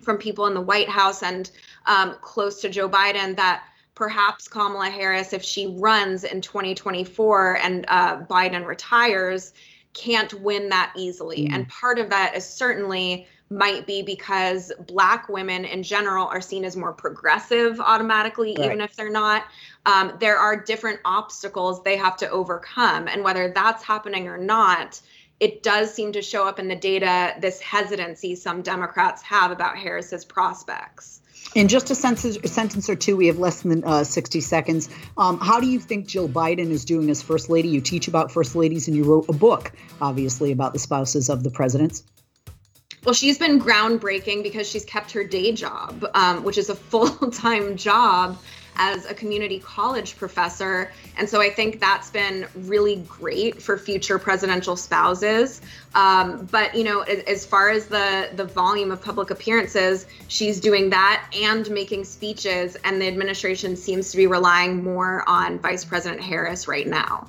from 0.00 0.18
people 0.18 0.46
in 0.46 0.54
the 0.54 0.60
White 0.60 0.88
House 0.88 1.24
and 1.24 1.50
um, 1.86 2.16
close 2.20 2.60
to 2.60 2.68
Joe 2.68 2.88
Biden 2.88 3.34
that 3.36 3.64
perhaps 3.94 4.48
Kamala 4.48 4.90
Harris, 4.90 5.32
if 5.32 5.42
she 5.42 5.66
runs 5.78 6.24
in 6.24 6.40
2024 6.40 7.58
and 7.58 7.84
uh, 7.88 8.22
Biden 8.22 8.66
retires, 8.66 9.52
can't 9.92 10.34
win 10.34 10.70
that 10.70 10.92
easily. 10.96 11.46
Mm. 11.46 11.52
And 11.52 11.68
part 11.68 11.98
of 11.98 12.10
that 12.10 12.36
is 12.36 12.44
certainly 12.44 13.28
might 13.50 13.86
be 13.86 14.02
because 14.02 14.72
black 14.86 15.28
women 15.28 15.64
in 15.64 15.82
general 15.82 16.26
are 16.26 16.40
seen 16.40 16.64
as 16.64 16.76
more 16.76 16.92
progressive 16.92 17.78
automatically 17.80 18.54
right. 18.58 18.66
even 18.66 18.80
if 18.80 18.96
they're 18.96 19.10
not 19.10 19.44
um, 19.86 20.12
there 20.18 20.38
are 20.38 20.56
different 20.56 20.98
obstacles 21.04 21.82
they 21.82 21.96
have 21.96 22.16
to 22.16 22.28
overcome 22.30 23.06
and 23.06 23.22
whether 23.22 23.52
that's 23.54 23.82
happening 23.82 24.28
or 24.28 24.38
not 24.38 25.00
it 25.40 25.62
does 25.62 25.92
seem 25.92 26.12
to 26.12 26.22
show 26.22 26.48
up 26.48 26.58
in 26.58 26.68
the 26.68 26.76
data 26.76 27.34
this 27.40 27.60
hesitancy 27.60 28.34
some 28.34 28.62
democrats 28.62 29.22
have 29.22 29.50
about 29.50 29.76
harris's 29.76 30.24
prospects 30.24 31.20
in 31.54 31.68
just 31.68 31.90
a 31.90 31.94
sentence, 31.94 32.36
a 32.42 32.48
sentence 32.48 32.90
or 32.90 32.96
two, 32.96 33.16
we 33.16 33.28
have 33.28 33.38
less 33.38 33.62
than 33.62 33.84
uh, 33.84 34.04
60 34.04 34.40
seconds. 34.40 34.88
Um, 35.16 35.38
how 35.38 35.60
do 35.60 35.66
you 35.66 35.78
think 35.78 36.06
Jill 36.06 36.28
Biden 36.28 36.70
is 36.70 36.84
doing 36.84 37.08
as 37.10 37.22
First 37.22 37.48
Lady? 37.48 37.68
You 37.68 37.80
teach 37.80 38.08
about 38.08 38.32
First 38.32 38.56
Ladies 38.56 38.88
and 38.88 38.96
you 38.96 39.04
wrote 39.04 39.26
a 39.28 39.32
book, 39.32 39.72
obviously, 40.00 40.52
about 40.52 40.72
the 40.72 40.78
spouses 40.78 41.30
of 41.30 41.42
the 41.42 41.50
presidents. 41.50 42.02
Well, 43.04 43.14
she's 43.14 43.38
been 43.38 43.60
groundbreaking 43.60 44.42
because 44.42 44.68
she's 44.68 44.84
kept 44.84 45.12
her 45.12 45.24
day 45.24 45.52
job, 45.52 46.04
um, 46.14 46.42
which 46.42 46.58
is 46.58 46.70
a 46.70 46.74
full 46.90 47.08
time 47.30 47.76
job 47.76 48.38
as 48.76 49.06
a 49.06 49.14
community 49.14 49.58
college 49.58 50.16
professor. 50.16 50.90
And 51.16 51.28
so 51.28 51.40
I 51.40 51.50
think 51.50 51.80
that's 51.80 52.10
been 52.10 52.46
really 52.54 52.96
great 53.08 53.62
for 53.62 53.78
future 53.78 54.18
presidential 54.18 54.76
spouses. 54.76 55.60
Um, 55.94 56.46
but, 56.50 56.74
you 56.74 56.84
know, 56.84 57.02
as 57.02 57.46
far 57.46 57.70
as 57.70 57.86
the, 57.86 58.30
the 58.34 58.44
volume 58.44 58.90
of 58.90 59.00
public 59.00 59.30
appearances, 59.30 60.06
she's 60.28 60.60
doing 60.60 60.90
that 60.90 61.24
and 61.34 61.70
making 61.70 62.04
speeches. 62.04 62.76
And 62.84 63.00
the 63.00 63.06
administration 63.06 63.76
seems 63.76 64.10
to 64.10 64.16
be 64.16 64.26
relying 64.26 64.82
more 64.82 65.22
on 65.28 65.58
Vice 65.58 65.84
President 65.84 66.20
Harris 66.20 66.66
right 66.66 66.86
now. 66.86 67.28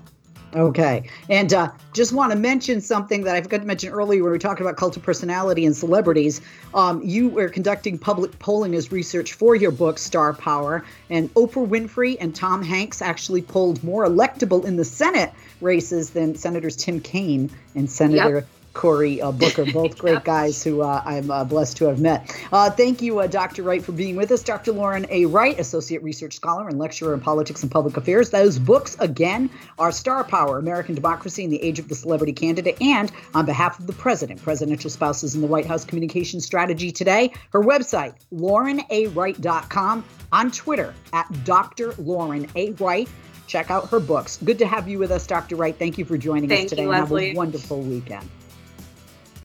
Okay. 0.56 1.03
And 1.30 1.53
uh, 1.53 1.70
just 1.91 2.14
want 2.14 2.32
to 2.32 2.38
mention 2.38 2.80
something 2.80 3.24
that 3.24 3.36
I 3.36 3.41
forgot 3.41 3.60
to 3.60 3.66
mention 3.66 3.91
earlier 3.91 4.24
when 4.24 4.32
we 4.32 4.39
talked 4.39 4.62
about 4.62 4.78
cult 4.78 4.95
of 4.95 5.03
personality 5.03 5.66
and 5.66 5.76
celebrities. 5.76 6.39
Um, 6.74 7.01
you 7.03 7.28
were 7.28 7.49
conducting 7.49 7.97
public 7.97 8.39
polling 8.39 8.74
as 8.74 8.91
research 8.91 9.34
for 9.34 9.56
your 9.56 9.72
book, 9.72 9.97
Star 9.97 10.34
Power. 10.34 10.86
And 11.10 11.34
Oprah 11.34 11.68
Winfrey 11.68 12.16
and 12.22 12.34
Tom 12.34 12.64
Hanks 12.64 13.01
actually 13.01 13.41
polled 13.41 13.84
more 13.84 14.06
electable 14.06 14.64
in 14.64 14.78
the 14.78 14.86
Senate 14.86 15.34
races 15.60 16.12
than 16.12 16.36
Senators 16.36 16.78
Tim 16.78 17.01
Kaine 17.01 17.49
and 17.76 17.91
Senator 17.91 18.36
yep. 18.36 18.47
Cory 18.76 19.21
uh, 19.21 19.32
Booker, 19.32 19.65
both 19.73 19.97
great 19.97 20.23
guys 20.23 20.63
who 20.63 20.82
uh, 20.82 21.01
I'm 21.03 21.32
uh, 21.32 21.43
blessed 21.43 21.78
to 21.78 21.86
have 21.86 21.99
met. 21.99 22.32
Uh, 22.51 22.69
thank 22.69 23.01
you, 23.01 23.19
uh, 23.19 23.28
Dr. 23.28 23.63
Wright, 23.63 23.84
for 23.84 23.93
being 23.93 24.15
with 24.15 24.32
us. 24.32 24.43
Dr. 24.43 24.73
Lauren 24.73 25.07
A. 25.09 25.26
Wright, 25.26 25.59
Associate 25.59 26.03
Research 26.03 26.36
Scholar 26.36 26.67
and 26.67 26.78
Lecturer 26.78 27.13
in 27.13 27.19
Politics 27.19 27.63
and 27.63 27.71
Public 27.71 27.97
Affairs. 27.97 28.30
Those 28.30 28.59
books, 28.59 28.95
again, 28.99 29.49
are 29.80 29.91
Star 29.91 30.23
Power, 30.23 30.59
American 30.59 30.93
Democracy 30.93 31.43
in 31.43 31.49
the 31.49 31.61
Age 31.63 31.80
of 31.80 31.88
the 31.88 31.95
Celebrity 31.95 32.34
Candidate, 32.34 32.80
and 32.82 33.11
On 33.34 33.45
Behalf 33.45 33.80
of 33.80 33.88
the 33.88 33.93
President, 33.93 34.41
Presidential 34.43 34.89
Spouses 34.89 35.34
in 35.34 35.41
the 35.41 35.47
White 35.47 35.65
House 35.65 35.86
Communication 35.86 36.39
Strategy 36.39 36.91
Today. 36.91 37.32
Her 37.51 37.63
website, 37.63 38.13
laurenawright.com, 38.34 40.05
on 40.32 40.51
Twitter 40.51 40.93
at 41.13 41.45
Dr. 41.45 41.93
Lauren 41.93 42.47
A. 42.55 42.71
Wright 42.71 43.07
check 43.47 43.69
out 43.69 43.88
her 43.89 43.99
books. 43.99 44.39
Good 44.43 44.57
to 44.59 44.65
have 44.65 44.88
you 44.88 44.97
with 44.97 45.11
us, 45.11 45.28
Dr. 45.28 45.55
Wright. 45.55 45.78
Thank 45.78 45.99
you 45.99 46.05
for 46.05 46.17
joining 46.17 46.49
Thank 46.49 46.65
us 46.65 46.69
today. 46.71 46.84
You, 46.84 46.91
have 46.91 47.11
a 47.11 47.34
wonderful 47.34 47.80
weekend. 47.82 48.28